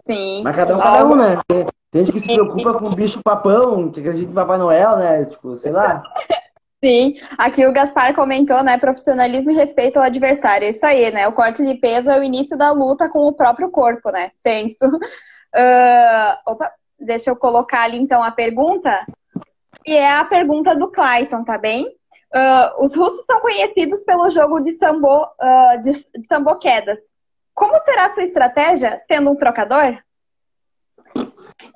Sim. 0.08 0.43
Mas 0.43 0.56
cada 0.56 0.75
um, 0.75 0.79
cada 0.79 1.06
um, 1.08 1.15
né? 1.15 1.39
Tem, 1.47 1.65
tem 1.91 2.06
gente 2.06 2.13
que 2.13 2.19
se 2.19 2.34
preocupa 2.34 2.73
com 2.73 2.88
o 2.88 2.95
bicho 2.95 3.21
papão, 3.23 3.89
que 3.89 4.01
acredita 4.01 4.29
em 4.29 4.36
Papai 4.36 4.58
Noel, 4.58 4.97
né? 4.97 5.25
Tipo, 5.25 5.56
sei 5.58 5.71
lá. 5.71 6.03
Sim, 6.84 7.15
aqui 7.38 7.65
o 7.65 7.71
Gaspar 7.71 8.13
comentou, 8.13 8.62
né? 8.62 8.77
Profissionalismo 8.77 9.51
e 9.51 9.56
respeito 9.56 9.95
ao 9.95 10.03
adversário. 10.03 10.67
É 10.67 10.71
Isso 10.71 10.86
aí, 10.86 11.10
né? 11.12 11.25
O 11.29 11.34
corte 11.34 11.65
de 11.65 11.75
peso 11.75 12.10
é 12.10 12.19
o 12.19 12.23
início 12.23 12.58
da 12.58 12.73
luta 12.73 13.08
com 13.08 13.19
o 13.19 13.32
próprio 13.32 13.71
corpo, 13.71 14.12
né? 14.12 14.32
Tenso. 14.43 14.77
Ah, 15.55 16.39
opa, 16.47 16.71
deixa 16.99 17.29
eu 17.29 17.35
colocar 17.35 17.83
ali 17.83 17.97
então 17.97 18.23
a 18.23 18.31
pergunta. 18.31 19.05
E 19.85 19.95
é 19.95 20.17
a 20.17 20.25
pergunta 20.25 20.75
do 20.75 20.89
Clayton, 20.89 21.43
tá 21.43 21.57
bem? 21.57 21.95
Ah, 22.33 22.75
os 22.79 22.95
russos 22.95 23.25
são 23.25 23.39
conhecidos 23.39 24.03
pelo 24.03 24.29
jogo 24.29 24.59
de 24.61 24.71
sambo, 24.71 25.27
ah, 25.39 25.75
de, 25.77 25.91
de 25.91 26.27
sambo 26.27 26.55
quedas. 26.57 26.99
Como 27.53 27.77
será 27.79 28.05
a 28.05 28.09
sua 28.09 28.23
estratégia 28.23 28.97
sendo 28.99 29.31
um 29.31 29.35
trocador? 29.35 29.97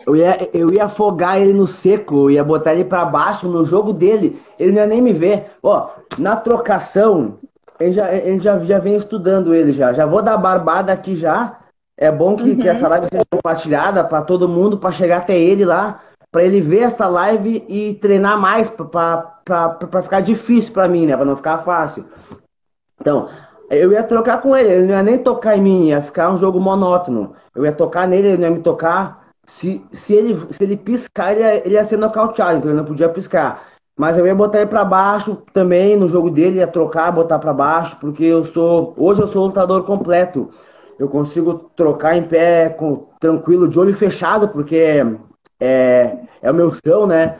Eu 0.05 0.15
ia, 0.15 0.49
eu 0.53 0.73
ia 0.73 0.85
afogar 0.85 1.39
ele 1.39 1.53
no 1.53 1.67
seco, 1.67 2.15
eu 2.15 2.31
ia 2.31 2.43
botar 2.43 2.73
ele 2.73 2.85
pra 2.85 3.05
baixo 3.05 3.47
no 3.47 3.63
jogo 3.63 3.93
dele, 3.93 4.41
ele 4.57 4.71
não 4.71 4.81
ia 4.81 4.87
nem 4.87 5.01
me 5.01 5.13
ver. 5.13 5.51
Ó, 5.61 5.91
na 6.17 6.35
trocação, 6.35 7.37
ele 7.79 7.93
já, 7.93 8.11
ele 8.13 8.39
já, 8.39 8.59
já 8.63 8.79
vem 8.79 8.95
estudando 8.95 9.53
ele 9.53 9.71
já. 9.71 9.93
Já 9.93 10.05
vou 10.05 10.21
dar 10.21 10.37
barbada 10.37 10.91
aqui 10.91 11.15
já. 11.15 11.59
É 11.97 12.11
bom 12.11 12.35
que, 12.35 12.55
que 12.55 12.69
essa 12.69 12.87
live 12.87 13.07
seja 13.11 13.25
compartilhada 13.29 14.03
pra 14.03 14.21
todo 14.21 14.47
mundo, 14.47 14.77
pra 14.77 14.91
chegar 14.91 15.17
até 15.17 15.37
ele 15.37 15.65
lá, 15.65 15.99
pra 16.31 16.43
ele 16.43 16.61
ver 16.61 16.83
essa 16.83 17.07
live 17.07 17.65
e 17.67 17.95
treinar 17.95 18.39
mais, 18.39 18.69
pra 18.69 20.03
ficar 20.03 20.21
difícil 20.21 20.71
pra 20.71 20.87
mim, 20.87 21.07
né? 21.07 21.15
Pra 21.15 21.25
não 21.25 21.35
ficar 21.35 21.59
fácil. 21.59 22.05
Então, 23.01 23.29
eu 23.69 23.91
ia 23.91 24.03
trocar 24.03 24.41
com 24.41 24.55
ele, 24.55 24.69
ele 24.69 24.85
não 24.85 24.95
ia 24.95 25.03
nem 25.03 25.17
tocar 25.17 25.57
em 25.57 25.61
mim, 25.61 25.87
ia 25.87 26.01
ficar 26.01 26.31
um 26.31 26.37
jogo 26.37 26.59
monótono. 26.59 27.33
Eu 27.55 27.65
ia 27.65 27.71
tocar 27.71 28.07
nele, 28.07 28.27
ele 28.27 28.37
não 28.37 28.49
ia 28.49 28.55
me 28.55 28.61
tocar. 28.61 29.27
Se, 29.47 29.83
se, 29.91 30.13
ele, 30.13 30.39
se 30.51 30.63
ele 30.63 30.77
piscar, 30.77 31.31
ele 31.31 31.41
ia, 31.41 31.65
ele 31.65 31.73
ia 31.75 31.83
ser 31.83 31.97
nocauteado, 31.97 32.57
então 32.57 32.69
ele 32.69 32.77
não 32.77 32.85
podia 32.85 33.09
piscar. 33.09 33.63
Mas 33.97 34.17
eu 34.17 34.27
ia 34.27 34.35
botar 34.35 34.59
ele 34.59 34.67
pra 34.67 34.85
baixo 34.85 35.41
também 35.51 35.95
no 35.97 36.07
jogo 36.07 36.29
dele, 36.29 36.59
ia 36.59 36.67
trocar, 36.67 37.11
botar 37.11 37.39
pra 37.39 37.51
baixo, 37.51 37.97
porque 37.99 38.23
eu 38.23 38.43
sou. 38.43 38.93
Hoje 38.95 39.21
eu 39.21 39.27
sou 39.27 39.47
lutador 39.47 39.83
completo. 39.83 40.51
Eu 40.99 41.07
consigo 41.07 41.69
trocar 41.75 42.17
em 42.17 42.23
pé 42.23 42.69
com, 42.69 43.07
tranquilo, 43.19 43.67
de 43.67 43.79
olho 43.79 43.93
fechado, 43.93 44.47
porque 44.49 45.05
é, 45.59 46.17
é 46.41 46.51
o 46.51 46.53
meu 46.53 46.73
chão, 46.85 47.05
né? 47.05 47.37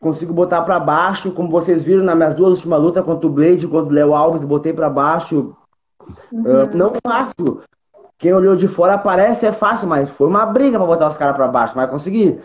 Consigo 0.00 0.32
botar 0.32 0.62
pra 0.62 0.78
baixo, 0.78 1.32
como 1.32 1.50
vocês 1.50 1.82
viram 1.82 2.04
nas 2.04 2.16
minhas 2.16 2.34
duas 2.34 2.54
últimas 2.54 2.80
lutas 2.80 3.04
contra 3.04 3.26
o 3.26 3.30
Blade, 3.30 3.66
contra 3.66 3.90
o 3.90 3.94
Léo 3.94 4.14
Alves, 4.14 4.44
botei 4.44 4.72
pra 4.72 4.88
baixo. 4.88 5.56
Ah, 6.32 6.68
não 6.74 6.92
fácil. 7.04 7.62
Quem 8.18 8.32
olhou 8.32 8.56
de 8.56 8.68
fora 8.68 8.98
parece 8.98 9.46
é 9.46 9.52
fácil, 9.52 9.88
mas 9.88 10.10
foi 10.10 10.26
uma 10.26 10.44
briga 10.44 10.78
pra 10.78 10.86
botar 10.86 11.08
os 11.08 11.16
caras 11.16 11.36
pra 11.36 11.48
baixo, 11.48 11.74
mas 11.76 11.90
consegui. 11.90 12.40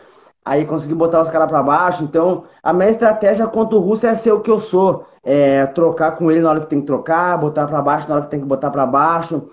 Aí 0.45 0.65
consegui 0.65 0.93
botar 0.93 1.21
os 1.21 1.29
caras 1.29 1.47
pra 1.47 1.63
baixo. 1.63 2.03
Então, 2.03 2.43
a 2.61 2.73
minha 2.73 2.89
estratégia 2.89 3.47
contra 3.47 3.77
o 3.77 3.79
Russo 3.79 4.05
é 4.05 4.13
ser 4.13 4.31
o 4.31 4.41
que 4.41 4.51
eu 4.51 4.59
sou. 4.59 5.05
É 5.23 5.65
trocar 5.67 6.11
com 6.17 6.29
ele 6.29 6.41
na 6.41 6.49
hora 6.49 6.59
que 6.59 6.67
tem 6.67 6.81
que 6.81 6.85
trocar, 6.85 7.37
botar 7.37 7.65
pra 7.65 7.81
baixo 7.81 8.09
na 8.09 8.15
hora 8.15 8.25
que 8.25 8.31
tem 8.31 8.41
que 8.41 8.45
botar 8.45 8.69
pra 8.69 8.85
baixo. 8.85 9.49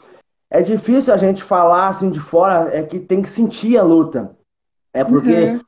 É 0.51 0.61
difícil 0.63 1.15
a 1.15 1.17
gente 1.17 1.43
falar 1.43 1.89
assim 1.89 2.11
de 2.11 2.19
fora, 2.19 2.77
é 2.77 2.83
que 2.83 2.99
tem 2.99 3.23
que 3.23 3.29
sentir 3.29 3.79
a 3.79 3.83
luta. 3.83 4.37
É 4.93 5.05
porque 5.05 5.61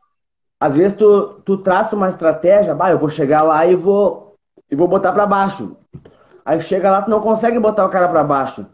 às 0.58 0.74
vezes 0.74 0.92
tu, 0.96 1.40
tu 1.44 1.56
traça 1.58 1.94
uma 1.94 2.08
estratégia, 2.08 2.74
bah, 2.74 2.90
eu 2.90 2.98
vou 2.98 3.08
chegar 3.08 3.42
lá 3.42 3.64
e 3.66 3.76
vou 3.76 4.34
e 4.70 4.74
vou 4.74 4.88
botar 4.88 5.12
pra 5.12 5.26
baixo. 5.26 5.76
Aí 6.44 6.60
chega 6.60 6.90
lá, 6.90 7.02
tu 7.02 7.10
não 7.10 7.20
consegue 7.20 7.58
botar 7.58 7.86
o 7.86 7.88
cara 7.88 8.08
pra 8.08 8.24
baixo. 8.24 8.66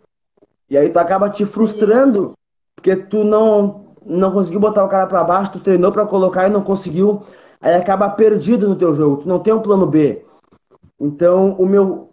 E 0.70 0.76
aí 0.76 0.88
tu 0.88 0.98
acaba 0.98 1.28
te 1.28 1.44
frustrando, 1.44 2.32
porque 2.74 2.94
tu 2.94 3.24
não, 3.24 3.86
não 4.04 4.32
conseguiu 4.32 4.60
botar 4.60 4.84
o 4.84 4.88
cara 4.88 5.06
pra 5.06 5.24
baixo, 5.24 5.52
tu 5.52 5.60
treinou 5.60 5.90
pra 5.92 6.06
colocar 6.06 6.46
e 6.46 6.50
não 6.50 6.62
conseguiu. 6.62 7.22
Aí 7.60 7.74
acaba 7.74 8.08
perdido 8.10 8.68
no 8.68 8.76
teu 8.76 8.94
jogo, 8.94 9.22
tu 9.22 9.28
não 9.28 9.40
tem 9.40 9.52
um 9.52 9.62
plano 9.62 9.86
B. 9.86 10.24
Então, 11.00 11.52
o 11.58 11.66
meu, 11.66 12.10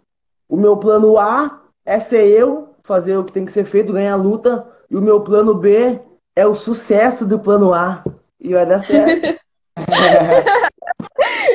o 0.48 0.56
meu 0.56 0.76
plano 0.76 1.18
A 1.18 1.60
é 1.84 1.98
ser 2.00 2.26
eu, 2.26 2.70
fazer 2.86 3.16
o 3.16 3.24
que 3.24 3.32
tem 3.32 3.44
que 3.44 3.52
ser 3.52 3.64
feito, 3.64 3.92
ganhar 3.92 4.12
a 4.12 4.16
luta. 4.16 4.66
E 4.88 4.96
o 4.96 5.02
meu 5.02 5.20
plano 5.20 5.54
B 5.54 6.00
é 6.34 6.46
o 6.46 6.54
sucesso 6.54 7.26
do 7.26 7.38
plano 7.38 7.74
A. 7.74 8.04
E 8.40 8.54
vai 8.54 8.64
dar 8.64 8.80
certo. 8.80 9.40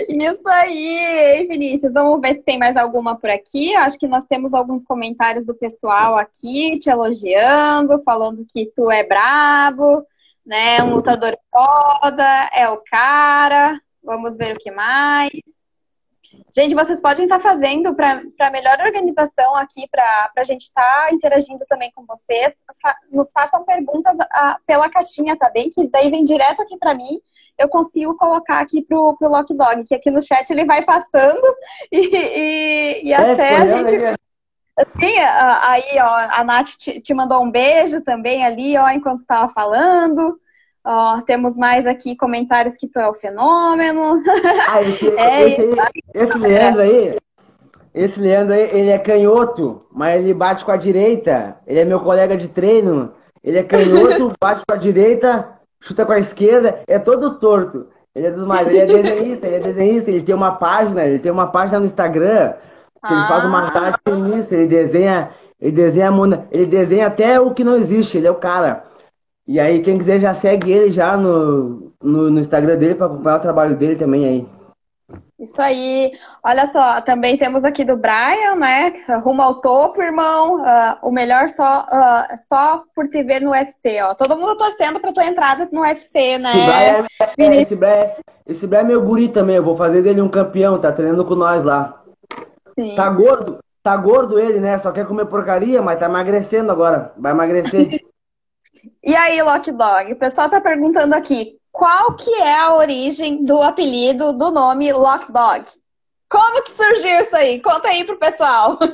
Isso 0.09 0.47
aí, 0.47 0.97
hein, 1.37 1.47
Vinícius? 1.47 1.93
Vamos 1.93 2.19
ver 2.21 2.35
se 2.35 2.43
tem 2.43 2.59
mais 2.59 2.75
alguma 2.75 3.17
por 3.17 3.29
aqui. 3.29 3.73
Acho 3.75 3.97
que 3.97 4.07
nós 4.07 4.25
temos 4.25 4.53
alguns 4.53 4.83
comentários 4.83 5.45
do 5.45 5.55
pessoal 5.55 6.17
aqui 6.17 6.77
te 6.79 6.89
elogiando, 6.89 8.01
falando 8.03 8.45
que 8.45 8.71
tu 8.75 8.91
é 8.91 9.03
brabo, 9.03 10.05
né? 10.45 10.83
Um 10.83 10.95
lutador 10.95 11.37
foda, 11.49 12.49
é 12.53 12.69
o 12.69 12.81
cara. 12.89 13.79
Vamos 14.03 14.37
ver 14.37 14.55
o 14.55 14.59
que 14.59 14.71
mais. 14.71 15.31
Gente, 16.55 16.75
vocês 16.75 17.01
podem 17.01 17.25
estar 17.25 17.39
fazendo 17.39 17.93
para 17.95 18.51
melhor 18.51 18.77
organização 18.81 19.55
aqui, 19.55 19.87
para 19.89 20.31
a 20.37 20.43
gente 20.43 20.61
estar 20.63 21.13
interagindo 21.13 21.63
também 21.67 21.91
com 21.93 22.05
vocês. 22.05 22.55
Fa- 22.81 22.95
nos 23.11 23.31
façam 23.31 23.63
perguntas 23.63 24.17
ah, 24.19 24.57
pela 24.65 24.89
caixinha, 24.89 25.35
tá 25.37 25.49
bem? 25.49 25.69
Que 25.69 25.89
daí 25.89 26.09
vem 26.09 26.23
direto 26.23 26.61
aqui 26.61 26.77
para 26.77 26.93
mim. 26.93 27.19
Eu 27.57 27.69
consigo 27.69 28.15
colocar 28.17 28.59
aqui 28.59 28.81
pro, 28.81 29.15
pro 29.17 29.29
Lock 29.29 29.53
Dog, 29.53 29.83
que 29.83 29.93
aqui 29.95 30.09
no 30.09 30.21
chat 30.21 30.49
ele 30.49 30.65
vai 30.65 30.83
passando 30.83 31.41
e, 31.91 31.97
e, 32.15 33.01
e 33.09 33.13
até 33.13 33.57
a 33.57 33.67
gente. 33.67 33.97
né? 33.97 34.15
Sim, 34.99 35.19
a- 35.19 35.69
aí, 35.71 35.99
ó, 35.99 36.39
a 36.39 36.43
Nath 36.43 36.69
te, 36.77 37.01
te 37.01 37.13
mandou 37.13 37.43
um 37.43 37.51
beijo 37.51 38.01
também 38.03 38.43
ali, 38.45 38.77
ó, 38.77 38.89
enquanto 38.89 39.19
estava 39.19 39.47
falando. 39.49 40.39
Ó, 40.83 41.21
temos 41.21 41.55
mais 41.57 41.85
aqui 41.85 42.15
comentários 42.15 42.75
que 42.75 42.87
tu 42.87 42.99
é 42.99 43.07
o 43.07 43.13
fenômeno. 43.13 44.21
Ah, 44.67 44.81
esse, 44.81 45.07
É, 45.15 45.47
esse, 45.47 45.61
aí, 45.61 46.01
esse 46.13 46.37
Leandro 46.37 46.81
aí, 46.81 47.15
esse 47.93 48.19
Leandro 48.19 48.53
aí, 48.53 48.69
ele 48.71 48.89
é 48.89 48.97
canhoto, 48.97 49.85
mas 49.91 50.19
ele 50.19 50.33
bate 50.33 50.65
com 50.65 50.71
a 50.71 50.77
direita. 50.77 51.57
Ele 51.67 51.79
é 51.79 51.85
meu 51.85 51.99
colega 51.99 52.35
de 52.35 52.47
treino. 52.47 53.13
Ele 53.43 53.59
é 53.59 53.63
canhoto, 53.63 54.33
bate 54.41 54.63
com 54.67 54.73
a 54.73 54.77
direita, 54.77 55.49
chuta 55.79 56.05
com 56.05 56.13
a 56.13 56.19
esquerda, 56.19 56.81
é 56.87 56.97
todo 56.99 57.39
torto. 57.39 57.87
Ele 58.13 58.27
é 58.27 58.31
dos 58.31 58.45
mais, 58.45 58.67
ele 58.67 58.77
é 58.79 58.85
desenhista, 58.85 59.47
ele 59.47 59.55
é 59.55 59.59
desenhista, 59.59 60.11
ele 60.11 60.21
tem 60.21 60.35
uma 60.35 60.51
página, 60.53 61.05
ele 61.05 61.19
tem 61.19 61.31
uma 61.31 61.47
página 61.47 61.79
no 61.79 61.85
Instagram, 61.85 62.53
que 63.05 63.13
ele 63.13 63.27
faz 63.27 63.45
uma 63.45 63.67
Ah. 63.67 63.79
arte 63.79 64.11
nisso, 64.11 64.53
ele 64.53 64.67
desenha, 64.67 65.29
ele 65.59 65.71
desenha, 65.71 66.11
ele 66.51 66.65
desenha 66.65 67.07
até 67.07 67.39
o 67.39 67.53
que 67.53 67.63
não 67.63 67.75
existe, 67.75 68.17
ele 68.17 68.27
é 68.27 68.31
o 68.31 68.35
cara. 68.35 68.83
E 69.47 69.59
aí, 69.59 69.81
quem 69.81 69.97
quiser 69.97 70.19
já 70.19 70.33
segue 70.33 70.71
ele 70.71 70.91
já 70.91 71.17
no, 71.17 71.91
no, 72.01 72.29
no 72.29 72.39
Instagram 72.39 72.77
dele 72.77 72.95
para 72.95 73.07
acompanhar 73.07 73.37
o 73.37 73.41
trabalho 73.41 73.75
dele 73.75 73.95
também 73.95 74.25
aí. 74.25 74.47
Isso 75.39 75.59
aí. 75.59 76.11
Olha 76.45 76.67
só, 76.67 77.01
também 77.01 77.35
temos 77.35 77.65
aqui 77.65 77.83
do 77.83 77.97
Brian, 77.97 78.55
né? 78.55 78.93
Rumo 79.23 79.41
ao 79.41 79.59
topo, 79.59 80.01
irmão. 80.01 80.63
Ah, 80.63 80.99
o 81.01 81.11
melhor 81.11 81.49
só, 81.49 81.63
ah, 81.63 82.27
só 82.47 82.83
por 82.95 83.09
te 83.09 83.23
ver 83.23 83.41
no 83.41 83.49
UFC, 83.49 83.99
ó. 84.03 84.13
Todo 84.13 84.37
mundo 84.37 84.55
torcendo 84.55 84.99
pra 84.99 85.11
tua 85.11 85.25
entrada 85.25 85.67
no 85.71 85.81
UFC, 85.81 86.37
né? 86.37 86.51
Esse 86.51 86.65
Brian 86.65 87.05
é- 87.49 87.61
esse, 87.61 87.75
Brian, 87.75 88.11
esse 88.47 88.67
Brian 88.67 88.81
é 88.81 88.83
meu 88.83 89.01
guri 89.01 89.29
também, 89.29 89.55
eu 89.55 89.63
vou 89.63 89.75
fazer 89.75 90.03
dele 90.03 90.21
um 90.21 90.29
campeão, 90.29 90.79
tá 90.79 90.91
treinando 90.91 91.25
com 91.25 91.35
nós 91.35 91.63
lá. 91.63 92.03
Sim. 92.79 92.95
Tá 92.95 93.09
gordo, 93.09 93.59
tá 93.83 93.97
gordo 93.97 94.39
ele, 94.39 94.59
né? 94.59 94.77
Só 94.77 94.91
quer 94.91 95.07
comer 95.07 95.25
porcaria, 95.25 95.81
mas 95.81 95.99
tá 95.99 96.05
emagrecendo 96.05 96.71
agora. 96.71 97.13
Vai 97.17 97.31
emagrecer. 97.31 97.99
E 99.03 99.15
aí, 99.15 99.41
Lock 99.41 99.71
Dog? 99.71 100.13
O 100.13 100.19
pessoal 100.19 100.47
tá 100.47 100.61
perguntando 100.61 101.15
aqui, 101.15 101.57
qual 101.71 102.13
que 102.13 102.31
é 102.35 102.59
a 102.59 102.75
origem 102.75 103.43
do 103.43 103.61
apelido 103.61 104.31
do 104.33 104.51
nome 104.51 104.93
Lock 104.93 105.31
Dog? 105.31 105.65
Como 106.29 106.63
que 106.63 106.69
surgiu 106.69 107.19
isso 107.19 107.35
aí? 107.35 107.59
Conta 107.61 107.87
aí 107.87 108.03
pro 108.03 108.17
pessoal. 108.17 108.77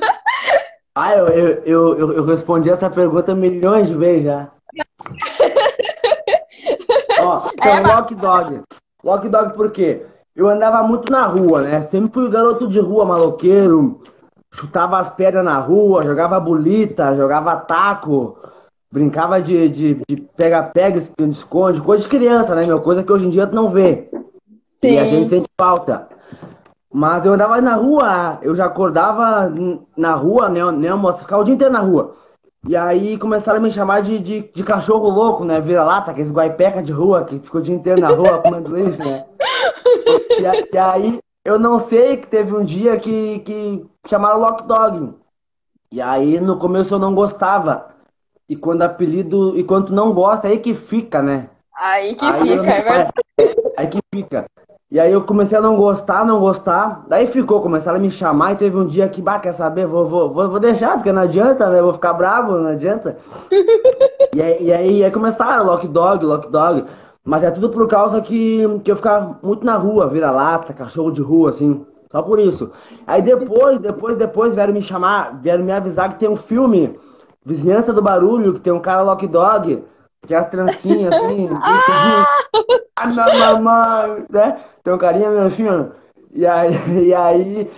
Ah, 1.00 1.14
eu, 1.14 1.28
eu, 1.28 1.96
eu, 1.96 2.12
eu 2.12 2.24
respondi 2.24 2.68
essa 2.68 2.90
pergunta 2.90 3.32
milhões 3.32 3.86
de 3.86 3.94
vezes 3.94 4.24
já. 4.24 4.48
Ó, 7.22 7.50
então, 7.54 7.72
é, 7.72 7.86
Lock 7.86 8.16
Dog. 8.16 8.62
Lock 9.04 9.28
Dog 9.28 9.54
por 9.54 9.70
quê? 9.70 10.04
Eu 10.34 10.48
andava 10.48 10.82
muito 10.82 11.12
na 11.12 11.24
rua, 11.26 11.62
né? 11.62 11.82
Sempre 11.82 12.12
fui 12.12 12.28
garoto 12.28 12.66
de 12.66 12.80
rua, 12.80 13.04
maloqueiro. 13.04 14.02
Chutava 14.52 14.98
as 14.98 15.08
pedras 15.10 15.44
na 15.44 15.60
rua, 15.60 16.02
jogava 16.02 16.40
bolita, 16.40 17.16
jogava 17.16 17.54
taco. 17.54 18.36
Brincava 18.90 19.40
de, 19.40 19.68
de, 19.68 20.02
de 20.08 20.16
pega-pega, 20.36 21.02
esconde, 21.28 21.80
coisa 21.80 22.02
de 22.02 22.08
criança, 22.08 22.54
né, 22.54 22.64
meu? 22.64 22.80
Coisa 22.80 23.02
que 23.02 23.12
hoje 23.12 23.26
em 23.26 23.30
dia 23.30 23.46
tu 23.46 23.54
não 23.54 23.68
vê. 23.68 24.08
Sim. 24.78 24.92
E 24.92 24.98
a 24.98 25.04
gente 25.04 25.28
sente 25.28 25.48
falta. 25.60 26.08
Mas 26.92 27.26
eu 27.26 27.34
andava 27.34 27.60
na 27.60 27.74
rua, 27.74 28.38
eu 28.40 28.54
já 28.54 28.64
acordava 28.64 29.52
na 29.96 30.14
rua, 30.14 30.48
né, 30.48 30.64
né 30.72 30.94
moça, 30.94 31.18
ficava 31.18 31.42
o 31.42 31.44
dia 31.44 31.54
inteiro 31.54 31.72
na 31.72 31.80
rua. 31.80 32.14
E 32.66 32.74
aí 32.74 33.16
começaram 33.18 33.58
a 33.58 33.62
me 33.62 33.70
chamar 33.70 34.02
de, 34.02 34.18
de, 34.18 34.50
de 34.52 34.64
cachorro 34.64 35.08
louco, 35.08 35.44
né? 35.44 35.60
Vira-lata, 35.60 36.10
aqueles 36.10 36.32
guaipeca 36.32 36.82
de 36.82 36.92
rua, 36.92 37.24
que 37.24 37.38
ficou 37.38 37.60
o 37.60 37.64
dia 37.64 37.74
inteiro 37.74 38.00
na 38.00 38.08
rua 38.08 38.38
comendo 38.42 38.74
lixo, 38.74 38.98
né? 38.98 39.26
E, 40.38 40.74
e, 40.74 40.78
aí 40.78 41.18
eu 41.44 41.58
não 41.58 41.78
sei 41.78 42.16
que 42.16 42.26
teve 42.26 42.54
um 42.54 42.64
dia 42.64 42.96
que, 42.98 43.38
que 43.40 43.86
chamaram 44.06 44.40
Lock 44.40 44.64
Dog. 44.64 45.14
E 45.92 46.00
aí 46.00 46.40
no 46.40 46.58
começo 46.58 46.94
eu 46.94 46.98
não 46.98 47.14
gostava. 47.14 47.97
E 48.48 48.56
quando 48.56 48.82
apelido. 48.82 49.56
E 49.56 49.62
quando 49.62 49.90
não 49.90 50.12
gosta, 50.12 50.48
aí 50.48 50.58
que 50.58 50.74
fica, 50.74 51.22
né? 51.22 51.48
Aí 51.76 52.14
que 52.14 52.24
aí 52.24 52.32
fica, 52.32 52.66
é 52.66 52.82
verdade. 52.82 53.12
Aí 53.76 53.86
que 53.86 53.98
fica. 54.12 54.46
E 54.90 54.98
aí 54.98 55.12
eu 55.12 55.22
comecei 55.22 55.58
a 55.58 55.60
não 55.60 55.76
gostar, 55.76 56.24
não 56.24 56.40
gostar. 56.40 57.04
Daí 57.08 57.26
ficou, 57.26 57.60
começaram 57.60 57.98
a 57.98 58.00
me 58.00 58.10
chamar 58.10 58.52
e 58.52 58.56
teve 58.56 58.74
um 58.74 58.86
dia 58.86 59.06
que, 59.06 59.20
bah, 59.20 59.38
quer 59.38 59.52
saber? 59.52 59.86
Vou, 59.86 60.06
vou, 60.06 60.32
vou 60.32 60.58
deixar, 60.58 60.94
porque 60.94 61.12
não 61.12 61.22
adianta, 61.22 61.68
né? 61.68 61.82
Vou 61.82 61.92
ficar 61.92 62.14
bravo, 62.14 62.56
não 62.56 62.70
adianta. 62.70 63.18
e, 64.34 64.42
aí, 64.42 64.62
e 64.62 64.72
aí, 64.72 65.04
aí 65.04 65.10
começaram, 65.10 65.66
lock 65.66 65.86
dog, 65.86 66.24
lock 66.24 66.50
dog. 66.50 66.86
Mas 67.22 67.42
é 67.42 67.50
tudo 67.50 67.68
por 67.68 67.86
causa 67.86 68.22
que, 68.22 68.64
que 68.82 68.90
eu 68.90 68.96
ficava 68.96 69.38
muito 69.42 69.62
na 69.62 69.76
rua, 69.76 70.08
vira-lata, 70.08 70.72
cachorro 70.72 71.10
de 71.10 71.20
rua, 71.20 71.50
assim. 71.50 71.84
Só 72.10 72.22
por 72.22 72.38
isso. 72.38 72.70
Aí 73.06 73.20
depois, 73.20 73.78
depois, 73.78 74.16
depois 74.16 74.54
vieram 74.54 74.72
me 74.72 74.80
chamar, 74.80 75.38
vieram 75.42 75.62
me 75.62 75.72
avisar 75.72 76.08
que 76.08 76.18
tem 76.18 76.30
um 76.30 76.36
filme 76.36 76.98
Vizinhança 77.48 77.94
do 77.94 78.02
Barulho, 78.02 78.52
que 78.52 78.60
tem 78.60 78.70
um 78.70 78.78
cara 78.78 79.00
lock 79.00 79.26
dog, 79.26 79.82
que 80.26 80.34
é 80.34 80.36
as 80.36 80.50
trancinhas 80.50 81.14
assim, 81.14 81.48
ah, 82.94 83.06
mamãe, 83.38 84.26
né? 84.28 84.60
Tem 84.84 84.92
um 84.92 84.98
carinha 84.98 85.30
meu 85.30 85.46
assim, 85.46 85.66
ó. 85.66 85.86
E 86.34 86.46
aí, 86.46 86.72
e 87.08 87.14
aí 87.14 87.70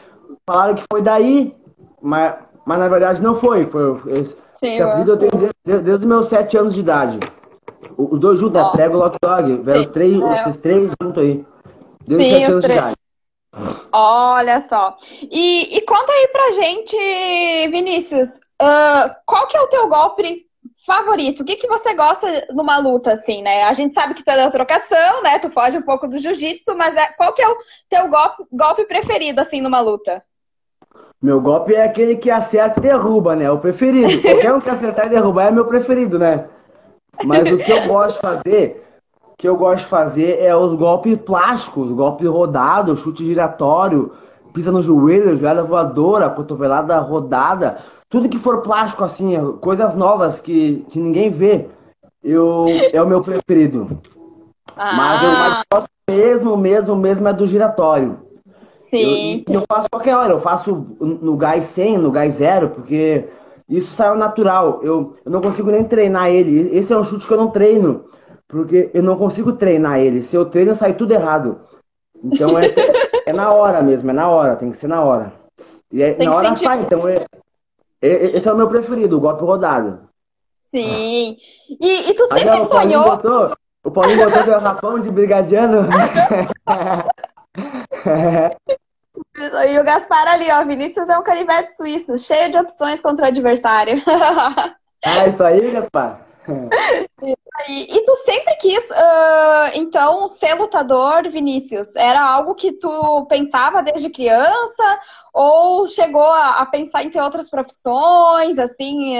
falaram 0.44 0.74
que 0.74 0.82
foi 0.90 1.00
daí, 1.00 1.54
mas, 2.02 2.34
mas 2.66 2.78
na 2.80 2.88
verdade 2.88 3.22
não 3.22 3.36
foi. 3.36 3.64
foi 3.66 4.00
esse, 4.08 4.36
Sim, 4.54 4.72
esse 4.72 4.82
apelido 4.82 5.12
eu 5.12 5.18
tenho 5.18 5.30
desde, 5.64 5.84
desde, 5.84 5.90
os 5.92 6.04
meus 6.04 6.26
sete 6.26 6.58
anos 6.58 6.74
de 6.74 6.80
idade. 6.80 7.20
Os 7.96 8.18
dois 8.18 8.40
juntos, 8.40 8.60
oh. 8.60 8.64
né? 8.64 8.72
Prego 8.72 8.96
Lock 8.96 9.18
Dog, 9.22 9.56
velho, 9.58 9.80
os 9.82 9.86
três, 9.86 10.20
é. 10.20 10.42
esses 10.42 10.58
três 10.58 10.90
juntos 11.00 11.22
aí. 11.22 11.46
Desde 12.08 12.24
Sim, 12.24 12.32
os 12.32 12.38
sete 12.38 12.50
anos 12.50 12.64
de 12.64 12.72
idade. 12.72 12.96
Olha 13.92 14.60
só. 14.60 14.96
E, 15.22 15.76
e, 15.76 15.80
conta 15.82 16.12
aí 16.12 16.28
pra 16.28 16.52
gente, 16.52 16.96
Vinícius, 17.70 18.36
uh, 18.62 19.14
qual 19.26 19.46
que 19.48 19.56
é 19.56 19.60
o 19.60 19.66
teu 19.66 19.88
golpe 19.88 20.46
favorito? 20.86 21.40
O 21.40 21.44
que, 21.44 21.56
que 21.56 21.66
você 21.66 21.94
gosta 21.94 22.46
numa 22.52 22.78
luta, 22.78 23.12
assim, 23.12 23.42
né? 23.42 23.64
A 23.64 23.72
gente 23.72 23.94
sabe 23.94 24.14
que 24.14 24.22
tu 24.22 24.30
é 24.30 24.36
da 24.36 24.50
trocação, 24.50 25.22
né? 25.22 25.38
Tu 25.38 25.50
foge 25.50 25.78
um 25.78 25.82
pouco 25.82 26.06
do 26.06 26.18
jiu-jitsu, 26.18 26.76
mas 26.76 26.96
é, 26.96 27.12
qual 27.14 27.32
que 27.32 27.42
é 27.42 27.48
o 27.48 27.56
teu 27.88 28.08
golpe, 28.08 28.44
golpe 28.52 28.84
preferido, 28.84 29.40
assim, 29.40 29.60
numa 29.60 29.80
luta? 29.80 30.22
Meu 31.20 31.40
golpe 31.40 31.74
é 31.74 31.82
aquele 31.82 32.16
que 32.16 32.30
acerta 32.30 32.78
e 32.78 32.82
derruba, 32.82 33.36
né? 33.36 33.50
O 33.50 33.58
preferido. 33.58 34.22
Qualquer 34.22 34.54
um 34.54 34.60
que 34.60 34.70
acertar 34.70 35.06
e 35.06 35.10
derrubar 35.10 35.48
é 35.48 35.50
meu 35.50 35.66
preferido, 35.66 36.18
né? 36.18 36.48
Mas 37.24 37.50
o 37.50 37.58
que 37.58 37.70
eu 37.70 37.84
gosto 37.88 38.14
de 38.14 38.20
fazer 38.20 38.89
que 39.40 39.48
eu 39.48 39.56
gosto 39.56 39.84
de 39.84 39.88
fazer 39.88 40.38
é 40.38 40.54
os 40.54 40.74
golpes 40.74 41.16
plásticos, 41.16 41.90
golpe 41.92 42.26
rodado, 42.26 42.94
chute 42.94 43.24
giratório, 43.24 44.12
pisa 44.52 44.70
no 44.70 44.82
joelho, 44.82 45.34
joelhada 45.34 45.62
voadora, 45.62 46.28
cotovelada 46.28 46.98
rodada, 46.98 47.78
tudo 48.10 48.28
que 48.28 48.36
for 48.36 48.60
plástico 48.60 49.02
assim, 49.02 49.52
coisas 49.62 49.94
novas 49.94 50.42
que, 50.42 50.84
que 50.90 51.00
ninguém 51.00 51.30
vê, 51.30 51.68
eu 52.22 52.66
é 52.92 53.00
o 53.00 53.06
meu 53.06 53.22
preferido. 53.22 54.02
Ah. 54.76 54.92
Mas 54.94 55.22
eu 55.22 55.30
mais 55.30 55.62
gosto 55.72 55.88
mesmo, 56.10 56.56
mesmo, 56.58 56.96
mesmo 56.96 57.28
é 57.28 57.32
do 57.32 57.46
giratório. 57.46 58.18
Sim. 58.90 59.42
Eu, 59.48 59.54
eu 59.54 59.64
faço 59.66 59.88
qualquer 59.90 60.18
hora, 60.18 60.34
eu 60.34 60.40
faço 60.40 60.86
no 61.00 61.34
gás 61.38 61.64
100, 61.64 61.96
no 61.96 62.10
gás 62.10 62.34
zero, 62.34 62.68
porque 62.68 63.24
isso 63.66 63.94
saiu 63.94 64.16
natural. 64.16 64.80
Eu, 64.82 65.16
eu 65.24 65.32
não 65.32 65.40
consigo 65.40 65.70
nem 65.70 65.82
treinar 65.82 66.28
ele. 66.28 66.76
Esse 66.76 66.92
é 66.92 66.98
um 66.98 67.04
chute 67.04 67.26
que 67.26 67.32
eu 67.32 67.38
não 67.38 67.48
treino. 67.48 68.04
Porque 68.50 68.90
eu 68.92 69.02
não 69.02 69.16
consigo 69.16 69.52
treinar 69.52 70.00
ele. 70.00 70.22
Se 70.22 70.36
eu 70.36 70.44
treino, 70.44 70.74
sai 70.74 70.94
tudo 70.94 71.14
errado. 71.14 71.60
Então 72.22 72.58
é, 72.58 72.66
é 73.26 73.32
na 73.32 73.52
hora 73.52 73.80
mesmo, 73.80 74.10
é 74.10 74.12
na 74.12 74.28
hora, 74.28 74.56
tem 74.56 74.70
que 74.70 74.76
ser 74.76 74.88
na 74.88 75.02
hora. 75.02 75.32
E 75.92 76.02
é, 76.02 76.16
na 76.22 76.34
hora 76.34 76.48
sentir... 76.48 76.64
sai, 76.64 76.80
então 76.80 77.08
é, 77.08 77.24
é, 78.02 78.36
esse 78.36 78.48
é 78.48 78.52
o 78.52 78.56
meu 78.56 78.68
preferido, 78.68 79.16
o 79.16 79.20
golpe 79.20 79.42
rodado. 79.42 80.00
Sim. 80.74 81.36
E, 81.68 82.10
e 82.10 82.14
tu 82.14 82.26
sempre 82.26 82.44
não, 82.44 82.64
sonhou. 82.64 83.02
O 83.02 83.04
Paulinho 83.04 83.04
botou, 83.04 83.56
o 83.84 83.90
Paulinho 83.90 84.24
botou 84.24 84.46
meu 84.46 84.58
rapão 84.58 85.00
de 85.00 85.10
brigadiano. 85.10 85.88
e 89.68 89.78
o 89.78 89.84
Gaspar 89.84 90.28
ali, 90.28 90.50
ó. 90.50 90.64
Vinícius 90.64 91.08
é 91.08 91.18
um 91.18 91.22
canivete 91.22 91.74
suíço, 91.74 92.18
cheio 92.18 92.50
de 92.50 92.58
opções 92.58 93.00
contra 93.00 93.24
o 93.24 93.28
adversário. 93.28 94.02
é 95.04 95.28
isso 95.28 95.42
aí, 95.42 95.70
Gaspar. 95.70 96.29
E, 97.68 97.96
e, 97.96 98.04
tu 98.04 98.16
sempre 98.16 98.56
quis, 98.56 98.90
uh, 98.90 99.70
então, 99.74 100.26
ser 100.28 100.54
lutador, 100.54 101.28
Vinícius? 101.30 101.94
Era 101.94 102.22
algo 102.22 102.54
que 102.54 102.72
tu 102.72 103.26
pensava 103.28 103.82
desde 103.82 104.08
criança? 104.08 105.00
Ou 105.32 105.86
chegou 105.86 106.22
a, 106.22 106.60
a 106.60 106.66
pensar 106.66 107.04
em 107.04 107.10
ter 107.10 107.20
outras 107.20 107.50
profissões, 107.50 108.58
assim, 108.58 109.14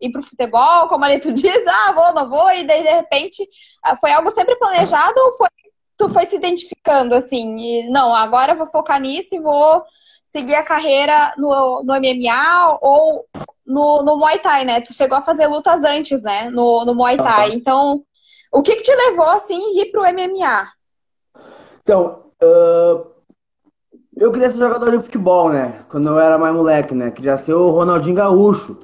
ir 0.00 0.12
pro 0.12 0.22
futebol, 0.22 0.88
como 0.88 1.04
ali 1.04 1.18
tu 1.18 1.32
diz, 1.34 1.66
ah, 1.66 1.92
vou, 1.92 2.14
não 2.14 2.30
vou, 2.30 2.50
e 2.52 2.64
daí, 2.64 2.82
de 2.82 2.90
repente, 2.90 3.42
uh, 3.42 3.96
foi 4.00 4.12
algo 4.12 4.30
sempre 4.30 4.56
planejado 4.56 5.18
ou 5.18 5.32
foi, 5.32 5.48
tu 5.96 6.08
foi 6.08 6.26
se 6.26 6.36
identificando, 6.36 7.14
assim, 7.14 7.56
e, 7.58 7.90
não, 7.90 8.14
agora 8.14 8.54
vou 8.54 8.66
focar 8.66 9.00
nisso 9.00 9.34
e 9.34 9.40
vou 9.40 9.82
seguir 10.24 10.54
a 10.54 10.62
carreira 10.62 11.34
no, 11.36 11.82
no 11.82 11.94
MMA 11.94 12.78
ou 12.80 13.26
no, 13.70 14.02
no 14.02 14.16
Muay 14.18 14.38
Thai, 14.38 14.64
né? 14.64 14.80
Tu 14.80 14.92
chegou 14.92 15.16
a 15.16 15.22
fazer 15.22 15.46
lutas 15.46 15.84
antes, 15.84 16.22
né? 16.22 16.50
No, 16.50 16.84
no 16.84 16.94
Muay 16.94 17.16
Thai. 17.16 17.52
Então, 17.52 18.02
o 18.52 18.62
que, 18.62 18.76
que 18.76 18.82
te 18.82 18.94
levou, 18.94 19.28
assim, 19.30 19.78
a 19.78 19.82
ir 19.82 19.90
pro 19.90 20.02
MMA? 20.02 20.66
Então, 21.82 22.24
uh, 22.42 23.06
eu 24.16 24.32
queria 24.32 24.50
ser 24.50 24.58
jogador 24.58 24.90
de 24.90 25.02
futebol, 25.02 25.50
né? 25.50 25.80
Quando 25.88 26.08
eu 26.08 26.18
era 26.18 26.36
mais 26.36 26.54
moleque, 26.54 26.94
né? 26.94 27.10
Queria 27.10 27.36
ser 27.36 27.54
o 27.54 27.70
Ronaldinho 27.70 28.16
Gaúcho. 28.16 28.76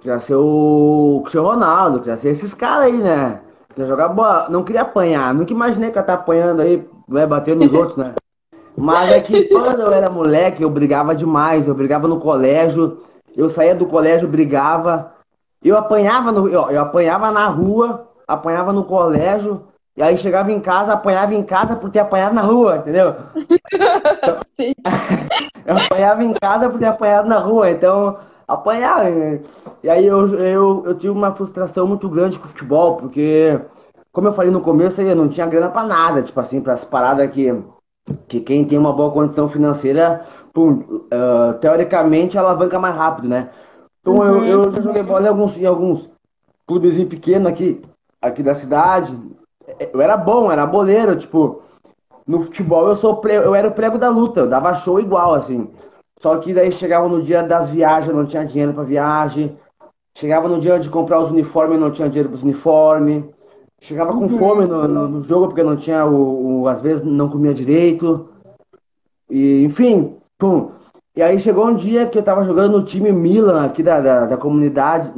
Queria 0.00 0.18
ser 0.20 0.36
o 0.36 1.20
Cristiano 1.22 1.48
Ronaldo. 1.48 2.00
Queria 2.00 2.16
ser 2.16 2.28
esses 2.28 2.52
caras 2.54 2.86
aí, 2.86 2.98
né? 2.98 3.40
Queria 3.70 3.88
jogar 3.88 4.08
bola. 4.08 4.48
Não 4.50 4.62
queria 4.62 4.82
apanhar. 4.82 5.34
Nunca 5.34 5.52
imaginei 5.52 5.90
que 5.90 5.96
eu 5.96 6.00
ia 6.00 6.02
estar 6.02 6.14
apanhando 6.14 6.60
aí, 6.60 6.86
né? 7.08 7.26
Batendo 7.26 7.64
nos 7.64 7.72
outros, 7.72 7.96
né? 7.96 8.14
Mas 8.76 9.10
é 9.10 9.20
que 9.20 9.48
quando 9.48 9.80
eu 9.80 9.90
era 9.90 10.10
moleque, 10.10 10.62
eu 10.62 10.68
brigava 10.68 11.14
demais. 11.14 11.66
Eu 11.66 11.74
brigava 11.74 12.06
no 12.06 12.20
colégio 12.20 13.02
eu 13.36 13.50
saía 13.50 13.74
do 13.74 13.86
colégio, 13.86 14.26
brigava. 14.26 15.12
Eu 15.62 15.76
apanhava, 15.76 16.32
no, 16.32 16.48
eu, 16.48 16.70
eu 16.70 16.80
apanhava 16.80 17.30
na 17.30 17.46
rua, 17.48 18.08
apanhava 18.26 18.72
no 18.72 18.84
colégio, 18.84 19.62
e 19.96 20.02
aí 20.02 20.16
chegava 20.16 20.50
em 20.52 20.60
casa, 20.60 20.92
apanhava 20.92 21.34
em 21.34 21.42
casa 21.42 21.76
por 21.76 21.90
ter 21.90 22.00
apanhado 22.00 22.34
na 22.34 22.42
rua, 22.42 22.76
entendeu? 22.78 23.14
Sim. 24.56 24.72
eu 25.64 25.76
apanhava 25.76 26.24
em 26.24 26.32
casa 26.34 26.68
por 26.68 26.78
ter 26.78 26.86
apanhado 26.86 27.28
na 27.28 27.38
rua, 27.38 27.70
então 27.70 28.18
apanhava. 28.46 29.08
E 29.82 29.88
aí 29.88 30.06
eu, 30.06 30.26
eu, 30.34 30.82
eu 30.86 30.94
tive 30.94 31.10
uma 31.10 31.34
frustração 31.34 31.86
muito 31.86 32.08
grande 32.08 32.38
com 32.38 32.44
o 32.44 32.48
futebol, 32.48 32.96
porque, 32.96 33.58
como 34.12 34.28
eu 34.28 34.32
falei 34.32 34.50
no 34.50 34.60
começo, 34.60 35.00
eu 35.00 35.16
não 35.16 35.28
tinha 35.28 35.46
grana 35.46 35.68
para 35.68 35.86
nada, 35.86 36.22
tipo 36.22 36.38
assim, 36.40 36.60
para 36.60 36.74
as 36.74 36.84
paradas 36.84 37.30
que, 37.30 37.54
que 38.28 38.40
quem 38.40 38.64
tem 38.64 38.78
uma 38.78 38.92
boa 38.92 39.10
condição 39.10 39.48
financeira 39.48 40.26
pum, 40.56 40.72
uh, 41.12 41.52
teoricamente 41.60 42.38
alavanca 42.38 42.78
mais 42.78 42.96
rápido, 42.96 43.28
né? 43.28 43.50
Então 44.00 44.14
uhum. 44.14 44.42
eu, 44.42 44.62
eu 44.64 44.72
já 44.72 44.80
joguei 44.80 45.02
bola 45.02 45.26
em 45.26 45.28
alguns, 45.28 45.58
em 45.58 45.66
alguns 45.66 46.10
clubes 46.66 47.04
pequenos 47.04 47.46
aqui, 47.46 47.82
aqui 48.22 48.42
da 48.42 48.54
cidade. 48.54 49.14
Eu 49.92 50.00
era 50.00 50.16
bom, 50.16 50.50
era 50.50 50.64
boleiro, 50.64 51.14
tipo, 51.14 51.60
no 52.26 52.40
futebol 52.40 52.88
eu 52.88 52.96
sou 52.96 53.20
eu 53.28 53.54
era 53.54 53.68
o 53.68 53.72
prego 53.72 53.98
da 53.98 54.08
luta, 54.08 54.40
eu 54.40 54.48
dava 54.48 54.72
show 54.72 54.98
igual, 54.98 55.34
assim. 55.34 55.68
Só 56.20 56.38
que 56.38 56.54
daí 56.54 56.72
chegava 56.72 57.06
no 57.06 57.22
dia 57.22 57.42
das 57.42 57.68
viagens, 57.68 58.08
eu 58.08 58.16
não 58.16 58.24
tinha 58.24 58.46
dinheiro 58.46 58.72
para 58.72 58.82
viagem. 58.82 59.58
Chegava 60.16 60.48
no 60.48 60.58
dia 60.58 60.80
de 60.80 60.88
comprar 60.88 61.20
os 61.20 61.30
uniformes, 61.30 61.78
não 61.78 61.90
tinha 61.90 62.08
dinheiro 62.08 62.30
para 62.30 62.36
os 62.36 62.42
uniformes. 62.42 63.24
Chegava 63.78 64.14
com 64.14 64.20
uhum. 64.20 64.28
fome 64.30 64.64
no, 64.64 64.88
no, 64.88 65.06
no, 65.06 65.20
jogo 65.20 65.48
porque 65.48 65.62
não 65.62 65.76
tinha 65.76 66.06
o, 66.06 66.62
o, 66.62 66.68
às 66.68 66.80
vezes 66.80 67.04
não 67.04 67.28
comia 67.28 67.52
direito. 67.52 68.30
E 69.28 69.62
enfim, 69.62 70.16
Pum. 70.38 70.70
E 71.16 71.22
aí 71.22 71.38
chegou 71.38 71.66
um 71.66 71.74
dia 71.74 72.06
que 72.06 72.18
eu 72.18 72.22
tava 72.22 72.44
jogando 72.44 72.78
no 72.78 72.84
time 72.84 73.10
Milan 73.10 73.64
aqui 73.64 73.82
da, 73.82 74.00
da, 74.00 74.26
da 74.26 74.36
comunidade. 74.36 75.10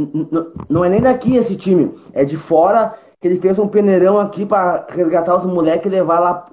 Não 0.68 0.84
é 0.84 0.88
nem 0.88 1.00
daqui 1.00 1.34
esse 1.34 1.56
time, 1.56 1.92
é 2.12 2.24
de 2.24 2.36
fora, 2.36 2.94
que 3.20 3.26
ele 3.26 3.40
fez 3.40 3.58
um 3.58 3.66
peneirão 3.66 4.18
aqui 4.18 4.46
para 4.46 4.86
resgatar 4.88 5.36
os 5.36 5.44
moleques 5.44 5.86
e 5.86 5.94
levar 5.94 6.20
lá, 6.20 6.46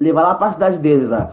levar 0.00 0.22
lá 0.22 0.34
pra 0.34 0.52
cidade 0.52 0.78
deles 0.78 1.10
lá. 1.10 1.30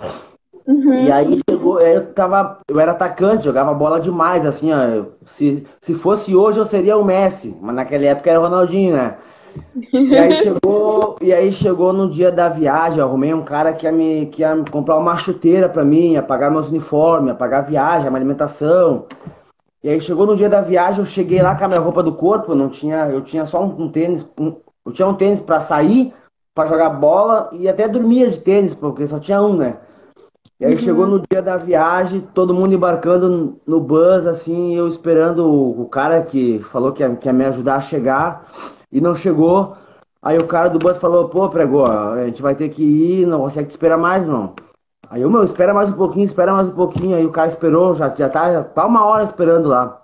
Uhum. 0.67 0.93
E 0.93 1.11
aí 1.11 1.39
chegou, 1.49 1.79
eu 1.79 2.13
tava, 2.13 2.59
eu 2.69 2.79
era 2.79 2.91
atacante, 2.91 3.45
jogava 3.45 3.73
bola 3.73 3.99
demais, 3.99 4.45
assim, 4.45 4.71
ó. 4.73 5.05
Se, 5.25 5.65
se 5.81 5.93
fosse 5.93 6.35
hoje 6.35 6.59
eu 6.59 6.65
seria 6.65 6.97
o 6.97 7.05
Messi, 7.05 7.55
mas 7.61 7.75
naquela 7.75 8.05
época 8.05 8.29
era 8.29 8.39
o 8.39 8.43
Ronaldinho, 8.43 8.93
né? 8.93 9.15
E 9.91 10.17
aí 10.17 10.31
chegou, 10.43 11.15
e 11.21 11.33
aí 11.33 11.51
chegou 11.51 11.93
no 11.93 12.09
dia 12.09 12.31
da 12.31 12.49
viagem, 12.49 13.01
arrumei 13.01 13.33
um 13.33 13.43
cara 13.43 13.73
que 13.73 13.85
ia 13.85 13.91
me, 13.91 14.25
que 14.27 14.41
ia 14.41 14.55
comprar 14.71 14.97
uma 14.97 15.17
chuteira 15.17 15.69
pra 15.69 15.83
mim, 15.83 16.13
ia 16.13 16.23
pagar 16.23 16.49
meus 16.51 16.69
uniformes, 16.69 17.29
ia 17.29 17.35
pagar 17.35 17.59
a 17.59 17.61
viagem, 17.61 18.07
a 18.07 18.15
alimentação. 18.15 19.05
E 19.83 19.89
aí 19.89 19.99
chegou 19.99 20.25
no 20.25 20.35
dia 20.35 20.49
da 20.49 20.61
viagem, 20.61 20.99
eu 20.99 21.05
cheguei 21.05 21.41
lá 21.41 21.55
com 21.55 21.65
a 21.65 21.67
minha 21.67 21.79
roupa 21.79 22.01
do 22.01 22.13
corpo, 22.13 22.55
não 22.55 22.69
tinha, 22.69 23.09
eu 23.09 23.21
tinha 23.21 23.45
só 23.45 23.63
um, 23.63 23.83
um 23.83 23.89
tênis, 23.89 24.25
um, 24.39 24.55
eu 24.85 24.91
tinha 24.91 25.07
um 25.07 25.13
tênis 25.13 25.39
para 25.39 25.59
sair, 25.59 26.13
para 26.55 26.69
jogar 26.69 26.89
bola 26.89 27.49
e 27.51 27.67
até 27.67 27.87
dormia 27.87 28.29
de 28.29 28.39
tênis, 28.39 28.73
porque 28.73 29.05
só 29.05 29.19
tinha 29.19 29.41
um, 29.41 29.57
né? 29.57 29.77
E 30.59 30.65
aí 30.65 30.73
uhum. 30.73 30.79
chegou 30.79 31.07
no 31.07 31.21
dia 31.29 31.41
da 31.41 31.57
viagem, 31.57 32.21
todo 32.33 32.53
mundo 32.53 32.73
embarcando 32.73 33.59
no 33.67 33.79
bus, 33.81 34.25
assim, 34.25 34.75
eu 34.75 34.87
esperando 34.87 35.45
o, 35.45 35.81
o 35.81 35.89
cara 35.89 36.21
que 36.21 36.59
falou 36.71 36.93
que 36.93 37.03
ia, 37.03 37.15
que 37.15 37.27
ia 37.27 37.33
me 37.33 37.43
ajudar 37.45 37.75
a 37.75 37.81
chegar 37.81 38.47
e 38.93 39.01
não 39.01 39.15
chegou. 39.15 39.75
Aí 40.21 40.37
o 40.37 40.47
cara 40.47 40.69
do 40.69 40.79
bus 40.79 40.95
falou, 40.97 41.27
pô, 41.27 41.49
pregou, 41.49 41.85
a 41.85 42.23
gente 42.25 42.41
vai 42.41 42.55
ter 42.55 42.69
que 42.69 42.81
ir, 42.81 43.27
não 43.27 43.41
consegue 43.41 43.67
te 43.67 43.71
esperar 43.71 43.97
mais, 43.97 44.25
não. 44.25 44.53
Aí 45.09 45.21
eu, 45.21 45.29
meu, 45.29 45.43
espera 45.43 45.73
mais 45.73 45.89
um 45.89 45.93
pouquinho, 45.93 46.25
espera 46.25 46.53
mais 46.53 46.69
um 46.69 46.73
pouquinho. 46.73 47.15
Aí 47.15 47.25
o 47.25 47.31
cara 47.31 47.47
esperou, 47.47 47.93
já, 47.93 48.07
já 48.15 48.29
tá, 48.29 48.53
já 48.53 48.63
tá 48.63 48.85
uma 48.85 49.03
hora 49.05 49.25
esperando 49.25 49.67
lá. 49.67 50.01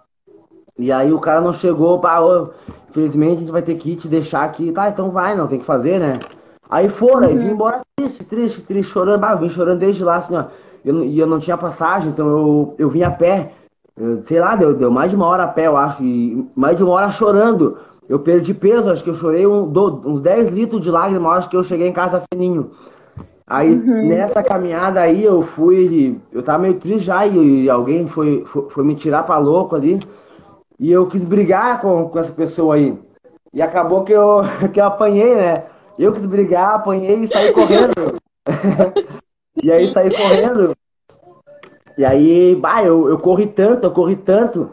E 0.78 0.92
aí 0.92 1.14
o 1.14 1.20
cara 1.20 1.40
não 1.40 1.54
chegou, 1.54 2.00
pá, 2.00 2.20
ô, 2.20 2.50
infelizmente 2.90 3.36
a 3.36 3.40
gente 3.40 3.52
vai 3.52 3.62
ter 3.62 3.76
que 3.76 3.92
ir 3.92 3.96
te 3.96 4.08
deixar 4.08 4.44
aqui. 4.44 4.72
Tá, 4.72 4.90
então 4.90 5.10
vai, 5.10 5.36
não 5.36 5.48
tem 5.48 5.60
que 5.60 5.66
fazer, 5.66 6.00
né? 6.00 6.20
Aí 6.70 6.90
foram, 6.90 7.22
uhum. 7.22 7.28
aí 7.28 7.38
vim 7.38 7.52
embora 7.52 7.82
triste, 7.96 8.24
triste, 8.26 8.62
triste, 8.62 8.92
chorando. 8.92 9.20
Bah, 9.20 9.32
eu 9.32 9.40
vim 9.40 9.50
chorando 9.50 9.80
desde 9.80 10.04
lá, 10.04 10.18
assim, 10.18 10.36
ó. 10.36 10.46
Eu, 10.84 11.04
e 11.04 11.18
eu 11.18 11.28
não 11.28 11.40
tinha 11.40 11.58
passagem, 11.58 12.10
então 12.10 12.28
eu, 12.28 12.76
eu 12.78 12.90
vim 12.90 13.04
a 13.04 13.12
pé. 13.12 13.54
Eu, 13.98 14.22
sei 14.22 14.40
lá, 14.40 14.56
deu, 14.56 14.74
deu 14.74 14.92
mais 14.92 15.10
de 15.10 15.16
uma 15.16 15.26
hora 15.26 15.44
a 15.44 15.48
pé, 15.48 15.68
eu 15.68 15.76
acho. 15.76 16.04
E 16.04 16.48
mais 16.56 16.78
de 16.78 16.84
uma 16.84 16.94
hora 16.94 17.12
chorando. 17.12 17.78
Eu 18.10 18.18
perdi 18.18 18.56
peso, 18.56 18.90
acho 18.90 19.04
que 19.04 19.10
eu 19.12 19.16
chorei 19.16 19.46
um, 19.46 19.68
do, 19.68 20.02
uns 20.10 20.20
10 20.20 20.50
litros 20.50 20.82
de 20.82 20.90
lágrimas, 20.90 21.32
acho 21.38 21.50
que 21.50 21.56
eu 21.56 21.64
cheguei 21.64 21.88
em 21.88 21.94
casa 21.94 22.24
fininho. 22.34 22.72
Aí 23.46 23.72
uhum. 23.72 24.08
nessa 24.08 24.42
caminhada 24.42 25.00
aí 25.00 25.24
eu 25.24 25.44
fui, 25.44 26.20
eu 26.32 26.42
tava 26.42 26.64
meio 26.64 26.80
triste 26.80 27.06
já 27.06 27.28
e, 27.28 27.66
e 27.66 27.70
alguém 27.70 28.08
foi, 28.08 28.44
foi, 28.48 28.68
foi, 28.70 28.84
me 28.84 28.96
tirar 28.96 29.24
pra 29.24 29.38
louco 29.38 29.76
ali. 29.76 30.00
E 30.80 30.92
eu 30.92 31.06
quis 31.06 31.24
brigar 31.24 31.82
com, 31.82 32.10
com 32.10 32.18
essa 32.18 32.32
pessoa 32.32 32.76
aí. 32.76 32.98
E 33.54 33.62
acabou 33.62 34.04
que 34.04 34.12
eu, 34.12 34.42
que 34.74 34.80
eu 34.80 34.86
apanhei, 34.86 35.36
né? 35.36 35.66
Eu 35.98 36.12
quis 36.12 36.26
brigar, 36.26 36.76
apanhei 36.76 37.24
e 37.24 37.28
saí 37.28 37.52
correndo. 37.52 38.16
e 39.62 39.72
aí 39.72 39.88
saí 39.88 40.10
correndo. 40.16 40.76
E 41.96 42.06
aí, 42.06 42.56
bah, 42.56 42.84
eu, 42.84 43.08
eu 43.10 43.20
corri 43.20 43.46
tanto, 43.46 43.86
eu 43.86 43.92
corri 43.92 44.16
tanto, 44.16 44.72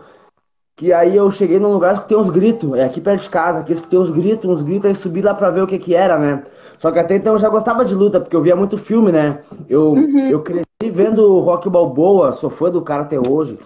que 0.76 0.92
aí 0.92 1.16
eu 1.16 1.30
cheguei 1.30 1.58
num 1.58 1.72
lugar 1.72 2.02
que 2.02 2.08
tem 2.08 2.18
uns 2.18 2.28
gritos, 2.28 2.74
é 2.74 2.84
aqui 2.84 3.00
perto 3.00 3.22
de 3.22 3.30
casa, 3.30 3.64
que 3.64 3.72
escutei 3.72 3.98
uns 3.98 4.10
gritos, 4.10 4.48
uns 4.48 4.62
gritos, 4.62 4.84
aí 4.84 4.94
subi 4.94 5.22
lá 5.22 5.32
pra 5.32 5.50
ver 5.50 5.62
o 5.62 5.66
que 5.66 5.78
que 5.78 5.94
era, 5.94 6.18
né? 6.18 6.44
Só 6.78 6.92
que 6.92 6.98
até 6.98 7.16
então 7.16 7.32
eu 7.32 7.38
já 7.38 7.48
gostava 7.48 7.82
de 7.82 7.94
luta, 7.94 8.20
porque 8.20 8.36
eu 8.36 8.42
via 8.42 8.54
muito 8.54 8.76
filme, 8.76 9.10
né? 9.10 9.40
Eu, 9.70 9.92
uhum. 9.92 10.28
eu 10.28 10.42
cresci 10.42 10.66
vendo 10.92 11.40
Rock 11.40 11.70
Balboa, 11.70 12.32
sou 12.32 12.50
fã 12.50 12.70
do 12.70 12.82
cara 12.82 13.04
até 13.04 13.18
hoje. 13.18 13.58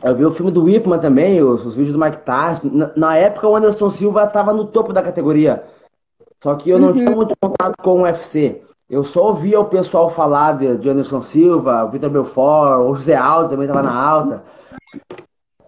Eu 0.00 0.14
vi 0.14 0.24
o 0.24 0.30
filme 0.30 0.52
do 0.52 0.64
Whipman 0.64 1.00
também, 1.00 1.42
os, 1.42 1.66
os 1.66 1.74
vídeos 1.74 1.96
do 1.96 1.98
Mike 1.98 2.18
Tyson. 2.18 2.70
Na, 2.72 2.90
na, 2.94 3.16
época 3.16 3.48
o 3.48 3.56
Anderson 3.56 3.90
Silva 3.90 4.26
tava 4.28 4.54
no 4.54 4.66
topo 4.66 4.92
da 4.92 5.02
categoria. 5.02 5.64
Só 6.40 6.54
que 6.54 6.70
eu 6.70 6.78
não 6.78 6.88
uhum. 6.88 6.94
tinha 6.94 7.10
muito 7.10 7.34
contato 7.40 7.74
com 7.82 8.00
o 8.00 8.02
UFC. 8.02 8.62
Eu 8.88 9.02
só 9.02 9.28
ouvia 9.28 9.58
o 9.58 9.64
pessoal 9.64 10.10
falar 10.10 10.58
de, 10.58 10.76
de 10.76 10.90
Anderson 10.90 11.22
Silva, 11.22 11.86
Vitor 11.86 12.10
Belfort, 12.10 12.80
o 12.82 12.94
José 12.94 13.16
Aldo 13.16 13.48
também 13.48 13.66
tava 13.66 13.82
na 13.82 13.94
alta. 13.94 14.44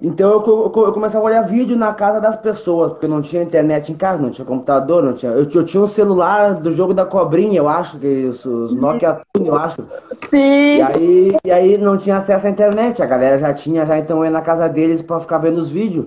Então 0.01 0.31
eu, 0.31 0.45
eu, 0.47 0.85
eu, 0.85 0.93
começava 0.93 1.25
a 1.25 1.29
olhar 1.29 1.43
vídeo 1.43 1.75
na 1.75 1.95
casa 1.95 2.21
das 2.21 2.37
pessoas, 2.37 2.93
porque 2.93 3.09
não 3.09 3.23
tinha 3.23 3.43
internet 3.43 3.91
em 3.91 3.95
casa, 3.95 4.21
não 4.21 4.31
tinha 4.31 4.45
computador, 4.45 5.03
não 5.03 5.15
tinha. 5.15 5.33
Eu, 5.33 5.49
eu 5.51 5.65
tinha 5.65 5.83
um 5.83 5.87
celular 5.87 6.55
do 6.55 6.71
jogo 6.71 6.93
da 6.93 7.07
cobrinha, 7.07 7.59
eu 7.59 7.69
acho, 7.69 7.99
que 7.99 8.07
isso, 8.07 8.51
os 8.51 8.75
Nokia 8.75 9.23
Tune, 9.33 9.49
eu 9.49 9.57
acho. 9.57 9.83
Sim. 10.31 10.77
E 10.77 10.83
aí, 10.83 11.37
e 11.47 11.51
aí 11.51 11.79
não 11.79 11.97
tinha 11.97 12.19
acesso 12.19 12.47
à 12.47 12.51
internet, 12.51 13.03
a 13.03 13.07
galera 13.07 13.39
já 13.39 13.55
tinha, 13.55 13.87
já 13.87 13.97
então 13.97 14.23
ia 14.23 14.31
na 14.31 14.43
casa 14.43 14.69
deles 14.69 15.01
para 15.01 15.21
ficar 15.21 15.39
vendo 15.39 15.59
os 15.59 15.71
vídeos. 15.71 16.07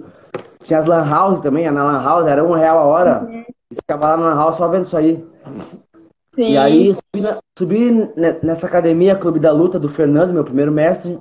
Tinha 0.63 0.77
as 0.77 0.85
Lan 0.85 1.09
House 1.09 1.39
também, 1.39 1.69
na 1.71 1.83
Lan 1.83 2.03
House 2.03 2.27
era 2.27 2.43
um 2.43 2.53
real 2.53 2.77
a 2.77 2.85
hora. 2.85 3.27
Uhum. 3.27 3.43
E 3.71 3.75
ficava 3.75 4.09
lá 4.09 4.17
na 4.17 4.29
Lan 4.29 4.35
House 4.35 4.57
só 4.57 4.67
vendo 4.67 4.85
isso 4.85 4.97
aí. 4.97 5.25
Sim. 6.35 6.51
E 6.51 6.57
aí 6.57 6.93
subi, 6.93 7.21
na, 7.21 7.37
subi 7.57 8.11
nessa 8.43 8.67
academia 8.67 9.15
Clube 9.15 9.39
da 9.39 9.51
Luta 9.51 9.79
do 9.79 9.89
Fernando, 9.89 10.33
meu 10.33 10.43
primeiro 10.43 10.71
mestre. 10.71 11.17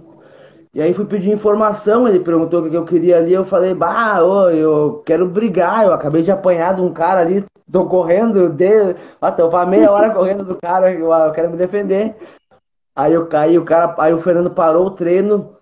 E 0.79 0.81
aí 0.81 0.95
fui 0.95 1.05
pedir 1.05 1.33
informação, 1.33 2.07
ele 2.07 2.21
perguntou 2.21 2.61
o 2.63 2.71
que 2.71 2.77
eu 2.77 2.85
queria 2.85 3.17
ali, 3.19 3.33
eu 3.33 3.45
falei, 3.45 3.75
bah, 3.75 4.23
ô, 4.23 4.49
eu 4.49 5.03
quero 5.05 5.27
brigar, 5.27 5.85
eu 5.85 5.93
acabei 5.93 6.23
de 6.23 6.31
apanhar 6.31 6.77
de 6.77 6.81
um 6.81 6.93
cara 6.93 7.19
ali, 7.19 7.45
tô 7.69 7.87
correndo, 7.87 8.49
de... 8.51 8.95
ah, 9.21 9.33
tô 9.33 9.51
meia 9.67 9.91
hora 9.91 10.15
correndo 10.15 10.45
do 10.45 10.55
cara, 10.55 10.93
eu, 10.95 11.13
eu 11.13 11.33
quero 11.33 11.51
me 11.51 11.57
defender. 11.57 12.15
Aí 12.95 13.13
eu 13.13 13.27
caí, 13.27 13.59
o 13.59 13.65
cara, 13.65 13.93
aí 13.99 14.15
o 14.15 14.21
Fernando 14.21 14.53
parou 14.53 14.87
o 14.87 14.91
treino 14.93 15.57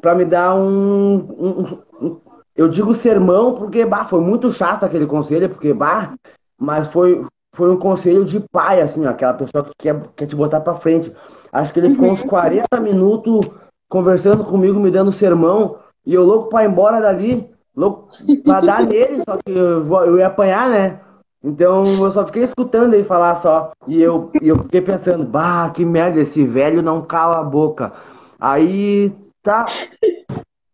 para 0.00 0.14
me 0.14 0.24
dar 0.24 0.54
um, 0.54 1.16
um, 1.16 1.78
um, 2.00 2.20
eu 2.54 2.68
digo 2.68 2.94
sermão 2.94 3.54
porque 3.54 3.84
bah, 3.84 4.04
foi 4.04 4.20
muito 4.20 4.52
chato 4.52 4.84
aquele 4.84 5.04
conselho, 5.04 5.48
porque 5.48 5.74
bah, 5.74 6.14
mas 6.56 6.86
foi 6.86 7.26
foi 7.56 7.72
um 7.72 7.76
conselho 7.76 8.24
de 8.24 8.38
pai 8.38 8.80
assim, 8.80 9.04
ó, 9.04 9.10
aquela 9.10 9.34
pessoa 9.34 9.64
que 9.64 9.72
quer, 9.76 10.00
quer 10.14 10.26
te 10.26 10.36
botar 10.36 10.60
para 10.60 10.74
frente. 10.74 11.12
Acho 11.52 11.72
que 11.72 11.80
ele 11.80 11.90
ficou 11.90 12.12
uns 12.12 12.22
40 12.22 12.66
uhum. 12.72 12.82
minutos 12.84 13.50
conversando 13.90 14.44
comigo, 14.44 14.78
me 14.78 14.90
dando 14.90 15.12
sermão, 15.12 15.76
e 16.06 16.14
eu 16.14 16.24
louco 16.24 16.48
para 16.48 16.64
ir 16.64 16.70
embora 16.70 17.00
dali, 17.00 17.50
louco 17.76 18.08
para 18.44 18.60
dar 18.60 18.86
nele, 18.86 19.22
só 19.28 19.36
que 19.36 19.50
eu, 19.52 19.86
eu 20.06 20.16
ia 20.16 20.28
apanhar, 20.28 20.70
né? 20.70 21.00
Então 21.42 21.84
eu 21.84 22.10
só 22.10 22.24
fiquei 22.24 22.44
escutando 22.44 22.94
ele 22.94 23.04
falar 23.04 23.34
só. 23.36 23.72
E 23.88 24.00
eu, 24.00 24.30
eu 24.40 24.56
fiquei 24.58 24.80
pensando, 24.80 25.24
bah, 25.24 25.70
que 25.74 25.84
merda, 25.84 26.20
esse 26.20 26.46
velho 26.46 26.82
não 26.82 27.02
cala 27.02 27.40
a 27.40 27.44
boca. 27.44 27.92
Aí 28.38 29.12
tá. 29.42 29.66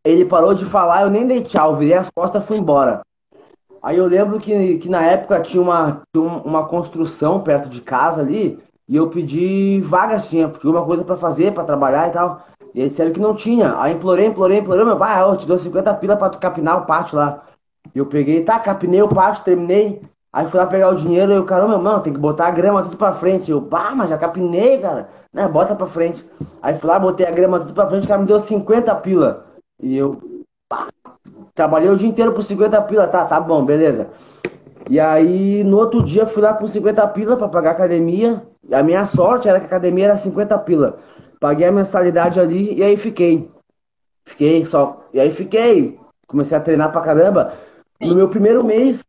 Ele 0.05 0.25
parou 0.25 0.55
de 0.55 0.64
falar, 0.64 1.03
eu 1.03 1.11
nem 1.11 1.27
dei 1.27 1.43
tchau, 1.43 1.77
virei 1.77 1.95
as 1.95 2.11
costas 2.11 2.45
e 2.45 2.47
fui 2.47 2.59
embora. 2.59 3.01
Aí 3.83 3.97
eu 3.97 4.07
lembro 4.07 4.39
que, 4.39 4.79
que 4.79 4.89
na 4.89 5.03
época 5.03 5.41
tinha 5.41 5.62
uma, 5.62 6.03
uma 6.14 6.67
construção 6.67 7.41
perto 7.41 7.69
de 7.69 7.81
casa 7.81 8.21
ali, 8.21 8.59
e 8.89 8.95
eu 8.95 9.09
pedi 9.09 9.81
vagas, 9.81 10.29
tinha, 10.29 10.49
porque 10.49 10.67
uma 10.67 10.85
coisa 10.85 11.05
para 11.05 11.17
fazer, 11.17 11.53
para 11.53 11.64
trabalhar 11.64 12.09
e 12.09 12.11
tal. 12.12 12.45
E 12.77 12.81
eles 12.81 12.91
disseram 12.91 13.11
que 13.11 13.18
não 13.18 13.35
tinha. 13.35 13.74
Aí 13.81 13.95
implorei, 13.95 14.27
implorei, 14.27 14.59
implorei, 14.59 14.85
meu 14.85 14.99
pai, 14.99 15.22
eu 15.22 15.35
te 15.39 15.49
dou 15.49 15.57
50 15.57 15.95
pila 15.95 16.14
pra 16.14 16.29
tu 16.29 16.39
capinar 16.39 16.83
o 16.83 16.85
pátio 16.85 17.16
lá. 17.16 17.43
E 17.95 17.99
eu 17.99 18.05
peguei, 18.05 18.43
tá, 18.43 18.59
capinei 18.59 19.01
o 19.01 19.09
pátio, 19.09 19.43
terminei. 19.43 20.03
Aí 20.31 20.47
fui 20.51 20.61
lá 20.61 20.66
pegar 20.66 20.91
o 20.91 20.95
dinheiro 20.95 21.33
e 21.33 21.37
eu, 21.37 21.45
caramba, 21.47 21.79
mano, 21.79 22.03
tem 22.03 22.12
que 22.12 22.18
botar 22.18 22.49
a 22.49 22.51
grama 22.51 22.83
tudo 22.83 22.99
pra 22.99 23.14
frente. 23.14 23.51
Eu, 23.51 23.62
pá, 23.62 23.95
mas 23.97 24.11
já 24.11 24.18
capinei, 24.18 24.79
cara. 24.79 25.09
Né, 25.33 25.49
bota 25.49 25.74
pra 25.74 25.87
frente. 25.87 26.22
Aí 26.61 26.77
fui 26.79 26.91
lá, 26.91 26.99
botei 26.99 27.27
a 27.27 27.31
grama 27.31 27.61
tudo 27.61 27.72
pra 27.72 27.89
frente, 27.89 28.05
o 28.05 28.09
cara 28.09 28.20
me 28.20 28.27
deu 28.27 28.39
50 28.39 28.95
pila. 28.97 29.47
E 29.83 29.97
eu, 29.97 30.20
pá, 30.68 30.87
trabalhei 31.55 31.89
o 31.89 31.97
dia 31.97 32.09
inteiro 32.11 32.33
por 32.33 32.43
50 32.43 32.79
pila, 32.83 33.07
tá, 33.07 33.24
tá 33.24 33.41
bom, 33.41 33.64
beleza. 33.64 34.09
E 34.91 35.01
aí, 35.01 35.64
no 35.64 35.79
outro 35.79 36.03
dia, 36.03 36.27
fui 36.27 36.43
lá 36.43 36.53
com 36.53 36.66
50 36.66 37.07
pila 37.09 37.39
pra 37.39 37.49
pagar 37.49 37.70
a 37.70 37.72
academia. 37.72 38.43
E 38.68 38.74
a 38.74 38.83
minha 38.83 39.07
sorte 39.07 39.49
era 39.49 39.59
que 39.59 39.64
a 39.64 39.68
academia 39.68 40.05
era 40.05 40.16
50 40.18 40.59
pila. 40.59 40.99
Paguei 41.41 41.66
a 41.66 41.72
mensalidade 41.72 42.41
ali 42.41 42.74
e 42.74 42.82
aí 42.82 42.97
fiquei. 42.97 43.49
Fiquei 44.24 44.64
só. 44.64 45.05
E 45.12 45.20
aí 45.20 45.30
fiquei. 45.30 45.99
Comecei 46.26 46.57
a 46.57 46.61
treinar 46.61 46.93
pra 46.93 47.01
caramba. 47.01 47.53
No 48.01 48.14
meu 48.14 48.28
primeiro 48.28 48.64
mês, 48.64 49.05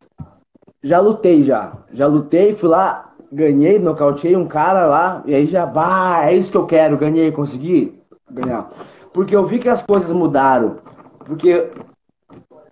já 0.84 0.99
lutei 0.99 1.43
já. 1.43 1.73
Já 1.91 2.07
lutei, 2.07 2.55
fui 2.55 2.69
lá, 2.69 3.13
ganhei, 3.32 3.80
nocauteei 3.80 4.36
um 4.36 4.47
cara 4.47 4.86
lá. 4.86 5.23
E 5.25 5.34
aí 5.34 5.45
já, 5.45 5.65
bah, 5.65 6.30
é 6.30 6.36
isso 6.36 6.51
que 6.51 6.57
eu 6.57 6.65
quero. 6.65 6.97
Ganhei, 6.97 7.32
consegui 7.32 7.99
ganhar. 8.30 8.69
Porque 9.13 9.36
eu 9.36 9.45
vi 9.45 9.59
que 9.59 9.69
as 9.69 9.82
coisas 9.82 10.11
mudaram. 10.11 10.78
Porque 11.25 11.69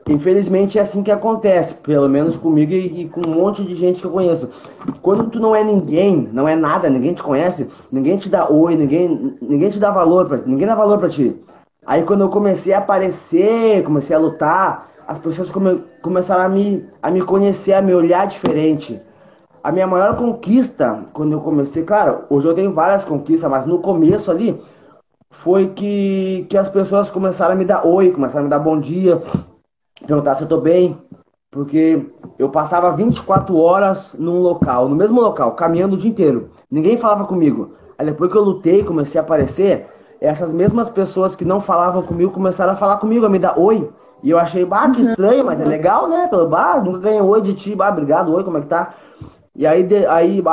Infelizmente 0.08 0.78
é 0.78 0.82
assim 0.82 1.02
que 1.02 1.10
acontece, 1.10 1.74
pelo 1.74 2.08
menos 2.08 2.38
comigo 2.38 2.72
e, 2.72 3.02
e, 3.02 3.10
com 3.10 3.22
um 3.22 3.34
monte 3.34 3.64
de 3.64 3.76
gente 3.76 4.02
que 4.02 4.06
eu 4.06 4.12
conheço. 4.12 4.50
Quando 5.02 5.32
tu 5.32 5.40
não 5.40 5.56
é 5.56 5.64
ninguém, 5.64 6.30
não 6.32 6.48
é 6.48 6.56
nada, 6.56 6.90
ninguém 6.90 7.16
te 7.16 7.24
conhece, 7.24 7.68
ninguém 7.92 8.16
te 8.16 8.30
dá 8.30 8.48
oi, 8.48 8.76
ninguém, 8.76 9.36
ninguém 9.42 9.70
te 9.70 9.80
dá 9.80 9.90
valor, 9.90 10.28
pra, 10.28 10.38
ninguém 10.46 10.68
dá 10.68 10.76
valor 10.76 11.00
para 11.00 11.10
ti. 11.10 11.36
Aí 11.88 12.04
quando 12.04 12.22
eu 12.22 12.30
comecei 12.30 12.72
a 12.72 12.78
aparecer, 12.78 13.84
comecei 13.84 14.16
a 14.16 14.20
lutar, 14.20 14.92
as 15.08 15.18
pessoas 15.18 15.52
come, 15.52 15.84
começaram 16.04 16.44
a 16.44 16.50
me, 16.50 16.86
a 17.02 17.10
me 17.10 17.22
conhecer, 17.24 17.74
a 17.74 17.82
me 17.82 17.94
olhar 17.94 18.28
diferente. 18.28 19.02
A 19.64 19.72
minha 19.72 19.88
maior 19.88 20.16
conquista, 20.16 21.04
quando 21.14 21.32
eu 21.32 21.42
comecei, 21.42 21.82
claro, 21.82 22.26
hoje 22.30 22.48
eu 22.48 22.54
tenho 22.54 22.72
várias 22.72 23.04
conquistas, 23.04 23.50
mas 23.50 23.66
no 23.66 23.80
começo 23.80 24.30
ali, 24.30 24.62
foi 25.32 25.70
que, 25.70 26.46
que 26.48 26.58
as 26.58 26.70
pessoas 26.70 27.10
começaram 27.10 27.54
a 27.54 27.58
me 27.58 27.66
dar 27.66 27.88
oi, 27.88 28.12
começaram 28.12 28.42
a 28.42 28.44
me 28.44 28.50
dar 28.50 28.60
bom 28.60 28.80
dia, 28.80 29.20
perguntar 30.06 30.36
se 30.36 30.44
eu 30.44 30.48
tô 30.48 30.60
bem, 30.60 30.98
porque 31.52 32.06
eu 32.38 32.50
passava 32.50 32.92
24 32.92 33.56
horas 33.58 34.16
num 34.20 34.42
local, 34.42 34.90
no 34.90 34.96
mesmo 34.96 35.22
local, 35.22 35.54
caminhando 35.54 35.96
o 35.96 35.98
dia 35.98 36.10
inteiro. 36.10 36.50
Ninguém 36.70 36.98
falava 36.98 37.26
comigo. 37.26 37.76
Aí 37.98 38.06
depois 38.06 38.32
que 38.32 38.38
eu 38.38 38.44
lutei, 38.44 38.84
comecei 38.84 39.20
a 39.20 39.24
aparecer, 39.24 39.88
essas 40.20 40.54
mesmas 40.54 40.90
pessoas 40.90 41.36
que 41.36 41.46
não 41.46 41.62
falavam 41.62 42.04
comigo 42.04 42.32
começaram 42.32 42.74
a 42.74 42.76
falar 42.76 42.98
comigo, 42.98 43.26
a 43.26 43.30
me 43.30 43.40
dar 43.40 43.58
oi. 43.58 43.90
E 44.22 44.30
eu 44.32 44.40
achei, 44.40 44.66
bah, 44.66 44.90
que 44.90 45.02
uhum. 45.02 45.10
estranho, 45.10 45.46
mas 45.46 45.62
é 45.62 45.66
legal, 45.66 46.10
né? 46.10 46.28
Pelo 46.28 46.48
bah, 46.48 46.82
nunca 46.82 47.00
ganhei 47.00 47.22
oi 47.22 47.42
de 47.42 47.54
ti, 47.54 47.76
bah, 47.76 47.90
obrigado, 47.90 48.34
oi, 48.34 48.44
como 48.44 48.58
é 48.58 48.62
que 48.62 48.68
tá? 48.68 48.96
E 49.56 49.66
aí, 49.66 49.84
de, 49.84 50.06
aí, 50.08 50.44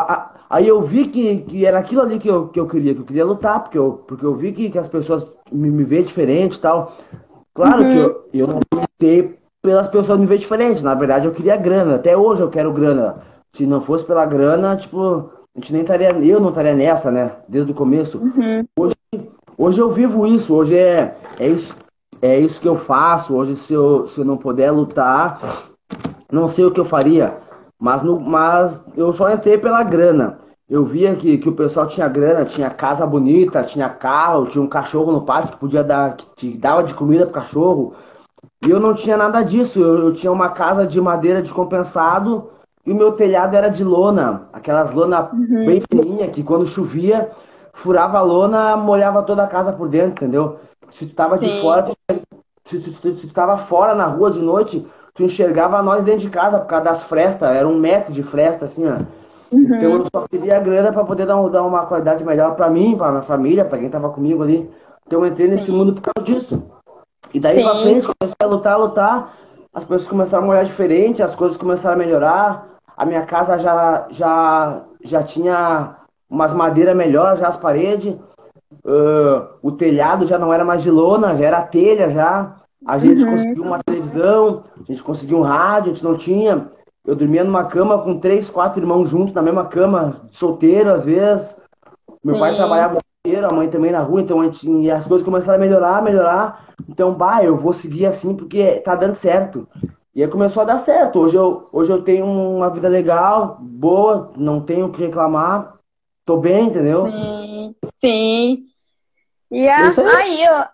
aí 0.48 0.68
eu 0.68 0.80
vi 0.82 1.06
que, 1.06 1.38
que 1.38 1.66
era 1.66 1.78
aquilo 1.78 2.02
ali 2.02 2.18
que 2.18 2.28
eu, 2.28 2.48
que 2.48 2.60
eu 2.60 2.66
queria, 2.66 2.94
que 2.94 3.00
eu 3.00 3.04
queria 3.04 3.24
lutar, 3.24 3.60
porque 3.60 3.78
eu, 3.78 4.04
porque 4.06 4.24
eu 4.24 4.34
vi 4.34 4.52
que, 4.52 4.70
que 4.70 4.78
as 4.78 4.88
pessoas 4.88 5.26
me, 5.50 5.70
me 5.70 5.82
veem 5.82 6.04
diferente 6.04 6.56
e 6.56 6.60
tal. 6.60 6.92
Claro 7.54 7.82
uhum. 7.82 7.92
que 7.92 7.98
eu, 7.98 8.28
eu 8.32 8.46
não 8.46 8.60
lutei 8.74 9.38
pelas 9.62 9.88
pessoas 9.88 10.18
me 10.18 10.26
ver 10.26 10.38
diferente, 10.38 10.82
na 10.82 10.94
verdade 10.94 11.26
eu 11.26 11.32
queria 11.32 11.56
grana, 11.56 11.94
até 11.94 12.16
hoje 12.16 12.42
eu 12.42 12.50
quero 12.50 12.72
grana. 12.72 13.16
Se 13.52 13.66
não 13.66 13.80
fosse 13.80 14.04
pela 14.04 14.26
grana, 14.26 14.76
tipo, 14.76 15.30
a 15.54 15.60
gente 15.60 15.72
nem 15.72 15.82
estaria, 15.82 16.10
eu 16.10 16.40
não 16.40 16.48
estaria 16.48 16.74
nessa, 16.74 17.10
né? 17.10 17.32
Desde 17.46 17.70
o 17.70 17.74
começo. 17.74 18.18
Uhum. 18.18 18.64
Hoje, 18.78 18.96
hoje 19.58 19.80
eu 19.80 19.90
vivo 19.90 20.26
isso, 20.26 20.54
hoje 20.54 20.76
é, 20.76 21.14
é 21.38 21.48
isso, 21.48 21.76
é 22.22 22.40
isso 22.40 22.60
que 22.60 22.68
eu 22.68 22.76
faço. 22.76 23.34
Hoje, 23.34 23.54
se 23.56 23.74
eu, 23.74 24.08
se 24.08 24.18
eu 24.18 24.24
não 24.24 24.38
puder 24.38 24.70
lutar, 24.70 25.38
não 26.30 26.48
sei 26.48 26.64
o 26.64 26.70
que 26.70 26.80
eu 26.80 26.84
faria. 26.84 27.36
Mas, 27.78 28.02
no, 28.02 28.18
mas 28.18 28.80
eu 28.96 29.12
só 29.12 29.30
entrei 29.30 29.58
pela 29.58 29.82
grana. 29.82 30.38
Eu 30.68 30.84
via 30.84 31.14
que, 31.14 31.36
que 31.38 31.48
o 31.48 31.54
pessoal 31.54 31.86
tinha 31.86 32.08
grana, 32.08 32.44
tinha 32.44 32.70
casa 32.70 33.06
bonita, 33.06 33.62
tinha 33.62 33.88
carro, 33.88 34.46
tinha 34.46 34.62
um 34.62 34.68
cachorro 34.68 35.12
no 35.12 35.22
pátio 35.22 35.52
que 35.52 35.58
podia 35.58 35.84
dar, 35.84 36.16
que 36.16 36.26
te 36.34 36.56
dava 36.56 36.82
de 36.82 36.94
comida 36.94 37.26
pro 37.26 37.34
cachorro. 37.34 37.94
E 38.64 38.70
eu 38.70 38.80
não 38.80 38.94
tinha 38.94 39.16
nada 39.16 39.42
disso. 39.42 39.80
Eu, 39.80 40.06
eu 40.06 40.14
tinha 40.14 40.32
uma 40.32 40.50
casa 40.50 40.86
de 40.86 41.00
madeira 41.00 41.42
descompensado 41.42 42.50
e 42.84 42.92
o 42.92 42.96
meu 42.96 43.12
telhado 43.12 43.56
era 43.56 43.68
de 43.68 43.84
lona, 43.84 44.48
aquelas 44.52 44.92
lona 44.92 45.30
uhum. 45.32 45.66
bem 45.66 45.82
fininha 45.88 46.28
que 46.28 46.42
quando 46.42 46.66
chovia, 46.66 47.30
furava 47.72 48.18
a 48.18 48.22
lona, 48.22 48.76
molhava 48.76 49.22
toda 49.22 49.44
a 49.44 49.46
casa 49.46 49.72
por 49.72 49.88
dentro, 49.88 50.10
entendeu? 50.10 50.58
Se 50.90 51.06
tu 51.06 51.14
tava 51.14 51.38
Sim. 51.38 51.46
de 51.46 51.60
fora, 51.60 51.92
se, 52.66 52.80
se, 52.80 52.92
se, 52.92 53.16
se 53.18 53.26
tu 53.28 53.32
tava 53.32 53.56
fora 53.56 53.94
na 53.94 54.06
rua 54.06 54.32
de 54.32 54.40
noite, 54.40 54.84
tu 55.14 55.22
enxergava 55.22 55.80
nós 55.80 56.02
dentro 56.02 56.22
de 56.22 56.30
casa 56.30 56.58
por 56.58 56.66
causa 56.66 56.84
das 56.84 57.02
frestas, 57.04 57.54
era 57.54 57.68
um 57.68 57.78
metro 57.78 58.12
de 58.12 58.22
fresta, 58.22 58.64
assim, 58.64 58.84
ó. 58.88 58.96
Uhum. 59.52 59.64
Então 59.64 59.96
eu 59.96 60.04
só 60.10 60.26
queria 60.26 60.58
grana 60.58 60.92
para 60.92 61.04
poder 61.04 61.26
dar, 61.26 61.36
dar, 61.48 61.62
uma 61.62 61.84
qualidade 61.86 62.24
melhor 62.24 62.56
para 62.56 62.70
mim, 62.70 62.96
para 62.96 63.10
minha 63.10 63.22
família, 63.22 63.64
para 63.64 63.78
quem 63.78 63.90
tava 63.90 64.08
comigo 64.08 64.42
ali. 64.42 64.68
Então 65.06 65.20
eu 65.20 65.26
entrei 65.26 65.46
nesse 65.46 65.66
Sim. 65.66 65.72
mundo 65.72 65.92
por 65.92 66.10
causa 66.12 66.24
disso. 66.24 66.62
E 67.34 67.38
daí 67.38 67.58
Sim. 67.58 67.64
pra 67.64 67.74
frente 67.82 68.08
comecei 68.08 68.36
a 68.42 68.46
lutar, 68.46 68.72
a 68.72 68.76
lutar, 68.76 69.34
as 69.74 69.84
pessoas 69.84 70.08
começaram 70.08 70.46
a 70.46 70.50
olhar 70.50 70.64
diferente, 70.64 71.22
as 71.22 71.34
coisas 71.34 71.56
começaram 71.56 71.94
a 71.94 71.98
melhorar. 71.98 72.66
A 72.96 73.04
minha 73.04 73.22
casa 73.22 73.58
já, 73.58 74.06
já, 74.10 74.82
já 75.02 75.22
tinha 75.22 75.96
umas 76.28 76.52
madeiras 76.52 76.96
melhores, 76.96 77.40
já 77.40 77.48
as 77.48 77.56
paredes. 77.56 78.14
Uh, 78.84 79.48
o 79.62 79.72
telhado 79.72 80.26
já 80.26 80.38
não 80.38 80.52
era 80.52 80.64
mais 80.64 80.82
de 80.82 80.90
lona, 80.90 81.34
já 81.34 81.44
era 81.44 81.62
telha 81.62 82.10
já. 82.10 82.56
A 82.86 82.98
gente 82.98 83.22
uhum. 83.22 83.30
conseguiu 83.30 83.64
uma 83.64 83.78
televisão, 83.82 84.64
a 84.80 84.84
gente 84.90 85.02
conseguiu 85.02 85.38
um 85.38 85.42
rádio, 85.42 85.90
a 85.92 85.94
gente 85.94 86.04
não 86.04 86.16
tinha. 86.16 86.68
Eu 87.04 87.16
dormia 87.16 87.42
numa 87.42 87.64
cama 87.64 87.98
com 87.98 88.18
três, 88.18 88.48
quatro 88.48 88.80
irmãos 88.80 89.08
juntos, 89.08 89.34
na 89.34 89.42
mesma 89.42 89.66
cama, 89.66 90.22
solteiro 90.30 90.92
às 90.92 91.04
vezes. 91.04 91.56
Meu 92.22 92.36
Sim. 92.36 92.40
pai 92.40 92.54
trabalhava 92.56 92.98
inteiro, 93.26 93.48
a 93.48 93.54
mãe 93.54 93.68
também 93.68 93.90
na 93.90 94.00
rua, 94.00 94.20
então 94.20 94.40
a 94.40 94.44
gente, 94.44 94.70
e 94.70 94.90
as 94.90 95.04
coisas 95.06 95.24
começaram 95.24 95.58
a 95.58 95.60
melhorar, 95.60 96.02
melhorar. 96.02 96.68
Então, 96.88 97.12
bah, 97.12 97.42
eu 97.42 97.56
vou 97.56 97.72
seguir 97.72 98.06
assim 98.06 98.36
porque 98.36 98.80
tá 98.80 98.94
dando 98.94 99.14
certo. 99.14 99.66
E 100.14 100.22
aí 100.22 100.28
começou 100.28 100.62
a 100.62 100.66
dar 100.66 100.78
certo. 100.78 101.18
Hoje 101.18 101.36
eu, 101.36 101.64
hoje 101.72 101.90
eu 101.90 102.02
tenho 102.02 102.26
uma 102.26 102.70
vida 102.70 102.88
legal, 102.88 103.58
boa, 103.60 104.30
não 104.36 104.60
tenho 104.60 104.86
o 104.86 104.92
que 104.92 105.04
reclamar. 105.04 105.74
Tô 106.24 106.36
bem, 106.36 106.66
entendeu? 106.66 107.06
Sim. 107.06 107.74
Sim. 107.96 108.64
E 109.50 109.68
a, 109.68 109.88
aí, 109.88 110.46
aí 110.46 110.68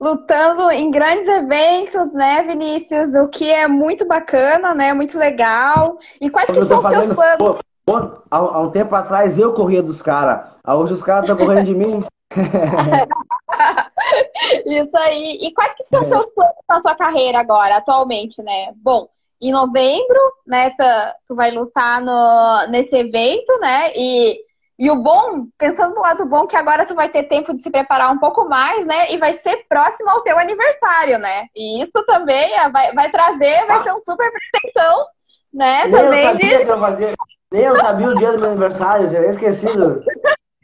lutando 0.00 0.70
em 0.70 0.88
grandes 0.90 1.28
eventos, 1.28 2.10
né, 2.12 2.44
Vinícius? 2.44 3.12
O 3.14 3.28
que 3.28 3.50
é 3.50 3.66
muito 3.68 4.06
bacana, 4.06 4.74
né? 4.74 4.94
Muito 4.94 5.18
legal. 5.18 5.98
E 6.20 6.30
quais 6.30 6.46
que 6.46 6.54
são 6.54 6.78
os 6.78 6.88
teus 6.88 7.12
planos? 7.14 7.38
Pô, 7.38 7.58
pô, 7.84 7.96
há, 8.30 8.38
há, 8.38 8.60
um 8.60 8.70
tempo 8.70 8.94
atrás 8.94 9.36
eu 9.38 9.52
corria 9.52 9.82
dos 9.82 10.00
caras. 10.00 10.48
Hoje 10.66 10.94
os 10.94 11.02
caras 11.02 11.28
estão 11.28 11.36
correndo 11.36 11.66
de 11.66 11.74
mim. 11.74 12.02
Isso 14.66 14.96
aí. 14.96 15.38
E 15.42 15.52
quais 15.52 15.74
que 15.74 15.84
são 15.84 16.00
os 16.02 16.08
teus 16.08 16.30
planos 16.30 16.54
na 16.68 16.80
tua 16.80 16.94
carreira 16.94 17.40
agora, 17.40 17.76
atualmente, 17.76 18.42
né? 18.42 18.72
Bom, 18.76 19.08
em 19.42 19.52
novembro, 19.52 20.20
né, 20.46 20.70
tu, 20.70 20.84
tu 21.28 21.34
vai 21.34 21.50
lutar 21.50 22.02
no, 22.02 22.66
nesse 22.70 22.96
evento, 22.96 23.58
né? 23.60 23.90
E 23.96 24.38
e 24.80 24.90
o 24.90 24.96
bom, 24.96 25.46
pensando 25.58 25.94
no 25.94 26.00
lado 26.00 26.24
bom, 26.24 26.46
que 26.46 26.56
agora 26.56 26.86
tu 26.86 26.94
vai 26.94 27.10
ter 27.10 27.24
tempo 27.24 27.54
de 27.54 27.62
se 27.62 27.70
preparar 27.70 28.10
um 28.10 28.18
pouco 28.18 28.48
mais, 28.48 28.86
né? 28.86 29.12
E 29.12 29.18
vai 29.18 29.34
ser 29.34 29.66
próximo 29.68 30.08
ao 30.08 30.22
teu 30.22 30.38
aniversário, 30.38 31.18
né? 31.18 31.48
E 31.54 31.82
isso 31.82 32.02
também 32.06 32.50
é, 32.58 32.70
vai, 32.70 32.90
vai 32.94 33.10
trazer, 33.10 33.66
vai 33.66 33.82
ser 33.82 33.92
um 33.92 34.00
super 34.00 34.32
presentão, 34.32 35.04
né? 35.52 35.84
Nem 35.84 35.90
também 35.92 36.24
eu 36.24 36.32
sabia 36.32 36.58
de... 36.58 36.64
que 36.64 36.70
eu 36.70 36.78
fazia. 36.78 37.14
Nem 37.52 37.62
eu 37.62 37.76
sabia 37.76 38.08
o 38.08 38.14
dia 38.14 38.32
do 38.32 38.38
meu 38.38 38.50
aniversário, 38.52 39.10
já 39.10 39.18
tinha 39.18 39.30
esquecido. 39.30 40.02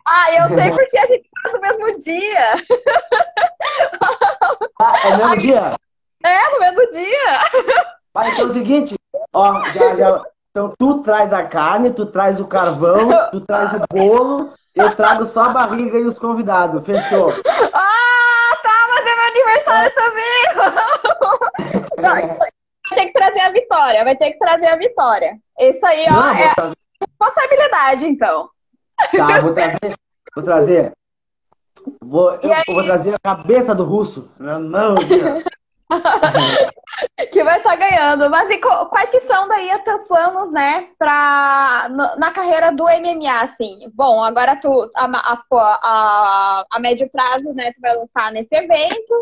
Ah, 0.08 0.32
eu 0.34 0.56
sei 0.56 0.70
porque 0.70 0.96
a 0.98 1.06
gente 1.06 1.28
faz 1.42 1.52
no 1.52 1.60
mesmo 1.60 1.98
dia. 1.98 2.54
Ah, 4.78 4.94
é 5.04 5.10
no 5.10 5.16
mesmo 5.18 5.36
dia? 5.38 5.76
É, 6.24 6.50
no 6.52 6.60
mesmo 6.60 6.90
dia. 6.90 7.40
Mas 8.14 8.32
então 8.32 8.46
é 8.46 8.48
o 8.48 8.52
seguinte, 8.52 8.94
ó, 9.32 9.60
já, 9.72 9.96
já, 9.96 10.22
então 10.57 10.72
tu 10.78 11.02
traz 11.02 11.34
a 11.34 11.44
carne, 11.44 11.90
tu 11.90 12.07
traz 12.07 12.40
o 12.40 12.46
carvão, 12.46 13.11
tu 13.30 13.42
traz 13.42 13.74
o 13.74 13.80
bolo, 13.90 14.54
eu 14.74 14.96
trago 14.96 15.26
só 15.26 15.42
a 15.44 15.48
barriga 15.50 15.98
e 15.98 16.04
os 16.04 16.18
convidados. 16.18 16.82
Fechou. 16.82 17.28
Ah, 17.28 18.57
tá, 18.62 18.86
mas 18.88 19.04
é 19.04 19.16
meu 19.16 19.26
aniversário 19.26 19.94
também. 19.94 20.44
vai 22.00 22.38
ter 22.88 23.04
que 23.04 23.12
trazer 23.12 23.40
a 23.40 23.50
vitória, 23.50 24.02
vai 24.02 24.16
ter 24.16 24.32
que 24.32 24.38
trazer 24.38 24.66
a 24.68 24.76
vitória. 24.76 25.38
Isso 25.61 25.84
aí, 25.84 26.07
ó, 26.09 26.12
Não, 26.14 26.30
é 26.30 26.54
responsabilidade, 27.02 28.07
então. 28.07 28.48
Tá, 29.14 29.40
vou 29.42 29.52
trazer. 29.52 29.94
Vou 30.34 30.42
trazer. 30.42 30.92
Vou, 32.00 32.30
eu, 32.30 32.74
vou 32.74 32.82
trazer 32.82 33.14
a 33.14 33.18
cabeça 33.22 33.74
do 33.74 33.84
russo. 33.84 34.30
Não, 34.38 34.59
não. 34.59 34.94
que 37.32 37.44
vai 37.44 37.59
estar 37.59 37.70
tá 37.70 37.76
ganhando. 37.76 38.30
Mas 38.30 38.51
e 38.51 38.59
quais 38.59 39.11
que 39.11 39.20
são 39.20 39.49
daí 39.49 39.74
os 39.74 39.82
teus 39.82 40.05
planos, 40.05 40.53
né, 40.53 40.88
pra, 40.99 41.88
na 42.18 42.30
carreira 42.30 42.72
do 42.72 42.84
MMA, 42.84 43.40
assim? 43.42 43.90
Bom, 43.94 44.22
agora 44.22 44.59
tu, 44.61 44.90
a, 44.97 45.05
a, 45.05 45.42
a, 45.53 46.64
a 46.70 46.80
médio 46.80 47.09
prazo, 47.11 47.53
né, 47.55 47.70
tu 47.72 47.80
vai 47.80 47.94
lutar 47.97 48.32
nesse 48.32 48.55
evento, 48.55 49.12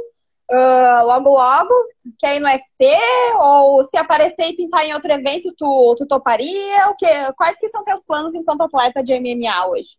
uh, 0.52 1.06
logo 1.06 1.30
logo, 1.30 1.74
quer 2.18 2.36
ir 2.36 2.40
no 2.40 2.46
UFC? 2.46 2.98
Ou 3.40 3.84
se 3.84 3.96
aparecer 3.96 4.48
e 4.48 4.56
pintar 4.56 4.84
em 4.84 4.94
outro 4.94 5.12
evento, 5.12 5.52
tu, 5.56 5.94
tu 5.98 6.06
toparia? 6.06 6.88
O 6.90 6.96
que, 6.96 7.32
quais 7.36 7.58
que 7.58 7.68
são 7.68 7.84
teus 7.84 8.04
planos 8.04 8.34
enquanto 8.34 8.62
atleta 8.62 9.02
de 9.02 9.14
MMA 9.14 9.68
hoje? 9.68 9.98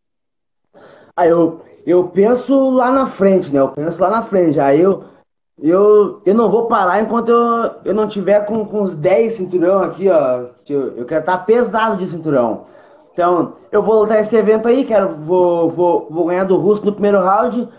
Ah, 1.16 1.26
eu, 1.26 1.64
eu 1.86 2.10
penso 2.10 2.72
lá 2.72 2.92
na 2.92 3.08
frente, 3.08 3.50
né, 3.54 3.60
eu 3.60 3.70
penso 3.70 4.02
lá 4.02 4.10
na 4.10 4.22
frente, 4.22 4.60
aí 4.60 4.82
eu 4.82 5.15
eu, 5.62 6.22
eu 6.26 6.36
não 6.36 6.50
vou 6.50 6.68
parar 6.68 7.02
enquanto 7.02 7.30
eu, 7.30 7.72
eu 7.86 7.94
não 7.94 8.08
tiver 8.08 8.46
com, 8.46 8.66
com 8.66 8.82
os 8.82 8.96
10 8.96 9.34
cinturão 9.34 9.82
aqui, 9.82 10.10
ó. 10.10 10.48
Eu, 10.68 10.98
eu 10.98 11.06
quero 11.06 11.22
estar 11.22 11.38
pesado 11.40 11.98
de 11.98 12.08
cinturão. 12.08 12.66
Então, 13.14 13.54
eu 13.72 13.82
vou 13.82 14.02
lutar 14.02 14.20
esse 14.20 14.36
evento 14.36 14.68
aí, 14.68 14.84
quero, 14.84 15.16
vou, 15.16 15.70
vou, 15.70 16.08
vou 16.10 16.26
ganhar 16.26 16.44
do 16.44 16.58
Russo 16.58 16.86
no 16.86 16.92
primeiro 16.92 17.22
round, 17.22 17.70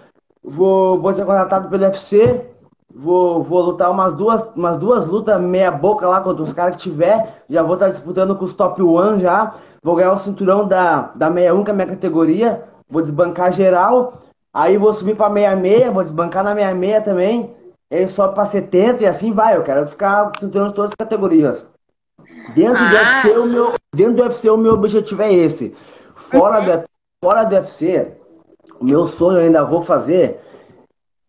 vou, 0.43 0.99
vou 0.99 1.13
ser 1.13 1.27
contratado 1.27 1.69
pelo 1.69 1.85
UFC, 1.85 2.43
vou, 2.95 3.43
vou 3.43 3.61
lutar 3.61 3.91
umas 3.91 4.15
duas, 4.15 4.43
umas 4.57 4.79
duas 4.79 5.07
lutas 5.07 5.39
meia 5.39 5.71
boca 5.71 6.09
lá 6.09 6.23
contra 6.23 6.43
os 6.43 6.55
caras 6.55 6.77
que 6.77 6.83
tiver, 6.85 7.45
já 7.51 7.63
vou 7.63 7.75
estar 7.75 7.91
disputando 7.91 8.35
com 8.35 8.47
os 8.47 8.55
top 8.55 8.83
one 8.83 9.21
já, 9.21 9.55
vou 9.83 9.97
ganhar 9.97 10.15
o 10.15 10.19
cinturão 10.19 10.67
da, 10.67 11.13
da 11.15 11.31
61, 11.31 11.65
que 11.65 11.71
é 11.71 11.73
a 11.73 11.77
minha 11.77 11.89
categoria, 11.89 12.65
vou 12.89 13.03
desbancar 13.03 13.53
geral, 13.53 14.23
aí 14.55 14.79
vou 14.79 14.95
subir 14.95 15.17
pra 15.17 15.31
66, 15.31 15.93
vou 15.93 16.03
desbancar 16.03 16.45
na 16.45 16.55
66 16.55 17.05
também, 17.05 17.55
ele 17.91 18.09
sobe 18.09 18.35
para 18.35 18.45
70 18.45 19.03
e 19.03 19.07
assim 19.07 19.33
vai. 19.33 19.57
Eu 19.57 19.63
quero 19.63 19.87
ficar 19.87 20.31
cinturão 20.39 20.69
de 20.69 20.75
todas 20.75 20.91
as 20.91 20.97
categorias. 20.97 21.67
Dentro, 22.55 22.83
ah. 22.83 22.89
do 22.89 22.97
UFC, 22.97 23.39
o 23.39 23.47
meu, 23.47 23.75
dentro 23.95 24.15
do 24.15 24.23
UFC, 24.23 24.51
o 24.51 24.57
meu 24.57 24.75
objetivo 24.75 25.23
é 25.23 25.33
esse. 25.33 25.75
Fora, 26.15 26.61
uhum. 26.61 26.81
do, 26.81 26.85
fora 27.23 27.45
do 27.45 27.55
UFC, 27.55 28.17
o 28.81 28.85
meu 28.85 29.07
sonho 29.07 29.39
ainda 29.39 29.65
vou 29.65 29.83
fazer. 29.83 30.41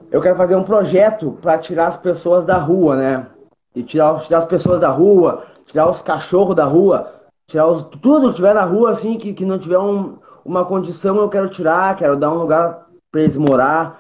Eu 0.10 0.22
quero 0.22 0.36
fazer 0.36 0.55
um 0.55 0.64
projeto 0.64 1.38
para 1.41 1.58
tirar 1.58 1.88
as 1.88 1.97
pessoas 1.97 2.45
da 2.45 2.58
rua, 2.58 2.95
né? 2.95 3.28
E 3.76 3.84
tirar, 3.84 4.20
tirar 4.22 4.39
as 4.39 4.45
pessoas 4.45 4.80
da 4.80 4.89
rua, 4.89 5.45
tirar 5.66 5.89
os 5.89 6.01
cachorros 6.01 6.55
da 6.55 6.66
rua, 6.66 7.14
tirar 7.45 7.68
os, 7.68 7.84
tudo 8.01 8.30
que 8.30 8.38
tiver 8.38 8.55
na 8.55 8.64
rua, 8.64 8.91
assim, 8.91 9.18
que, 9.18 9.34
que 9.34 9.45
não 9.45 9.60
tiver 9.60 9.78
um, 9.78 10.18
uma 10.43 10.66
condição, 10.66 11.18
eu 11.18 11.30
quero 11.30 11.49
tirar, 11.49 11.95
quero 11.95 12.16
dar 12.16 12.32
um 12.32 12.38
lugar 12.38 12.88
para 13.12 13.22
eles 13.22 13.38
morar. 13.38 13.99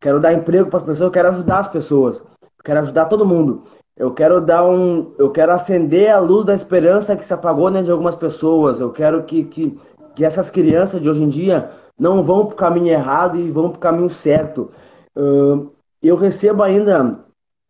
Quero 0.00 0.20
dar 0.20 0.32
emprego 0.32 0.68
para 0.68 0.78
as 0.78 0.84
pessoas, 0.84 1.06
eu 1.06 1.10
quero 1.10 1.28
ajudar 1.28 1.58
as 1.58 1.68
pessoas, 1.68 2.22
quero 2.66 2.80
ajudar 2.80 3.06
todo 3.06 3.24
mundo. 3.24 3.62
Eu 3.96 4.12
quero 4.12 4.42
dar 4.42 4.62
um, 4.68 5.14
eu 5.18 5.30
quero 5.30 5.52
acender 5.52 6.10
a 6.10 6.18
luz 6.18 6.44
da 6.44 6.54
esperança 6.54 7.16
que 7.16 7.24
se 7.24 7.32
apagou 7.32 7.70
dentro 7.70 7.86
de 7.86 7.90
algumas 7.90 8.14
pessoas. 8.14 8.78
Eu 8.78 8.90
quero 8.90 9.22
que, 9.22 9.44
que, 9.44 9.78
que 10.14 10.22
essas 10.22 10.50
crianças 10.50 11.00
de 11.00 11.08
hoje 11.08 11.22
em 11.22 11.30
dia 11.30 11.70
não 11.98 12.22
vão 12.22 12.44
para 12.44 12.54
o 12.54 12.56
caminho 12.56 12.88
errado 12.88 13.38
e 13.38 13.50
vão 13.50 13.70
para 13.70 13.78
o 13.78 13.80
caminho 13.80 14.10
certo. 14.10 14.70
Uh, 15.16 15.70
eu 16.02 16.14
recebo 16.14 16.62
ainda 16.62 17.20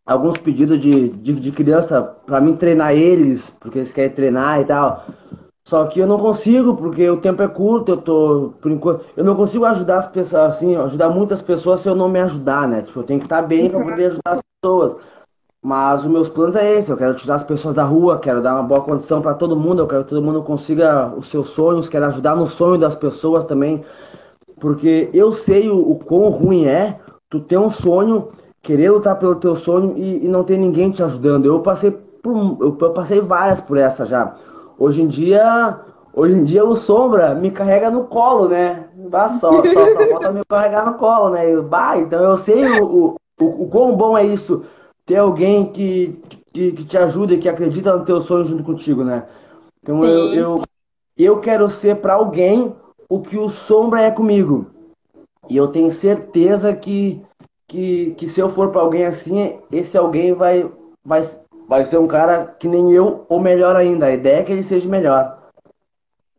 alguns 0.05 0.37
pedidos 0.37 0.81
de, 0.81 1.11
de, 1.11 1.33
de 1.35 1.53
criança 1.53 2.03
para 2.03 2.41
mim 2.41 2.57
treinar 2.57 2.93
eles, 2.93 3.51
porque 3.61 3.79
eles 3.79 3.93
querem 3.93 4.11
treinar 4.11 4.61
e 4.61 4.65
tal. 4.65 5.05
Só 5.67 5.85
que 5.87 5.99
eu 5.99 6.07
não 6.07 6.21
consigo, 6.21 6.77
porque 6.77 7.11
o 7.11 7.17
tempo 7.17 7.43
é 7.43 7.49
curto, 7.49 7.91
eu 7.91 7.97
tô, 7.97 8.53
por 8.61 8.71
enquanto, 8.71 9.05
eu 9.17 9.25
não 9.25 9.35
consigo 9.35 9.65
ajudar 9.65 9.99
as 9.99 10.07
pessoas, 10.07 10.55
assim, 10.55 10.77
ajudar 10.77 11.11
muitas 11.11 11.43
pessoas 11.43 11.81
se 11.81 11.89
eu 11.89 11.95
não 11.97 12.09
me 12.09 12.21
ajudar, 12.21 12.69
né? 12.69 12.83
Tipo, 12.83 13.01
eu 13.01 13.03
tenho 13.03 13.19
que 13.19 13.27
estar 13.27 13.43
bem 13.43 13.69
para 13.69 13.83
poder 13.83 14.07
ajudar 14.07 14.35
as 14.35 14.41
pessoas. 14.63 14.97
Mas 15.61 16.05
os 16.05 16.07
meus 16.07 16.29
planos 16.29 16.55
é 16.55 16.75
esse, 16.75 16.89
eu 16.89 16.97
quero 16.97 17.17
tirar 17.17 17.35
as 17.35 17.43
pessoas 17.43 17.75
da 17.75 17.83
rua, 17.83 18.21
quero 18.21 18.41
dar 18.41 18.55
uma 18.55 18.63
boa 18.63 18.81
condição 18.83 19.21
para 19.21 19.35
todo 19.35 19.57
mundo, 19.57 19.83
eu 19.83 19.89
quero 19.89 20.05
que 20.05 20.11
todo 20.11 20.23
mundo 20.23 20.41
consiga 20.45 21.13
os 21.17 21.27
seus 21.29 21.49
sonhos, 21.49 21.89
quero 21.89 22.07
ajudar 22.07 22.37
no 22.37 22.47
sonho 22.47 22.79
das 22.79 22.95
pessoas 22.95 23.45
também, 23.45 23.85
porque 24.61 25.11
eu 25.13 25.33
sei 25.33 25.69
o, 25.69 25.81
o 25.91 25.97
quão 25.97 26.29
ruim 26.29 26.67
é 26.67 27.01
tu 27.29 27.41
ter 27.41 27.59
um 27.59 27.71
sonho, 27.71 28.29
querer 28.63 28.91
lutar 28.91 29.19
pelo 29.19 29.35
teu 29.35 29.57
sonho 29.57 29.95
e, 29.97 30.27
e 30.27 30.29
não 30.29 30.45
ter 30.45 30.59
ninguém 30.59 30.93
te 30.93 31.03
ajudando. 31.03 31.47
Eu 31.47 31.59
passei 31.59 31.91
por, 31.91 32.57
eu 32.61 32.73
passei 32.93 33.21
várias 33.21 33.61
por 33.61 33.77
essa 33.77 34.07
já. 34.07 34.33
Hoje 34.79 35.03
em 35.03 35.09
dia, 35.09 35.81
hoje 36.13 36.35
em 36.35 36.45
dia 36.45 36.65
o 36.65 36.77
Sombra 36.77 37.35
me 37.35 37.51
carrega 37.51 37.91
no 37.91 38.05
colo, 38.05 38.49
né? 38.49 38.89
Bah, 39.09 39.31
só, 39.31 39.63
só, 39.63 39.93
só 39.93 40.07
falta 40.09 40.33
me 40.33 40.45
carregar 40.47 40.85
no 40.85 40.95
colo, 40.95 41.31
né? 41.31 41.57
Bah, 41.63 41.99
então 41.99 42.23
eu 42.23 42.37
sei 42.37 42.65
o, 42.65 42.85
o, 42.85 43.17
o, 43.41 43.65
o 43.65 43.69
quão 43.69 43.97
bom 43.97 44.17
é 44.17 44.25
isso 44.25 44.65
ter 45.07 45.17
alguém 45.17 45.67
que, 45.67 46.21
que, 46.53 46.73
que 46.73 46.85
te 46.85 46.99
ajuda 46.99 47.35
e 47.35 47.39
que 47.39 47.49
acredita 47.49 47.97
no 47.97 48.05
teu 48.05 48.21
sonho 48.21 48.45
junto 48.45 48.65
contigo, 48.65 49.05
né? 49.05 49.25
Então 49.83 50.05
eu, 50.05 50.35
eu, 50.35 50.63
eu 51.17 51.41
quero 51.41 51.71
ser 51.71 51.97
para 51.97 52.15
alguém 52.15 52.75
o 53.09 53.21
que 53.21 53.39
o 53.39 53.49
Sombra 53.49 54.03
é 54.03 54.11
comigo. 54.11 54.67
E 55.49 55.57
eu 55.57 55.69
tenho 55.69 55.93
certeza 55.93 56.75
que, 56.75 57.23
que, 57.69 58.11
que 58.17 58.29
se 58.29 58.41
eu 58.41 58.49
for 58.49 58.71
para 58.73 58.81
alguém 58.81 59.07
assim, 59.07 59.59
esse 59.71 59.97
alguém 59.97 60.35
vai, 60.35 60.69
vai, 61.05 61.23
vai 61.69 61.85
ser 61.85 61.99
um 61.99 62.07
cara 62.07 62.55
que 62.59 62.69
nem 62.69 62.93
eu, 62.93 63.27
ou 63.29 63.41
melhor 63.41 63.77
ainda. 63.77 64.07
A 64.07 64.13
ideia 64.13 64.41
é 64.41 64.43
que 64.43 64.53
ele 64.53 64.63
seja 64.63 64.89
melhor. 64.89 65.39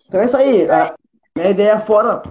Então 0.08 0.22
é 0.22 0.26
isso 0.26 0.38
aí. 0.38 0.70
A 0.70 0.94
minha 1.36 1.50
ideia 1.50 1.72
é 1.72 1.80
fora 1.80 2.24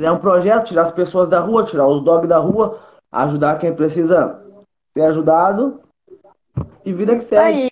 é 0.00 0.10
um 0.10 0.18
projeto, 0.18 0.66
tirar 0.66 0.82
as 0.82 0.92
pessoas 0.92 1.28
da 1.28 1.40
rua, 1.40 1.64
tirar 1.64 1.86
os 1.86 2.02
dogs 2.02 2.28
da 2.28 2.38
rua, 2.38 2.80
ajudar 3.12 3.58
quem 3.58 3.74
precisa 3.74 4.42
ter 4.94 5.02
ajudado 5.02 5.80
e 6.84 6.92
vida 6.92 7.14
que 7.14 7.22
segue. 7.22 7.42
Aí. 7.42 7.68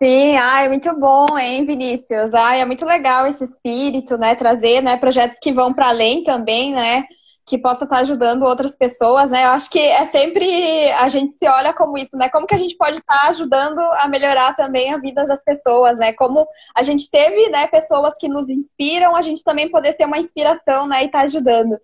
Sim, 0.00 0.36
ai, 0.36 0.66
é 0.66 0.68
muito 0.68 0.94
bom, 0.96 1.26
hein, 1.36 1.66
Vinícius? 1.66 2.32
Ai, 2.32 2.60
é 2.60 2.64
muito 2.64 2.86
legal 2.86 3.26
esse 3.26 3.42
espírito, 3.42 4.16
né? 4.16 4.36
Trazer, 4.36 4.80
né, 4.80 4.96
projetos 4.96 5.38
que 5.42 5.52
vão 5.52 5.74
para 5.74 5.88
além 5.88 6.22
também, 6.22 6.72
né? 6.72 7.04
Que 7.48 7.56
possa 7.56 7.84
estar 7.84 7.96
tá 7.96 8.02
ajudando 8.02 8.42
outras 8.42 8.76
pessoas, 8.76 9.30
né? 9.30 9.46
Eu 9.46 9.50
acho 9.50 9.70
que 9.70 9.78
é 9.78 10.04
sempre 10.04 10.90
a 10.92 11.08
gente 11.08 11.34
se 11.34 11.48
olha 11.48 11.72
como 11.72 11.96
isso, 11.96 12.16
né? 12.16 12.28
Como 12.28 12.46
que 12.46 12.54
a 12.54 12.58
gente 12.58 12.76
pode 12.76 12.98
estar 12.98 13.22
tá 13.22 13.28
ajudando 13.28 13.78
a 13.78 14.06
melhorar 14.08 14.54
também 14.54 14.92
a 14.92 14.98
vida 14.98 15.24
das 15.24 15.42
pessoas, 15.42 15.96
né? 15.96 16.12
Como 16.12 16.46
a 16.74 16.82
gente 16.82 17.10
teve, 17.10 17.48
né, 17.48 17.66
pessoas 17.66 18.14
que 18.16 18.28
nos 18.28 18.48
inspiram, 18.48 19.16
a 19.16 19.22
gente 19.22 19.42
também 19.42 19.70
poder 19.70 19.94
ser 19.94 20.04
uma 20.04 20.18
inspiração, 20.18 20.86
né, 20.86 21.02
e 21.02 21.06
estar 21.06 21.20
tá 21.20 21.24
ajudando. 21.24 21.78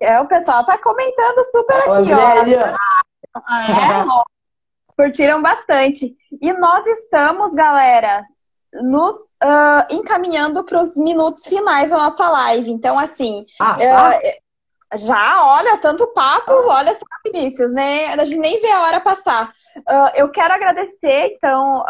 É, 0.00 0.18
o 0.20 0.26
pessoal 0.26 0.64
tá 0.64 0.78
comentando 0.78 1.44
super 1.44 1.76
aqui, 1.76 2.12
ó. 2.14 2.76
É, 3.36 4.04
curtiram 4.96 5.42
bastante. 5.42 6.16
E 6.40 6.52
nós 6.54 6.86
estamos, 6.86 7.52
galera, 7.54 8.24
nos 8.74 9.14
uh, 9.14 9.86
encaminhando 9.90 10.64
para 10.64 10.80
os 10.80 10.96
minutos 10.96 11.46
finais 11.46 11.90
da 11.90 11.96
nossa 11.96 12.28
live. 12.30 12.70
Então, 12.70 12.98
assim, 12.98 13.44
ah, 13.60 13.76
uh, 13.76 14.40
já, 14.96 15.44
olha, 15.44 15.78
tanto 15.78 16.06
papo, 16.08 16.52
olha 16.52 16.92
só, 16.94 17.00
Vinícius, 17.24 17.72
né? 17.72 18.06
A 18.06 18.24
gente 18.24 18.38
nem 18.38 18.60
vê 18.60 18.70
a 18.70 18.82
hora 18.82 19.00
passar. 19.00 19.52
Uh, 19.76 20.10
eu 20.16 20.28
quero 20.30 20.52
agradecer, 20.52 21.34
então, 21.36 21.84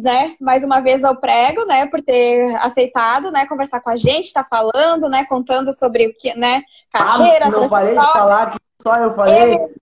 né, 0.00 0.36
mais 0.40 0.62
uma 0.62 0.80
vez 0.80 1.02
ao 1.02 1.16
Prego, 1.16 1.64
né, 1.64 1.86
por 1.86 2.02
ter 2.02 2.54
aceitado, 2.56 3.30
né, 3.30 3.46
conversar 3.46 3.80
com 3.80 3.88
a 3.90 3.96
gente, 3.96 4.32
tá 4.32 4.44
falando, 4.44 5.08
né, 5.08 5.24
contando 5.24 5.72
sobre 5.72 6.08
o 6.08 6.14
que, 6.14 6.34
né, 6.34 6.62
carreira, 6.92 7.46
ah, 7.46 7.50
não 7.50 7.68
parei 7.68 7.94
de 7.94 8.04
falar 8.04 8.50
que 8.50 8.58
só 8.82 8.94
eu 8.96 9.14
falei. 9.14 9.42
Ele... 9.42 9.81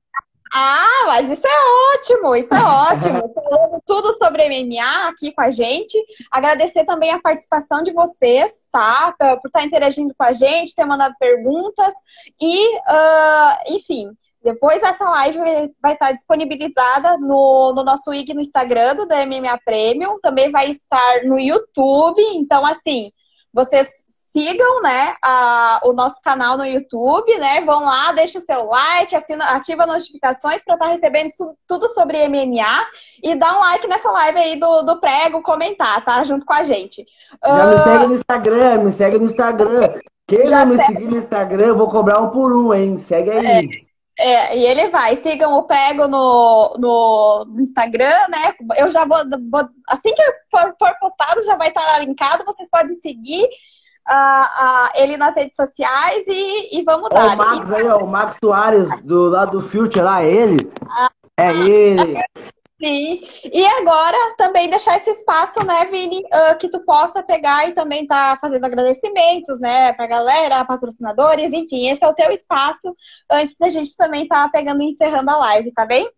Ah, 0.53 1.05
mas 1.07 1.31
isso 1.31 1.47
é 1.47 1.95
ótimo, 1.95 2.35
isso 2.35 2.55
é 2.55 2.63
ótimo. 2.63 3.33
Falando 3.35 3.83
tudo 3.87 4.13
sobre 4.15 4.49
MMA 4.49 5.09
aqui 5.09 5.33
com 5.33 5.43
a 5.43 5.51
gente. 5.51 5.97
Agradecer 6.31 6.85
também 6.85 7.13
a 7.13 7.21
participação 7.21 7.83
de 7.83 7.93
vocês, 7.93 8.67
tá? 8.73 9.15
Por 9.19 9.47
estar 9.47 9.65
interagindo 9.65 10.13
com 10.17 10.25
a 10.25 10.33
gente, 10.33 10.75
ter 10.75 10.85
mandado 10.85 11.15
perguntas. 11.21 11.93
E, 12.41 12.77
uh, 12.79 13.75
enfim, 13.77 14.11
depois 14.43 14.83
essa 14.83 15.09
live 15.09 15.39
vai 15.81 15.93
estar 15.93 16.13
disponibilizada 16.13 17.17
no, 17.19 17.73
no 17.75 17.85
nosso 17.85 18.13
IG 18.13 18.35
no 18.35 18.41
Instagram 18.41 18.97
do 18.97 19.07
MMA 19.07 19.59
Premium. 19.65 20.19
Também 20.21 20.51
vai 20.51 20.71
estar 20.71 21.25
no 21.25 21.39
YouTube. 21.39 22.21
Então, 22.35 22.67
assim, 22.67 23.13
vocês 23.53 24.05
sigam, 24.33 24.81
né, 24.83 25.15
a, 25.23 25.81
o 25.85 25.93
nosso 25.93 26.21
canal 26.23 26.57
no 26.57 26.65
YouTube, 26.65 27.37
né? 27.39 27.63
Vão 27.63 27.81
lá, 27.81 28.13
deixa 28.13 28.39
o 28.39 28.43
seu 28.43 28.67
like, 28.67 29.15
assina, 29.15 29.45
ativa 29.57 29.87
notificações 29.87 30.63
para 30.63 30.75
estar 30.75 30.87
tá 30.87 30.93
recebendo 30.93 31.31
tudo 31.67 31.89
sobre 31.89 32.29
MMA 32.29 32.87
e 33.23 33.35
dá 33.35 33.57
um 33.57 33.61
like 33.61 33.89
nessa 33.89 34.11
live 34.11 34.39
aí 34.39 34.57
do, 34.59 34.83
do 34.83 35.01
prego, 35.01 35.43
comentar, 35.43 36.05
tá? 36.05 36.23
Junto 36.23 36.47
com 36.47 36.53
a 36.53 36.63
gente. 36.63 37.05
Já 37.45 37.67
uh... 37.67 37.71
me 37.71 37.79
segue 37.83 38.07
no 38.07 38.15
Instagram, 38.15 38.79
me 38.79 38.93
segue 38.93 39.19
no 39.19 39.27
Instagram. 39.27 40.01
Quem 40.29 40.47
Já 40.47 40.65
não 40.65 40.73
me 40.73 40.77
segue... 40.77 40.93
seguir 40.93 41.09
no 41.09 41.19
Instagram, 41.19 41.67
eu 41.67 41.77
vou 41.77 41.91
cobrar 41.91 42.21
um 42.21 42.31
por 42.31 42.53
um, 42.53 42.73
hein? 42.73 42.99
Segue 42.99 43.31
aí. 43.31 43.47
É. 43.47 43.90
É, 44.21 44.59
e 44.59 44.67
ele 44.67 44.91
vai. 44.91 45.17
Sigam 45.17 45.55
o 45.55 45.63
Prego 45.63 46.07
no, 46.07 46.77
no 46.79 47.61
Instagram, 47.63 48.29
né? 48.29 48.55
Eu 48.77 48.91
já 48.91 49.07
vou, 49.07 49.19
vou 49.51 49.67
assim 49.89 50.15
que 50.15 50.23
for, 50.51 50.75
for, 50.79 50.95
postado, 51.01 51.43
já 51.43 51.57
vai 51.57 51.69
estar 51.69 51.99
linkado. 52.01 52.45
Vocês 52.45 52.69
podem 52.69 52.95
seguir 52.97 53.45
uh, 53.45 54.13
uh, 54.13 54.89
ele 54.95 55.17
nas 55.17 55.35
redes 55.35 55.57
sociais 55.57 56.23
e, 56.27 56.79
e 56.79 56.83
vamos 56.85 57.09
dar. 57.09 57.35
O 57.35 57.37
Max 57.39 57.73
aí, 57.73 57.89
ó, 57.89 57.97
o 57.99 58.07
Max 58.07 58.37
Soares 58.39 58.89
do 59.03 59.29
lado 59.31 59.59
do 59.59 59.67
Future 59.67 60.05
lá, 60.05 60.23
é 60.23 60.31
ele? 60.31 60.71
Ah, 60.87 61.11
é 61.39 61.53
ele. 61.53 62.19
Sim. 62.83 63.21
E 63.45 63.67
agora 63.67 64.17
também 64.39 64.71
deixar 64.71 64.97
esse 64.97 65.11
espaço, 65.11 65.63
né, 65.67 65.85
Vini, 65.85 66.21
uh, 66.21 66.57
que 66.59 66.69
tu 66.71 66.81
possa 66.81 67.23
pegar 67.23 67.69
e 67.69 67.73
também 67.73 68.07
tá 68.07 68.39
fazendo 68.41 68.65
agradecimentos, 68.65 69.61
né, 69.61 69.93
pra 69.93 70.07
galera, 70.07 70.65
patrocinadores, 70.65 71.53
enfim, 71.53 71.91
esse 71.91 72.03
é 72.03 72.09
o 72.09 72.15
teu 72.15 72.31
espaço 72.31 72.95
antes 73.31 73.59
da 73.59 73.69
gente 73.69 73.95
também 73.97 74.27
tá 74.27 74.49
pegando 74.49 74.81
e 74.81 74.91
encerrando 74.91 75.31
a 75.31 75.37
live, 75.37 75.73
tá 75.73 75.85
bem? 75.85 76.11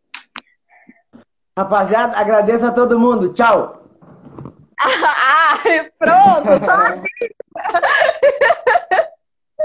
Rapaziada, 1.59 2.17
agradeço 2.17 2.65
a 2.65 2.71
todo 2.71 2.99
mundo. 2.99 3.33
Tchau. 3.33 3.83
ah, 4.79 5.59
pronto, 5.99 6.65
tá 6.65 7.03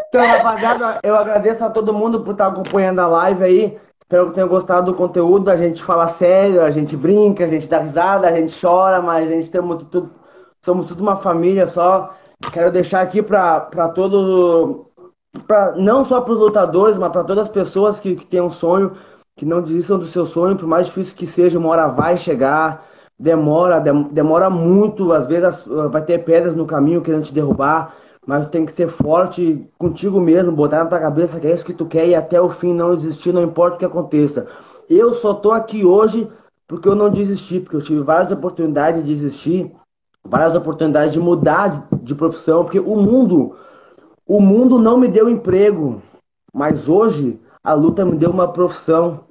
Então, 0.09 0.25
rapaziada, 0.25 0.99
eu 1.03 1.15
agradeço 1.15 1.63
a 1.63 1.69
todo 1.69 1.93
mundo 1.93 2.23
por 2.23 2.31
estar 2.31 2.47
acompanhando 2.47 2.99
a 2.99 3.07
live 3.07 3.43
aí. 3.43 3.79
Espero 4.07 4.29
que 4.29 4.35
tenham 4.35 4.47
gostado 4.47 4.89
do 4.89 4.97
conteúdo. 4.97 5.49
A 5.49 5.57
gente 5.57 5.83
fala 5.83 6.07
sério, 6.07 6.63
a 6.63 6.71
gente 6.71 6.95
brinca, 6.95 7.43
a 7.43 7.47
gente 7.47 7.67
dá 7.67 7.79
risada, 7.79 8.25
a 8.25 8.31
gente 8.31 8.57
chora, 8.57 9.01
mas 9.01 9.29
a 9.29 9.33
gente 9.33 9.51
tem 9.51 9.59
muito, 9.59 9.83
tudo, 9.83 10.11
somos 10.61 10.85
tudo 10.85 11.01
uma 11.01 11.17
família 11.17 11.67
só. 11.67 12.15
Quero 12.53 12.71
deixar 12.71 13.01
aqui 13.01 13.21
para 13.21 13.89
todos, 13.93 14.85
não 15.75 16.05
só 16.05 16.21
para 16.21 16.33
os 16.33 16.39
lutadores, 16.39 16.97
mas 16.97 17.11
para 17.11 17.25
todas 17.25 17.43
as 17.43 17.49
pessoas 17.49 17.99
que, 17.99 18.15
que 18.15 18.25
têm 18.25 18.39
um 18.39 18.49
sonho, 18.49 18.93
que 19.35 19.45
não 19.45 19.61
desistam 19.61 19.99
do 19.99 20.05
seu 20.05 20.25
sonho, 20.25 20.55
por 20.55 20.67
mais 20.67 20.85
difícil 20.87 21.13
que 21.13 21.27
seja, 21.27 21.59
uma 21.59 21.67
hora 21.67 21.87
vai 21.89 22.15
chegar. 22.15 22.85
Demora, 23.19 23.79
demora 23.79 24.49
muito, 24.49 25.11
às 25.11 25.27
vezes 25.27 25.65
vai 25.91 26.01
ter 26.01 26.19
pedras 26.19 26.55
no 26.55 26.65
caminho 26.65 27.01
querendo 27.01 27.25
te 27.25 27.33
derrubar 27.33 27.93
mas 28.27 28.45
tem 28.47 28.65
que 28.65 28.73
ser 28.73 28.89
forte 28.89 29.65
contigo 29.79 30.19
mesmo, 30.19 30.51
botar 30.51 30.83
na 30.83 30.89
tua 30.89 30.99
cabeça 30.99 31.39
que 31.39 31.47
é 31.47 31.53
isso 31.53 31.65
que 31.65 31.73
tu 31.73 31.85
quer 31.85 32.05
e 32.05 32.13
até 32.13 32.41
o 32.41 32.49
fim 32.49 32.73
não 32.73 32.93
desistir, 32.93 33.31
não 33.31 33.41
importa 33.41 33.77
o 33.77 33.79
que 33.79 33.85
aconteça. 33.85 34.45
Eu 34.89 35.13
só 35.13 35.33
tô 35.33 35.51
aqui 35.51 35.85
hoje 35.85 36.27
porque 36.67 36.89
eu 36.89 36.95
não 36.95 37.09
desisti, 37.09 37.61
porque 37.61 37.77
eu 37.77 37.81
tive 37.81 38.01
várias 38.01 38.29
oportunidades 38.29 39.01
de 39.01 39.15
desistir, 39.15 39.73
várias 40.21 40.53
oportunidades 40.55 41.13
de 41.13 41.19
mudar 41.21 41.87
de 42.01 42.13
profissão, 42.13 42.65
porque 42.65 42.81
o 42.81 42.97
mundo, 42.97 43.55
o 44.27 44.41
mundo 44.41 44.77
não 44.77 44.97
me 44.97 45.07
deu 45.07 45.29
emprego, 45.29 46.01
mas 46.53 46.89
hoje 46.89 47.39
a 47.63 47.73
luta 47.73 48.03
me 48.03 48.17
deu 48.17 48.29
uma 48.29 48.51
profissão 48.51 49.21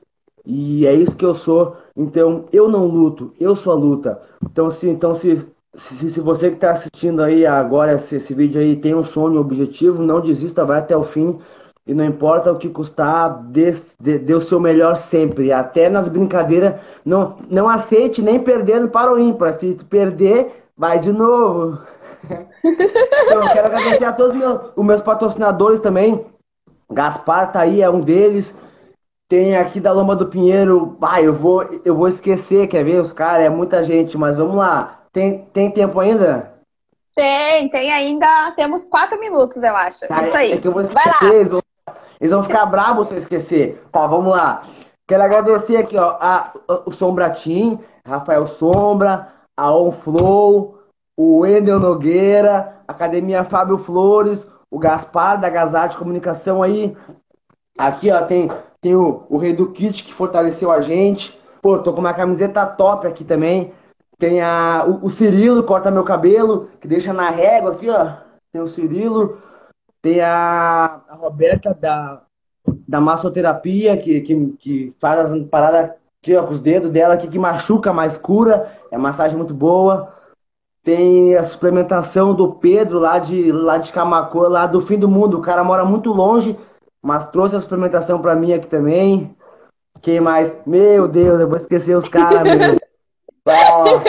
e 0.47 0.87
é 0.87 0.95
isso 0.95 1.15
que 1.15 1.25
eu 1.25 1.35
sou. 1.35 1.77
Então 1.95 2.47
eu 2.51 2.67
não 2.67 2.87
luto, 2.87 3.35
eu 3.39 3.55
sou 3.55 3.75
a 3.75 3.77
luta. 3.77 4.23
Então 4.43 4.71
se, 4.71 4.89
então 4.89 5.15
se 5.15 5.47
se, 5.77 6.11
se 6.11 6.21
você 6.21 6.49
que 6.49 6.57
está 6.57 6.73
assistindo 6.73 7.23
aí 7.23 7.47
agora 7.47 7.95
esse, 7.95 8.17
esse, 8.17 8.35
vídeo 8.35 8.61
aí 8.61 8.77
tem 8.77 8.95
um 8.95 9.03
sonho, 9.03 9.37
um 9.37 9.41
objetivo, 9.41 10.03
não 10.03 10.21
desista, 10.21 10.65
vai 10.65 10.79
até 10.79 10.97
o 10.97 11.05
fim, 11.05 11.39
e 11.87 11.95
não 11.95 12.05
importa 12.05 12.51
o 12.51 12.57
que 12.57 12.69
custar, 12.69 13.43
dê, 13.45 13.75
dê, 14.01 14.19
dê 14.19 14.35
o 14.35 14.41
seu 14.41 14.59
melhor 14.59 14.97
sempre. 14.97 15.53
Até 15.53 15.89
nas 15.89 16.09
brincadeiras, 16.09 16.75
não, 17.05 17.37
não 17.49 17.69
aceite 17.69 18.21
nem 18.21 18.41
perdendo 18.41 18.89
para 18.89 19.13
o 19.13 19.19
ímpar. 19.19 19.55
Se 19.55 19.73
perder, 19.89 20.65
vai 20.77 20.99
de 20.99 21.13
novo. 21.13 21.79
então, 22.29 23.41
eu 23.41 23.53
quero 23.53 23.67
agradecer 23.69 24.05
a 24.05 24.13
todos 24.13 24.37
meus, 24.37 24.61
os 24.75 24.85
meus 24.85 25.01
patrocinadores 25.01 25.79
também. 25.79 26.27
Gaspar 26.91 27.53
tá 27.53 27.61
aí, 27.61 27.81
é 27.81 27.89
um 27.89 28.01
deles. 28.01 28.53
Tem 29.29 29.57
aqui 29.57 29.79
da 29.79 29.93
Loma 29.93 30.17
do 30.17 30.27
Pinheiro. 30.27 30.97
Vai, 30.99 31.25
eu 31.25 31.35
vou, 31.35 31.65
eu 31.85 31.95
vou 31.95 32.09
esquecer, 32.09 32.67
quer 32.67 32.85
ver? 32.85 33.01
Os 33.01 33.13
caras, 33.13 33.47
é 33.47 33.51
muita 33.51 33.85
gente, 33.85 34.19
mas 34.19 34.37
vamos 34.37 34.57
lá. 34.57 34.96
Tem, 35.17 35.39
tem 35.51 35.71
tempo 35.71 35.99
ainda? 35.99 36.53
Tem, 37.15 37.71
tem 37.71 37.91
ainda. 37.91 38.53
Temos 38.55 38.87
quatro 38.87 39.19
minutos, 39.19 39.63
eu 39.63 39.75
acho. 39.75 40.07
Tá, 40.07 40.23
Isso 40.23 40.37
aí. 40.37 40.53
É 40.53 40.59
que 40.59 40.69
eu 40.69 40.73
vou 40.73 40.83
esquecer, 40.83 41.33
eles 41.33 41.49
vão, 41.49 41.63
eles 42.21 42.31
vão 42.31 42.43
ficar 42.43 42.67
bravos 42.67 43.09
se 43.09 43.15
eu 43.15 43.19
esquecer. 43.19 43.83
Tá, 43.91 44.07
vamos 44.07 44.31
lá. 44.31 44.65
Quero 45.09 45.23
agradecer 45.23 45.79
aqui, 45.79 45.97
ó, 45.97 46.19
a, 46.21 46.53
o 46.85 46.93
Sombratim, 46.93 47.79
Rafael 48.07 48.47
Sombra, 48.47 49.33
a 49.57 49.75
On 49.75 49.91
Flow, 49.91 50.81
o 51.17 51.39
Wendel 51.39 51.81
Nogueira, 51.81 52.83
Academia 52.87 53.43
Fábio 53.43 53.79
Flores, 53.79 54.47
o 54.71 54.79
Gaspar 54.79 55.41
da 55.41 55.49
Gazarte 55.49 55.97
Comunicação 55.97 56.63
aí. 56.63 56.95
Aqui, 57.79 58.13
ó, 58.13 58.21
tem, 58.21 58.51
tem 58.83 58.95
o, 58.95 59.25
o 59.31 59.39
Rei 59.39 59.55
do 59.55 59.73
Kit 59.73 60.05
que 60.05 60.13
fortaleceu 60.13 60.71
a 60.71 60.83
gente. 60.83 61.41
Pô, 61.63 61.79
tô 61.79 61.95
com 61.95 62.01
uma 62.01 62.13
camiseta 62.13 62.67
top 62.67 63.07
aqui 63.07 63.25
também. 63.25 63.73
Tem 64.19 64.41
a, 64.41 64.85
o, 64.87 65.07
o 65.07 65.11
Cirilo, 65.11 65.63
corta 65.63 65.91
meu 65.91 66.05
cabelo, 66.05 66.71
que 66.81 66.89
deixa 66.89 67.13
na 67.13 67.31
régua 67.31 67.73
aqui, 67.73 67.89
ó. 67.91 68.15
Tem 68.51 68.61
o 68.63 68.67
Cirilo. 68.67 69.39
Tem 70.01 70.21
a, 70.21 71.01
a 71.09 71.15
Roberta 71.15 71.75
da, 71.75 72.23
da 72.89 73.01
massoterapia, 73.01 73.97
que, 73.97 74.21
que, 74.21 74.47
que 74.59 74.95
faz 74.99 75.33
as 75.33 75.43
paradas 75.49 75.91
aqui, 76.23 76.35
ó, 76.35 76.45
com 76.45 76.55
os 76.55 76.61
dedos 76.61 76.91
dela 76.91 77.15
aqui, 77.15 77.29
que 77.29 77.39
machuca, 77.39 77.93
mas 77.93 78.17
cura. 78.17 78.73
É 78.91 78.97
massagem 78.97 79.37
muito 79.37 79.53
boa. 79.53 80.15
Tem 80.83 81.37
a 81.37 81.45
suplementação 81.45 82.33
do 82.33 82.53
Pedro 82.53 83.01
lá 83.01 83.19
de, 83.19 83.51
lá 83.51 83.77
de 83.77 83.93
Camacô, 83.93 84.47
lá 84.49 84.67
do 84.67 84.81
fim 84.81 84.99
do 84.99 85.09
mundo. 85.09 85.39
O 85.39 85.43
cara 85.43 85.65
mora 85.65 85.85
muito 85.85 86.13
longe, 86.13 86.57
mas 87.03 87.25
trouxe 87.31 87.57
a 87.57 87.61
suplementação 87.61 88.23
pra 88.23 88.37
mim 88.37 88.53
aqui 88.53 88.69
também. 88.69 89.37
Quem 90.01 90.21
mais? 90.21 90.55
Meu 90.65 91.09
Deus, 91.09 91.41
eu 91.41 91.49
vou 91.49 91.57
esquecer 91.57 91.97
os 91.97 92.09
caras, 92.09 92.43
meu. 92.43 92.77
Não, 93.47 94.03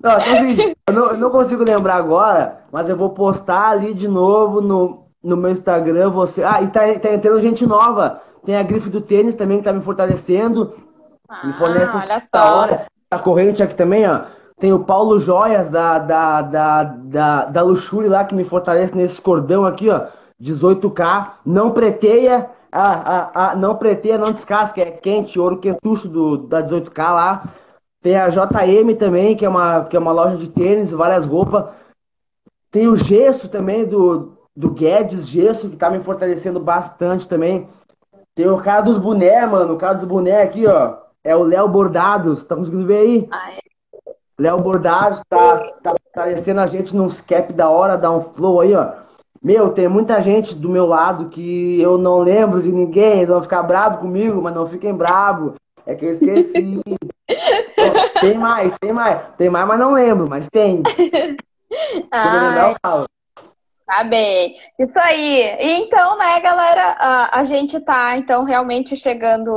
então, 0.00 0.16
assim, 0.16 0.74
eu, 0.88 0.94
não, 0.94 1.06
eu 1.10 1.16
não 1.18 1.30
consigo 1.30 1.62
lembrar 1.62 1.96
agora, 1.96 2.64
mas 2.72 2.88
eu 2.88 2.96
vou 2.96 3.10
postar 3.10 3.68
ali 3.68 3.92
de 3.92 4.08
novo 4.08 4.60
no, 4.60 5.06
no 5.22 5.36
meu 5.36 5.50
Instagram. 5.50 6.10
Você... 6.10 6.42
Ah, 6.42 6.62
e 6.62 6.68
tá, 6.68 6.80
tá 6.98 7.12
entrando 7.12 7.40
gente 7.40 7.66
nova. 7.66 8.20
Tem 8.44 8.56
a 8.56 8.62
grife 8.62 8.88
do 8.88 9.02
tênis 9.02 9.34
também 9.34 9.58
que 9.58 9.64
tá 9.64 9.72
me 9.72 9.82
fortalecendo. 9.82 10.74
Ah, 11.28 11.46
me 11.46 11.52
fornece 11.52 11.94
olha 11.94 12.20
só. 12.20 12.56
hora. 12.56 12.86
A 13.10 13.18
corrente 13.18 13.62
aqui 13.62 13.74
também, 13.74 14.08
ó. 14.08 14.22
Tem 14.58 14.72
o 14.72 14.80
Paulo 14.84 15.18
Joias 15.18 15.68
da, 15.68 15.98
da, 15.98 16.42
da, 16.42 16.82
da, 16.82 17.44
da 17.44 17.62
Luxury 17.62 18.08
lá 18.08 18.24
que 18.24 18.34
me 18.34 18.44
fortalece 18.44 18.96
nesse 18.96 19.20
cordão 19.20 19.66
aqui, 19.66 19.90
ó. 19.90 20.06
18K. 20.40 21.32
Não 21.44 21.72
preteia. 21.72 22.48
Ah, 22.72 23.02
ah, 23.04 23.30
ah, 23.34 23.56
não 23.56 23.76
preteia, 23.76 24.16
não 24.16 24.32
descasca. 24.32 24.80
É 24.80 24.90
quente, 24.90 25.38
ouro 25.38 25.58
quentucho 25.58 26.08
do, 26.08 26.38
da 26.38 26.62
18K 26.62 27.12
lá. 27.12 27.42
Tem 28.02 28.16
a 28.16 28.28
JM 28.28 28.94
também, 28.98 29.36
que 29.36 29.44
é 29.44 29.48
uma, 29.48 29.84
que 29.84 29.96
é 29.96 30.00
uma 30.00 30.12
loja 30.12 30.36
de 30.36 30.48
tênis, 30.48 30.90
várias 30.90 31.26
roupas. 31.26 31.66
Tem 32.70 32.88
o 32.88 32.96
Gesso 32.96 33.48
também, 33.48 33.84
do, 33.84 34.38
do 34.56 34.70
Guedes 34.70 35.28
Gesso, 35.28 35.68
que 35.68 35.76
tá 35.76 35.90
me 35.90 36.02
fortalecendo 36.02 36.58
bastante 36.58 37.28
também. 37.28 37.68
Tem 38.34 38.48
o 38.48 38.60
cara 38.60 38.80
dos 38.80 38.96
boné, 38.96 39.44
mano. 39.44 39.74
O 39.74 39.76
cara 39.76 39.94
dos 39.94 40.06
boné 40.06 40.40
aqui, 40.40 40.66
ó. 40.66 40.96
É 41.22 41.36
o 41.36 41.42
Léo 41.42 41.68
Bordados. 41.68 42.44
Tá 42.44 42.56
conseguindo 42.56 42.86
ver 42.86 42.98
aí? 42.98 43.28
Ah, 43.30 43.52
é. 43.52 43.60
Léo 44.38 44.56
Bordados 44.56 45.20
tá, 45.28 45.58
tá 45.82 45.94
fortalecendo 46.02 46.62
a 46.62 46.66
gente 46.66 46.96
nos 46.96 47.20
cap 47.20 47.52
da 47.52 47.68
hora, 47.68 47.98
dá 47.98 48.10
um 48.10 48.22
flow 48.32 48.60
aí, 48.60 48.74
ó. 48.74 48.92
Meu, 49.42 49.70
tem 49.70 49.88
muita 49.88 50.20
gente 50.22 50.54
do 50.54 50.68
meu 50.68 50.86
lado 50.86 51.28
que 51.28 51.80
eu 51.80 51.98
não 51.98 52.20
lembro 52.20 52.62
de 52.62 52.72
ninguém, 52.72 53.18
eles 53.18 53.28
vão 53.28 53.42
ficar 53.42 53.62
bravos 53.62 54.00
comigo, 54.00 54.40
mas 54.40 54.54
não 54.54 54.66
fiquem 54.66 54.94
bravos. 54.94 55.54
É 55.84 55.94
que 55.94 56.06
eu 56.06 56.10
esqueci. 56.10 56.80
tem 58.20 58.34
mais, 58.34 58.72
tem 58.80 58.92
mais. 58.92 59.20
Tem 59.36 59.50
mais, 59.50 59.66
mas 59.66 59.78
não 59.78 59.92
lembro, 59.92 60.28
mas 60.28 60.48
tem. 60.48 60.82
Tá 63.86 64.04
bem. 64.04 64.56
Isso 64.78 64.98
aí. 65.00 65.56
Então, 65.58 66.16
né, 66.16 66.38
galera, 66.40 66.96
a, 66.98 67.40
a 67.40 67.44
gente 67.44 67.80
tá, 67.80 68.16
então, 68.16 68.44
realmente 68.44 68.96
chegando 68.96 69.50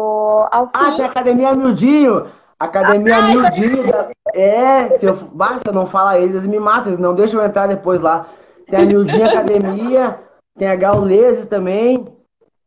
ao 0.52 0.68
Ah, 0.74 0.86
fim. 0.92 0.96
tem 0.98 1.06
a 1.06 1.10
Academia 1.10 1.54
Mildinho. 1.54 2.32
Academia 2.60 3.22
Mildinho. 3.22 3.92
da- 3.92 4.10
É, 4.34 4.98
se 4.98 5.06
eu, 5.06 5.14
bah, 5.16 5.58
se 5.58 5.64
eu 5.68 5.74
não 5.74 5.86
falar 5.86 6.18
eles, 6.20 6.32
eles 6.32 6.48
me 6.48 6.60
matam. 6.60 6.88
Eles 6.94 7.00
não 7.00 7.14
deixam 7.14 7.40
eu 7.42 7.46
entrar 7.46 7.68
depois 7.68 8.02
lá. 8.02 8.26
Tem 8.66 8.80
a 8.80 8.86
Mildinho 8.86 9.28
Academia. 9.28 10.20
Tem 10.58 10.68
a 10.68 10.76
Gaulese 10.76 11.46
também. 11.46 12.08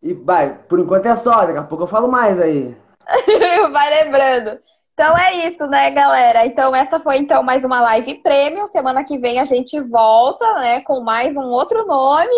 E, 0.02 0.12
vai, 0.14 0.54
por 0.68 0.78
enquanto 0.78 1.06
é 1.06 1.16
só. 1.16 1.46
Daqui 1.46 1.58
a 1.58 1.62
pouco 1.62 1.84
eu 1.84 1.88
falo 1.88 2.06
mais 2.06 2.40
aí. 2.40 2.76
Vai 3.72 4.04
lembrando. 4.04 4.58
Então 4.98 5.14
é 5.14 5.46
isso, 5.46 5.66
né, 5.66 5.90
galera? 5.90 6.46
Então 6.46 6.74
essa 6.74 6.98
foi 6.98 7.18
então 7.18 7.42
mais 7.42 7.64
uma 7.64 7.82
live 7.82 8.14
premium. 8.22 8.66
Semana 8.66 9.04
que 9.04 9.18
vem 9.18 9.38
a 9.38 9.44
gente 9.44 9.78
volta, 9.78 10.50
né, 10.54 10.80
com 10.80 11.00
mais 11.02 11.36
um 11.36 11.42
outro 11.42 11.84
nome 11.86 12.34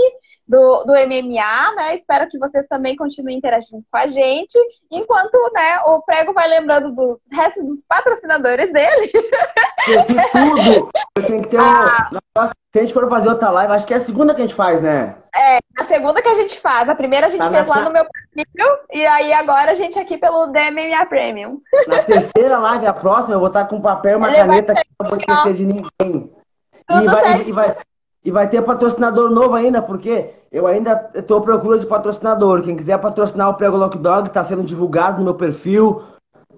do, 0.49 0.85
do 0.85 0.93
MMA, 0.93 1.75
né? 1.77 1.95
Espero 1.95 2.27
que 2.27 2.39
vocês 2.39 2.67
também 2.67 2.97
continuem 2.97 3.37
interagindo 3.37 3.85
com 3.91 3.99
a 3.99 4.07
gente, 4.07 4.59
enquanto, 4.91 5.37
né, 5.55 5.81
o 5.87 6.01
prego 6.03 6.33
vai 6.33 6.49
lembrando 6.49 6.93
do 6.93 7.21
resto 7.31 7.63
dos 7.63 7.85
patrocinadores 7.87 8.73
dele. 8.73 9.13
Tudo. 10.33 10.91
Eu 11.17 11.27
tenho 11.27 11.43
que 11.43 11.49
ter 11.49 11.61
um. 11.61 11.65
Ah. 11.65 12.11
Nossa, 12.35 12.53
Se 12.73 12.79
a 12.79 12.83
gente 12.83 12.95
for 12.95 13.09
fazer 13.09 13.29
outra 13.29 13.51
live, 13.51 13.73
acho 13.73 13.87
que 13.87 13.93
é 13.93 13.99
a 13.99 14.01
segunda 14.01 14.35
que 14.35 14.41
a 14.41 14.47
gente 14.47 14.55
faz, 14.55 14.81
né? 14.81 15.17
A 15.79 15.85
segunda 15.85 16.21
que 16.21 16.29
a 16.29 16.35
gente 16.35 16.59
faz, 16.59 16.89
a 16.89 16.95
primeira 16.95 17.27
a 17.27 17.29
gente 17.29 17.41
Tá 17.41 17.51
fez 17.51 17.67
lá 17.69 17.83
no 17.83 17.93
meu 17.93 18.05
perfil, 18.05 18.79
e 18.93 19.07
aí 19.07 19.33
agora 19.33 19.71
a 19.71 19.75
gente 19.75 19.99
aqui 19.99 20.19
pelo 20.19 20.47
DMMA 20.47 21.07
Premium. 21.07 21.61
Na 21.87 22.03
terceira 22.03 22.59
live, 22.59 22.87
a 22.87 22.93
próxima, 22.93 23.35
eu 23.35 23.39
vou 23.39 23.49
estar 23.49 23.67
com 23.67 23.81
papel 23.81 24.13
e 24.13 24.17
uma 24.17 24.29
Ele 24.29 24.37
caneta 24.39 24.73
aqui, 24.73 24.91
não 25.01 25.09
vou 25.09 25.19
esquecer 25.19 25.55
de 25.55 25.67
ninguém. 25.67 26.33
Tudo 26.89 27.03
E 27.03 27.07
vai, 27.07 27.43
e, 27.43 27.53
vai, 27.53 27.77
e 28.25 28.31
vai 28.31 28.49
ter 28.49 28.63
patrocinador 28.63 29.31
novo 29.31 29.55
ainda, 29.55 29.81
porque 29.81 30.31
eu 30.51 30.67
ainda 30.67 31.11
estou 31.15 31.39
à 31.39 31.41
procura 31.41 31.79
de 31.79 31.87
patrocinador. 31.87 32.63
Quem 32.63 32.77
quiser 32.77 32.99
patrocinar 32.99 33.51
o 33.51 33.55
Prego 33.55 33.77
Lock 33.77 33.99
Dog, 33.99 34.29
está 34.29 34.43
sendo 34.45 34.63
divulgado 34.63 35.19
no 35.19 35.25
meu 35.25 35.35
perfil. 35.35 36.03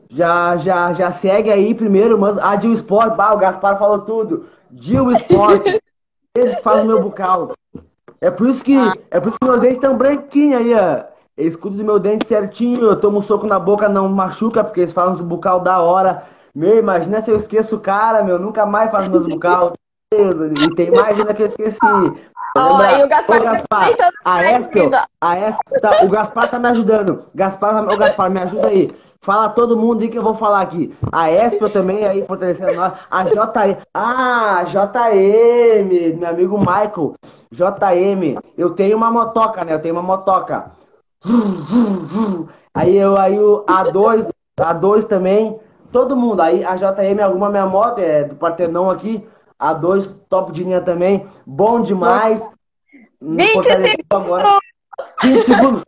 Já, 0.08 0.56
já, 0.56 0.92
já 0.92 1.10
segue 1.10 1.50
aí 1.50 1.74
primeiro, 1.74 2.18
manda. 2.18 2.40
Ah, 2.42 2.56
Dil 2.56 2.72
Sport, 2.72 3.14
bah, 3.14 3.32
o 3.32 3.38
Gaspar 3.38 3.78
falou 3.78 4.00
tudo. 4.00 4.46
Dil 4.70 5.10
Sport, 5.12 5.66
eles 6.36 6.54
que 6.54 6.62
fazem 6.62 6.84
o 6.84 6.88
meu 6.88 7.02
bucal. 7.02 7.52
É 8.20 8.30
por 8.30 8.48
isso 8.48 8.64
que, 8.64 8.76
é 9.10 9.18
por 9.18 9.28
isso 9.28 9.38
que 9.40 9.46
meus 9.46 9.60
dentes 9.60 9.76
estão 9.76 9.96
branquinhos 9.96 10.60
aí, 10.60 10.74
ó. 10.74 11.04
Eu 11.36 11.48
escudo 11.48 11.76
do 11.76 11.84
meu 11.84 11.98
dente 11.98 12.26
certinho, 12.26 12.82
eu 12.82 13.00
tomo 13.00 13.18
um 13.18 13.22
soco 13.22 13.46
na 13.46 13.58
boca, 13.58 13.88
não 13.88 14.08
machuca, 14.08 14.62
porque 14.62 14.80
eles 14.80 14.92
fazem 14.92 15.14
os 15.14 15.20
bucal 15.22 15.60
da 15.60 15.80
hora. 15.80 16.24
Meu, 16.54 16.78
imagina 16.78 17.22
se 17.22 17.30
eu 17.30 17.36
esqueço 17.36 17.76
o 17.76 17.80
cara, 17.80 18.22
meu, 18.22 18.38
nunca 18.38 18.66
mais 18.66 18.90
faço 18.90 19.10
meus 19.10 19.26
bucal. 19.26 19.72
E 20.12 20.74
tem 20.74 20.90
mais 20.90 21.16
ainda 21.16 21.32
que 21.32 21.42
eu 21.42 21.46
esqueci. 21.46 21.78
Lembrar. 22.56 22.98
e 22.98 23.04
o 23.04 23.08
Gaspar 23.08 23.36
Ô, 23.36 23.44
tá 23.44 23.52
Gaspar, 23.52 23.88
tentando 23.88 24.12
a 24.24 24.58
Espel, 24.58 24.90
a 25.20 25.38
Espel, 25.38 25.80
tá, 25.80 26.04
o 26.04 26.08
Gaspar 26.08 26.50
tá 26.50 26.58
me 26.58 26.66
ajudando. 26.66 27.26
Gaspar, 27.32 27.88
ô 27.88 27.96
Gaspar, 27.96 28.28
me 28.28 28.40
ajuda 28.40 28.66
aí. 28.66 28.92
Fala 29.20 29.50
todo 29.50 29.76
mundo 29.76 30.02
aí 30.02 30.08
que 30.08 30.18
eu 30.18 30.22
vou 30.24 30.34
falar 30.34 30.62
aqui. 30.62 30.92
A 31.12 31.30
Espel 31.30 31.70
também 31.70 32.04
aí 32.04 32.26
fortalecendo 32.26 32.74
nós. 32.74 32.92
A 33.08 33.22
JM. 33.22 33.76
Ah, 33.94 34.64
JM, 34.64 36.18
meu 36.18 36.28
amigo 36.28 36.58
Michael. 36.58 37.14
JM, 37.52 38.36
eu 38.58 38.70
tenho 38.70 38.96
uma 38.96 39.12
motoca, 39.12 39.64
né? 39.64 39.74
Eu 39.74 39.80
tenho 39.80 39.94
uma 39.94 40.02
motoca. 40.02 40.72
Aí 42.74 42.96
eu 42.96 43.16
aí 43.16 43.38
o 43.38 43.64
A2, 43.64 44.28
A2 44.60 45.04
também. 45.04 45.60
Todo 45.92 46.16
mundo. 46.16 46.40
Aí 46.40 46.64
a 46.64 46.74
JM 46.74 47.20
arruma 47.22 47.48
minha 47.48 47.66
moto, 47.66 48.00
é 48.00 48.24
do 48.24 48.34
Partenão 48.34 48.90
aqui. 48.90 49.24
A2, 49.60 50.10
top 50.28 50.52
de 50.52 50.64
linha 50.64 50.80
também. 50.80 51.28
Bom 51.46 51.82
demais. 51.82 52.40
Hum, 53.20 53.36
20 53.36 53.52
fortaleceu 53.52 53.96
agora. 54.10 54.58
20 55.22 55.44
segundos. 55.44 55.82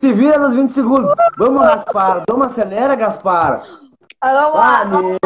Se 0.00 0.12
vira 0.12 0.38
nos 0.38 0.54
20 0.54 0.70
segundos. 0.72 1.14
Vamos, 1.38 1.60
Gaspar. 1.62 2.24
Vamos, 2.28 2.46
acelera, 2.48 2.94
Gaspar. 2.94 3.62
Vamos 3.62 3.80
Ah, 4.20 4.48
lá, 4.50 4.84
meu. 4.86 5.18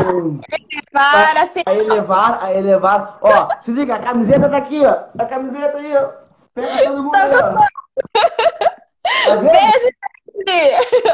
para 0.93 1.43
assim. 1.43 1.62
Aí 1.64 1.83
levar, 1.83 2.39
aí 2.43 2.61
levar. 2.61 3.18
Ó, 3.22 3.49
se 3.62 3.70
liga, 3.70 3.95
a 3.95 3.99
camiseta 3.99 4.49
tá 4.49 4.57
aqui, 4.59 4.85
ó. 4.85 5.05
A 5.18 5.24
camiseta 5.26 5.78
aí, 5.78 5.97
ó. 5.97 6.09
Pega 6.55 6.85
todo 6.85 7.05
mundo 7.05 7.14
aí, 7.14 7.31
ó. 7.35 7.41
Tá 9.26 9.37
vendo? 9.37 9.51
Beijo, 9.51 9.89
gente! 10.49 11.11